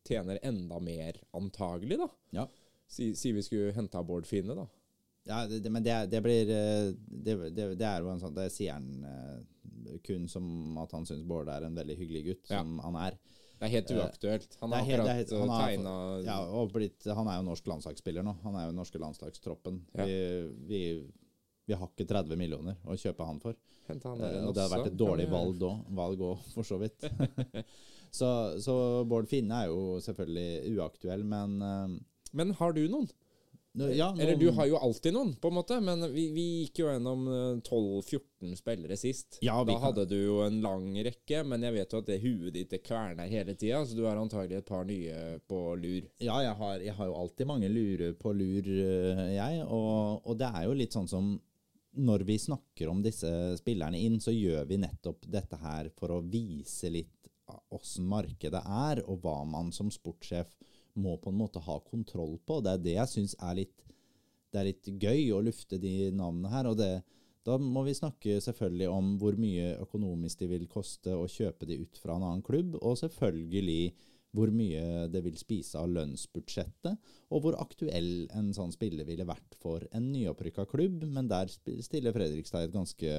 [0.08, 2.08] tjener enda mer, antagelig, da.
[2.40, 2.46] Ja.
[2.92, 4.66] Si, si vi skulle henta Bård Finne, da.
[5.28, 8.88] Ja, det, det, men det, det blir det, er jo en sånn Det sier han
[10.02, 12.58] kun som at han syns Bård er en veldig hyggelig gutt, Ja.
[12.64, 13.16] som han er.
[13.62, 14.56] Det er helt uaktuelt.
[14.58, 15.94] Han har er helt- er akkurat helt- han har- tegna
[16.26, 18.34] Ja, blitt, han er jo norsk landslagsspiller nå.
[18.42, 19.78] Han er jo den norske landslagstroppen.
[19.94, 20.04] Ja.
[20.04, 20.16] Vi,
[20.66, 20.80] vi,
[21.72, 23.56] vi har ikke 30 millioner å kjøpe han for.
[23.88, 27.02] Han Eh, og det hadde vært et dårlig valg òg, for så vidt.
[28.18, 28.28] så,
[28.62, 28.76] så
[29.08, 31.98] Bård Finne er jo selvfølgelig uaktuell, men eh,
[32.32, 33.10] Men har du noen?
[33.72, 34.20] Ja, noen...
[34.20, 35.78] Eller du har jo alltid noen, på en måte.
[35.80, 39.38] Men vi, vi gikk jo gjennom eh, 12-14 spillere sist.
[39.44, 42.20] Ja, da kan- hadde du jo en lang rekke, men jeg vet jo at det
[42.22, 46.10] huet ditt det kverner hele tida, så du har antagelig et par nye på lur.
[46.22, 48.68] Ja, jeg har, jeg har jo alltid mange lurer på lur,
[49.32, 49.64] jeg.
[49.66, 51.32] Og, og det er jo litt sånn som
[51.92, 53.28] når vi snakker om disse
[53.60, 57.30] spillerne inn, så gjør vi nettopp dette her for å vise litt
[57.72, 60.54] åssen markedet er, og hva man som sportssjef
[61.00, 62.60] må på en måte ha kontroll på.
[62.64, 63.82] Det er det jeg syns er litt
[64.52, 66.68] det er litt gøy å lufte de navnene her.
[66.68, 67.02] og det,
[67.42, 71.80] Da må vi snakke selvfølgelig om hvor mye økonomisk de vil koste å kjøpe de
[71.82, 73.94] ut fra en annen klubb, og selvfølgelig
[74.32, 79.58] hvor mye det vil spise av lønnsbudsjettet, og hvor aktuell en sånn spiller ville vært
[79.60, 81.04] for en nyopprykka klubb.
[81.04, 83.12] Men der stiller Fredrikstad et ganske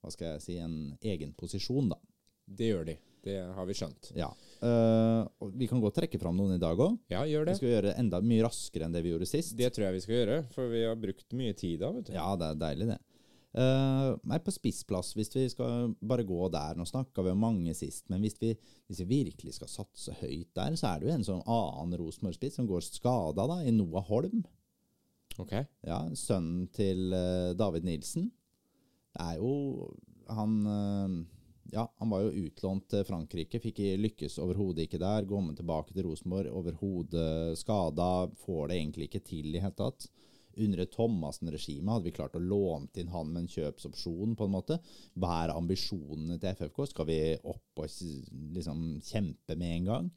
[0.00, 1.98] hva skal jeg si, en egen posisjon, da.
[2.50, 2.96] Det gjør de.
[3.20, 4.10] Det har vi skjønt.
[4.16, 4.30] Ja.
[4.64, 6.96] Uh, vi kan godt trekke fram noen i dag òg.
[7.12, 9.52] Ja, gjør Vi skal gjøre det enda mye raskere enn det vi gjorde sist.
[9.58, 12.14] Det tror jeg vi skal gjøre, for vi har brukt mye tid da, vet du.
[12.16, 12.98] Ja, det er deilig, det.
[13.50, 17.72] Uh, nei, på spissplass, hvis vi skal bare gå der Nå snakka vi om mange
[17.74, 18.52] sist, men hvis vi,
[18.86, 22.60] hvis vi virkelig skal satse høyt der, så er det jo en sånn annen Rosenborg-spiss
[22.60, 24.44] som går skada, da, i Noah Holm.
[25.40, 25.56] Ok.
[25.86, 28.30] Ja, sønnen til eh, David Nilsen.
[29.10, 29.90] Det er jo
[30.30, 31.14] Han eh,
[31.74, 35.26] Ja, han var jo utlånt til Frankrike, fikk lykkes overhodet ikke der.
[35.26, 38.26] Kommer tilbake til Rosenborg, overhodet skada.
[38.42, 40.08] Får det egentlig ikke til i hele tatt.
[40.60, 44.78] Under Thomassen-regime hadde vi klart å låne inn han med en kjøpsopsjon, på en måte.
[45.20, 46.82] Hva er ambisjonene til FFK?
[46.90, 47.96] Skal vi opp og
[48.56, 50.10] liksom kjempe med en gang?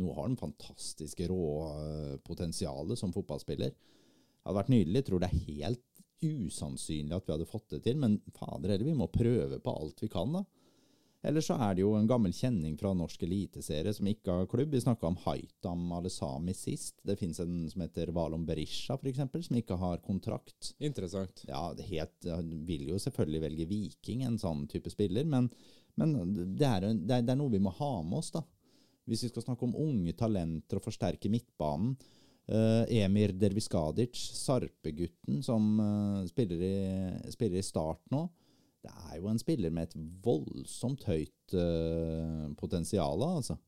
[0.00, 3.74] Nå har han fantastiske råpotensialet som fotballspiller.
[3.74, 5.02] Det hadde vært nydelig.
[5.02, 5.86] Jeg tror det er helt
[6.20, 10.02] usannsynlig at vi hadde fått det til, men fader heller, vi må prøve på alt
[10.04, 10.44] vi kan, da.
[11.22, 14.72] Eller så er det jo en gammel kjenning fra norsk eliteserie som ikke har klubb.
[14.72, 16.96] Vi snakka om Haitam Alesami sist.
[17.04, 20.72] Det fins en som heter Valon Berisha, f.eks., som ikke har kontrakt.
[20.80, 21.44] Interessant.
[21.48, 21.84] Ja, det
[22.64, 25.50] vil jo selvfølgelig velge Viking, en sånn type spiller, men,
[26.00, 26.16] men
[26.56, 28.44] det, er, det, er, det er noe vi må ha med oss, da.
[29.10, 31.98] Hvis vi skal snakke om unge talenter og forsterke midtbanen.
[32.50, 38.24] Uh, Emir Derviskadic, Sarpe-gutten som uh, spiller, i, spiller i Start nå.
[38.80, 43.58] Det er jo en spiller med et voldsomt høyt uh, potensial, altså.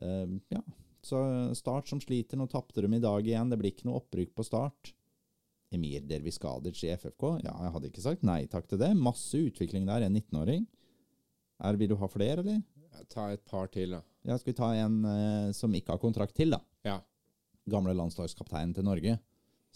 [0.00, 0.62] Uh, ja,
[1.04, 1.20] så
[1.56, 2.38] Start som sliter.
[2.40, 3.52] Nå tapte de i dag igjen.
[3.52, 4.94] Det blir ikke noe opprykk på Start.
[5.74, 7.26] Emir Derviskadic i FFK?
[7.44, 8.92] Ja, jeg hadde ikke sagt nei takk til det.
[8.98, 10.66] Masse utvikling der, en 19-åring.
[11.66, 12.62] Er, vil du ha flere, eller?
[13.12, 14.02] Ta et par til, da.
[14.26, 16.62] Ja, skal vi ta en uh, som ikke har kontrakt til, da?
[16.86, 17.00] Ja.
[17.70, 19.18] Gamle landslagskapteinen til Norge.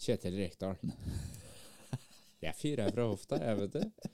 [0.01, 0.79] Kjetil Rekdal.
[2.41, 4.11] Jeg fyrer fra hofta, jeg, vet du.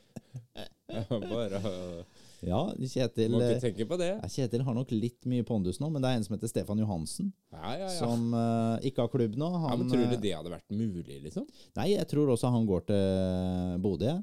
[1.32, 2.06] Bare å-
[2.46, 4.12] Ja, Kjetil Må eh, ikke tenke på det.
[4.30, 7.32] Kjetil har nok litt mye pondus nå, men det er en som heter Stefan Johansen,
[7.52, 7.94] Ja, ja, ja.
[7.98, 9.50] som uh, ikke har klubb nå.
[9.64, 11.48] ja men tror du eh, det hadde vært mulig, liksom?
[11.80, 14.14] Nei, jeg tror også han går til Bodø,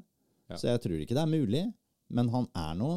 [0.55, 1.65] så jeg tror ikke det er mulig.
[2.13, 2.89] Men han er nå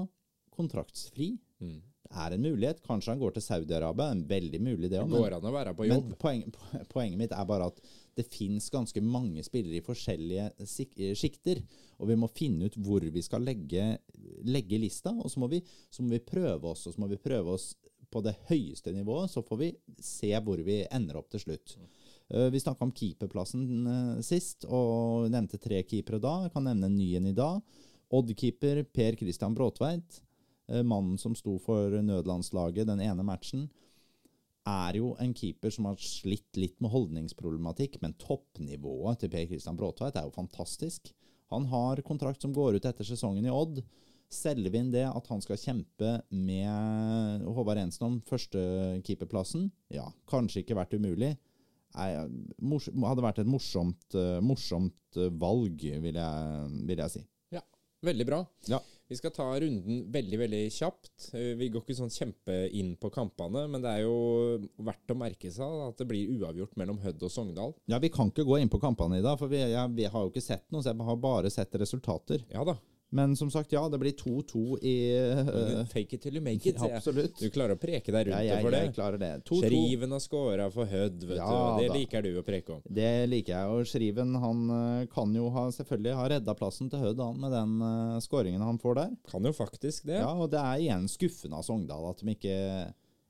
[0.55, 1.32] kontraktsfri.
[1.64, 1.78] Mm.
[2.10, 2.82] Er en mulighet.
[2.86, 4.10] Kanskje han går til Saudi-Arabia.
[4.12, 5.10] En veldig mulig det òg.
[5.12, 6.09] går an å være på jobb.
[6.09, 7.80] Men poen, poenget mitt er bare at
[8.18, 11.62] det fins ganske mange spillere i forskjellige sik- eh.
[11.98, 13.98] Og vi må finne ut hvor vi skal legge,
[14.44, 16.86] legge lista, og så må, vi, så må vi prøve oss.
[16.86, 17.74] Og så må vi prøve oss
[18.10, 21.76] på det høyeste nivået, så får vi se hvor vi ender opp til slutt.
[22.30, 26.39] Eh, vi snakka om keeperplassen eh, sist, og nevnte tre keepere da.
[26.47, 27.60] Jeg kan nevne en ny en i dag.
[28.09, 30.22] Odd-keeper Per Christian Bråtveit,
[30.69, 33.69] mannen som sto for nødlandslaget den ene matchen
[34.69, 39.78] er jo en keeper som har slitt litt med holdningsproblematikk, men toppnivået til Per Christian
[39.78, 41.12] Bråtveit er jo fantastisk.
[41.53, 43.81] Han har kontrakt som går ut etter sesongen i Odd.
[44.28, 49.70] Selger vi inn det at han skal kjempe med Håvard Ensen om førstekeeperplassen?
[49.95, 51.32] Ja, kanskje ikke vært umulig.
[51.97, 57.24] Nei, hadde vært et morsomt, eh, morsomt eh, valg, vil jeg, vil jeg si.
[58.05, 58.45] Veldig bra.
[58.70, 58.78] Ja.
[59.09, 61.30] Vi skal ta runden veldig veldig kjapt.
[61.32, 65.16] Eh, Vi går ikke sånn kjempe inn på kampene, men det er jo verdt å
[65.16, 67.72] merke seg at det blir uavgjort mellom Hødd og Sogndal.
[67.89, 70.26] Ja, Vi kan ikke gå inn på kampene i dag, for vi, ja, vi har
[70.26, 70.82] jo ikke sett noe.
[70.85, 72.44] Så jeg har bare sett resultater.
[72.52, 72.76] Ja da.
[73.10, 74.94] Men som sagt, ja, det blir 2-2 i
[75.32, 76.76] uh, Fake it till you make it.
[76.76, 76.97] jeg.
[76.97, 77.39] Absolutt.
[77.40, 78.82] Du klarer å preke deg rundt det jeg, for det.
[78.85, 79.30] jeg klarer det.
[79.48, 79.60] 2-2.
[79.62, 81.82] Sheriven har scora for Hødd, vet Ja du.
[81.82, 81.97] Det da.
[81.97, 82.82] liker du å preke om.
[82.85, 83.72] Det liker jeg.
[83.72, 87.74] Og Shriven han eh, kan jo ha, selvfølgelig ha redda plassen til Hødd med den
[87.80, 89.16] uh, skåringen han får der.
[89.32, 90.20] Kan jo faktisk det.
[90.20, 92.59] Ja, og det er igjen skuffende av Sogndal at de ikke,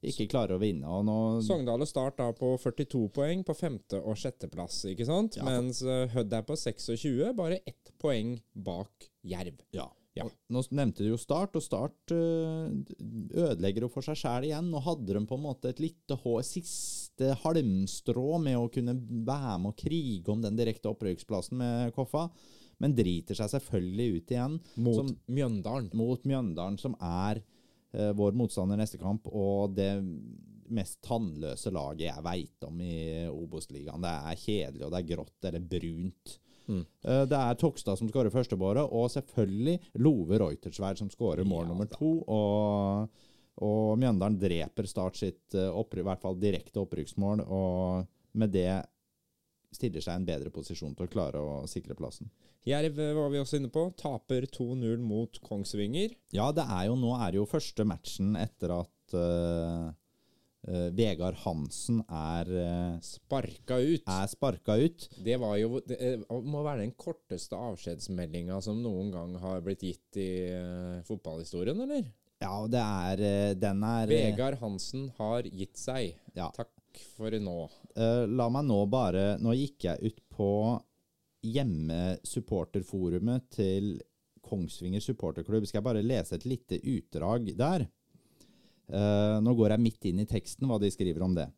[0.03, 0.87] ikke klarer å vinne.
[0.87, 5.37] Og nå, Sogndal og Start da på 42 poeng på femte- og sjetteplass, ikke sant?
[5.41, 5.45] Ja.
[5.49, 9.59] Mens eh, Hødd er på 26, bare ett poeng bak Jerv.
[9.75, 9.89] ja.
[10.19, 10.25] Ja.
[10.51, 12.73] Nå nevnte du jo Start, og Start eh,
[13.39, 14.67] ødelegger jo for seg sjæl igjen.
[14.73, 19.71] Nå hadde de på en måte et lite siste halmstrå med å kunne være med
[19.71, 22.25] og krige om den direkte opprykksplassen med Koffa,
[22.83, 24.59] men driter seg selvfølgelig ut igjen.
[24.83, 25.91] Mot Som- Mjøndalen.
[25.95, 27.43] mot Mjøndalen, som er
[27.93, 29.93] vår motstander neste kamp, og det
[30.75, 32.99] mest tannløse laget jeg veit om i
[33.31, 34.05] Obos-ligaen.
[34.05, 36.35] Det er kjedelig, og det er grått eller brunt.
[36.69, 36.85] Mm.
[37.05, 41.69] Eh, Det er Tokstad som skårer førstebåret, og selvfølgelig Love Reutersverd som skårer mål Ja,
[41.73, 42.13] nummer to.
[42.29, 43.09] Og,
[43.65, 48.07] og Mjøndalen dreper Start sitt eh, i hvert fall direkte opprykksmål, og
[48.39, 48.85] med det
[49.75, 52.31] stiller seg i en bedre posisjon til å klare å sikre plassen.
[52.69, 53.87] Jerv eh, var vi også inne på.
[53.99, 56.17] Taper 2-0 mot Kongsvinger.
[56.35, 59.89] Ja, det er jo, nå er det jo første matchen etter at uh,
[60.69, 64.05] uh, Vegard Hansen er, uh, Sparka ut.
[64.05, 65.09] er sparka ut.
[65.25, 69.85] Det var jo Det eh, må være den korteste avskjedsmeldinga som noen gang har blitt
[69.87, 72.09] gitt i eh, fotballhistorien, eller?
[72.39, 76.19] Ja, det er eh, Den er eh, Vegard Hansen har gitt seg.
[76.37, 76.51] Ja.
[76.55, 76.71] Takk
[77.17, 77.59] for nå.
[77.97, 80.51] Uh, La meg nå bare Nå gikk jeg ut på
[81.49, 83.85] hjemmesupporterforumet til
[84.43, 85.67] Kongsvinger supporterklubb.
[85.69, 87.87] Skal jeg bare lese et lite utdrag der?
[88.89, 91.49] Uh, nå går jeg midt inn i teksten hva de skriver om det.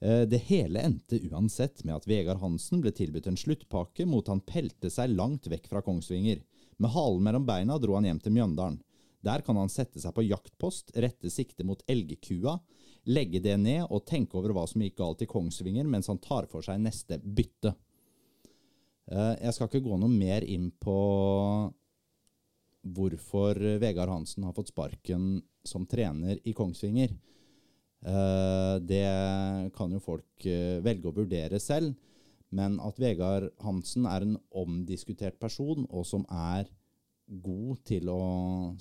[0.00, 4.46] Uh, Det hele endte uansett med at Vegard Hansen ble tilbudt en sluttpakke mot han
[4.46, 6.38] pelte seg langt vekk fra Kongsvinger.
[6.80, 8.80] Med halen mellom beina dro han hjem til Mjøndalen.
[9.24, 12.56] Der kan han sette seg på jaktpost, rette sikte mot elgkua,
[13.12, 16.48] legge det ned og tenke over hva som gikk galt i Kongsvinger mens han tar
[16.50, 17.74] for seg neste bytte.
[19.10, 20.96] Eh, Jeg skal ikke gå noe mer inn på
[22.80, 27.12] hvorfor Vegard Hansen har fått sparken som trener i Kongsvinger.
[28.06, 31.94] Eh, Det kan jo folk eh, velge å vurdere selv,
[32.50, 36.70] men at Vegard Hansen er en omdiskutert person, og som er
[37.30, 38.20] god til å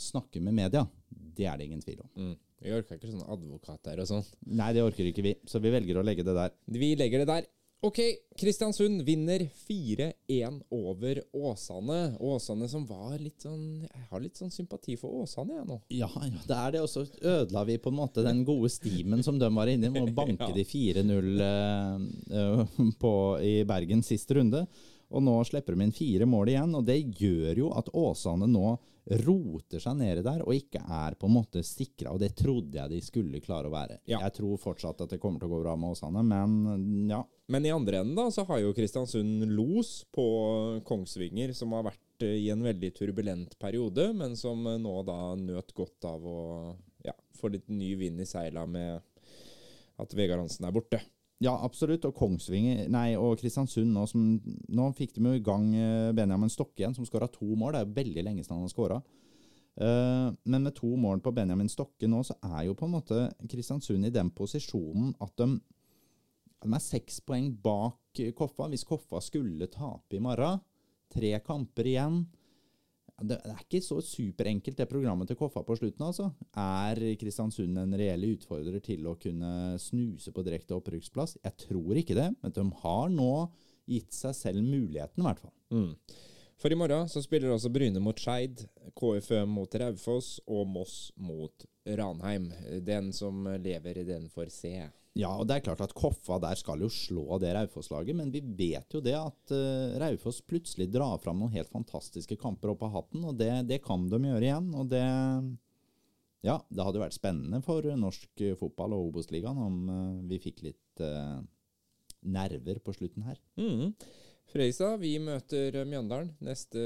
[0.01, 2.09] snakke med media, det er det ingen tvil om.
[2.17, 2.35] Mm.
[2.59, 4.25] Vi orker ikke sånne advokater og sånn.
[4.51, 6.55] Nei, det orker ikke vi, så vi velger å legge det der.
[6.67, 7.47] Vi legger det der.
[7.81, 7.99] Ok,
[8.35, 12.17] Kristiansund vinner 4-1 over Åsane.
[12.19, 15.77] Åsane som var litt sånn Jeg har litt sånn sympati for Åsane, jeg nå.
[15.95, 16.81] Ja, ja, det er det.
[16.83, 19.93] Og så ødela vi på en måte den gode stimen som de var inne i,
[19.95, 20.57] med å banke Ja.
[20.57, 24.65] de 4-0 uh, eh, i Bergen sist runde.
[25.09, 28.75] Og nå slipper de inn fire mål igjen, og det gjør jo at Åsane nå
[29.25, 32.91] roter seg nede der og ikke er på en måte sikra, og det trodde jeg
[32.91, 33.97] de skulle klare å være.
[34.09, 34.19] Ja.
[34.27, 37.23] Jeg tror fortsatt at det kommer til å gå bra med Åsane, men ja.
[37.49, 40.25] Men i andre enden da, så har jo Kristiansund los på
[40.85, 45.33] Kongsvinger, som har vært eh, i en veldig turbulent periode, men som eh, nå da
[45.39, 46.41] nøt godt av å
[47.07, 49.01] ja, få litt ny vind i seila med
[49.99, 51.01] at Vegard Hansen er borte.
[51.39, 52.03] Ja, absolutt.
[52.07, 54.25] Og Kongsvinger, nei, og Kristiansund nå, som,
[54.75, 57.73] nå fikk de jo i gang eh, Benjamin Stokke igjen, som skåra to mål.
[57.73, 59.01] Det er jo veldig lenge siden han har skåra.
[59.79, 64.03] men med to mål på Benjamin Stokke nå, så er jo på en måte Kristiansund
[64.03, 65.47] i den posisjonen at de,
[66.65, 68.67] de er seks poeng bak eh, Koffa.
[68.67, 70.59] Hvis Koffa skulle tape i morgen,
[71.13, 72.25] tre kamper igjen
[73.21, 76.05] Det er ikke så superenkelt, det programmet til Koffa på slutten.
[76.05, 76.29] altså.
[76.55, 81.37] Er Kristiansund en reell utfordrer til å kunne snuse på direkte opprykksplass?
[81.43, 83.31] Jeg tror ikke det, men de har nå
[83.89, 85.55] gitt seg selv muligheten, i hvert fall.
[85.73, 85.93] Mm.
[86.59, 88.65] For i morgen så spiller også Bryne mot Skeid,
[88.99, 92.49] KFØ mot Raufoss og Moss mot Ranheim.
[92.83, 94.73] Den som lever, den får se.
[95.17, 98.41] Ja, og det er klart at Koffa der skal jo slå det Raufoss-laget, men vi
[98.43, 102.93] vet jo det at uh, Raufoss plutselig drar fram noen helt fantastiske kamper opp av
[102.93, 104.69] hatten, og det, det kan de gjøre igjen.
[104.77, 105.03] Og det
[106.45, 110.61] Ja, det hadde vært spennende for norsk eh, fotball og Obos-ligaen om eh, vi fikk
[110.69, 111.41] litt uh,
[112.23, 113.41] nerver på slutten her.
[113.59, 113.91] Mm.
[114.49, 116.79] Frøysa, vi møter Mjøndalen neste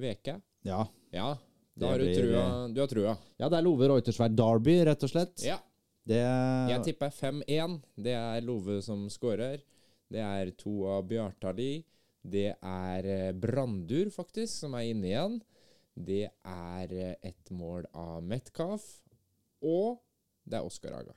[0.00, 0.38] veke.
[0.64, 0.84] Ja.
[1.12, 1.34] Ja,
[1.74, 2.44] da har du trua.
[2.70, 3.16] Du har trua.
[3.40, 5.42] ja, det er Love Reutersvær Derby, rett og slett.
[5.42, 5.58] Ja.
[6.04, 7.78] Det Jeg tipper 5-1.
[7.96, 9.62] Det er Love som skårer.
[10.12, 11.84] Det er to av Bjartali.
[12.24, 15.38] Det er eh, Brandur, faktisk, som er inne igjen.
[15.94, 18.84] Det er et ett mål av Metcalf.
[19.64, 20.00] Og
[20.44, 21.14] det er Oskar Aga.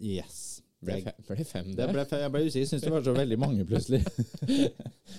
[0.00, 0.60] Yes.
[0.80, 1.90] Ble, Det, fe- ble fem det der.
[1.92, 2.68] ble, jeg ble usikker.
[2.70, 4.00] Syns det var så veldig mange, plutselig.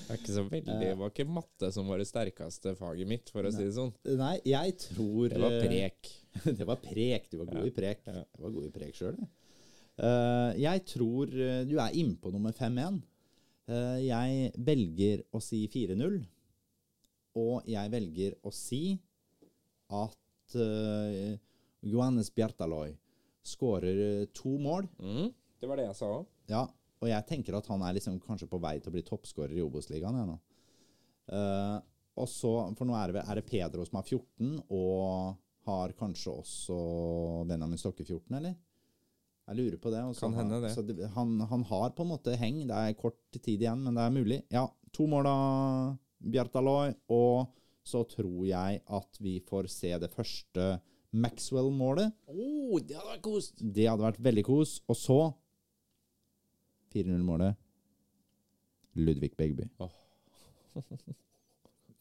[0.07, 3.45] Det ikke så veldig Det var ikke matte som var det sterkeste faget mitt, for
[3.45, 3.91] å si det sånn.
[4.17, 6.09] Nei, jeg tror Det var eh, prek.
[6.57, 7.29] det var prek.
[7.29, 8.01] Du var god Ja, i prek.
[8.09, 8.23] ja.
[8.37, 9.21] Du var god i prek sjøl,
[10.57, 13.01] jeg tror eh, du er innpå nummer 5-1.
[13.71, 16.15] Uh, jeg velger å si 4-0.
[17.39, 18.97] Og jeg velger å si
[19.93, 21.37] at uh,
[21.85, 22.95] Johannes Bjartaloi
[23.47, 24.89] skårer eh, to mål.
[25.01, 25.29] Mm.
[25.61, 26.25] Det var det jeg sa òg.
[26.49, 26.65] Ja,
[27.01, 29.63] og jeg tenker at han er liksom kanskje på vei til å bli toppskårer i
[29.63, 30.17] Obos-ligaen.
[30.23, 30.35] ennå.
[30.35, 30.39] nå.
[31.31, 31.77] Eh,
[32.21, 35.37] og så, For nå er det, er det Pedro som har 14, og
[35.69, 36.77] har kanskje også
[37.49, 38.57] Benjamin Stokke 14, eller?
[39.51, 40.03] Jeg lurer på det.
[40.05, 40.27] Også.
[40.27, 40.73] Kan hende det.
[40.75, 42.61] Så det han, han har på en måte heng.
[42.69, 44.39] Det er kort tid igjen, men det er mulig.
[44.53, 47.51] Ja, to mål av Bjartaloy, og
[47.87, 50.75] så tror jeg at vi får se det første
[51.11, 52.13] Maxwell-målet.
[52.31, 53.57] Oh, det hadde vært kost!
[53.59, 54.77] Det hadde vært veldig kos.
[54.87, 55.19] Og så
[56.93, 57.57] 4-0-målet
[58.99, 59.67] Ludvig Begby.
[59.79, 59.91] Oh.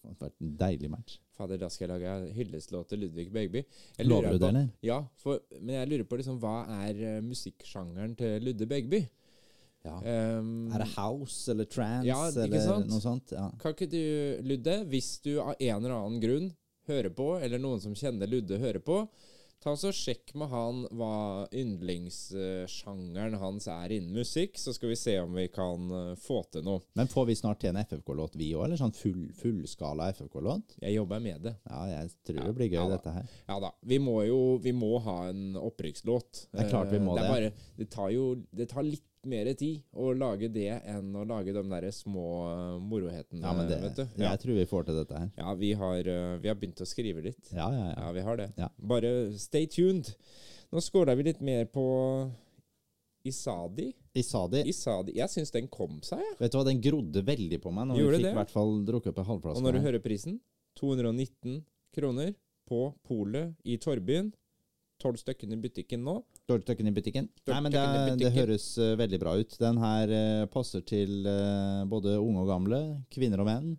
[0.01, 1.17] Det hadde vært en deilig match.
[1.37, 3.61] Fader, da skal jeg lage hyllestlåt til Ludvig Begby.
[4.07, 4.69] Lover du det, eller?
[4.85, 9.03] Ja, for, men jeg lurer på liksom, hva er uh, musikksjangeren til Ludde Begby?
[9.85, 9.99] Ja.
[10.41, 13.33] Um, Er det house eller trance Ja, eller noe sånt?
[13.33, 13.47] Ja.
[13.61, 14.01] Kan ikke du,
[14.45, 16.51] Ludde, hvis du av en eller annen grunn
[16.91, 19.03] hører på, eller noen som kjenner Ludde hører på,
[19.61, 25.15] ta så sjekk med han hva yndlingssjangeren hans er innen musikk, så skal vi se
[25.21, 26.81] om vi kan eh, få til noe.
[26.99, 28.65] Men får vi snart til en FFK-låt, vi òg?
[28.67, 30.77] Eller sånn full, fullskala FFK-låt?
[30.83, 31.55] Jeg jobber med det.
[31.69, 33.29] Ja, jeg tror Ja, det blir gøy, ja dette her.
[33.51, 33.73] Ja da.
[33.93, 36.47] Vi må jo vi må ha en opprykkslåt.
[36.53, 37.27] Det er klart vi må Eh, det.
[37.27, 37.53] Er det.
[37.53, 38.27] bare, det tar jo
[38.57, 42.77] det tar litt mer tid å lage det enn å lage de der små eh,
[42.81, 44.05] morohetene, Ja, men det, vet du.
[44.17, 45.31] Ja, jeg tror vi får til dette her.
[45.37, 47.51] ja vi, har, eh, vi har begynt å skrive litt.
[47.53, 47.97] Ja, ja, ja.
[48.07, 48.51] Ja, vi har det.
[48.61, 48.71] Ja.
[48.93, 50.13] Bare stay tuned.
[50.71, 51.85] Nå skåla vi litt mer på
[53.27, 53.91] Isadi.
[54.17, 55.17] Isadi, Isadi.
[55.19, 56.37] Jeg syns den kom seg, jeg.
[56.41, 58.79] vet du hva, den grodde veldig på meg når Gjorde vi fikk i hvert fall
[58.89, 60.39] drukket opp en Og når du hører prisen
[60.81, 61.61] 219
[61.95, 62.33] kroner
[62.71, 64.31] på polet i Torbyen.
[65.01, 66.21] Tolv stykker i butikken nå.
[66.51, 67.29] Dårligtøkken i butikken?
[67.45, 69.55] Dårligtøkken Nei, men det, i det høres uh, veldig bra ut.
[69.61, 72.83] Den her uh, passer til uh, både unge og gamle,
[73.15, 73.71] kvinner og menn.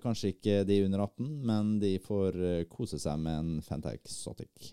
[0.00, 2.38] Kanskje ikke de under 18, men de får
[2.72, 4.70] kose seg med en Fanta Exotic.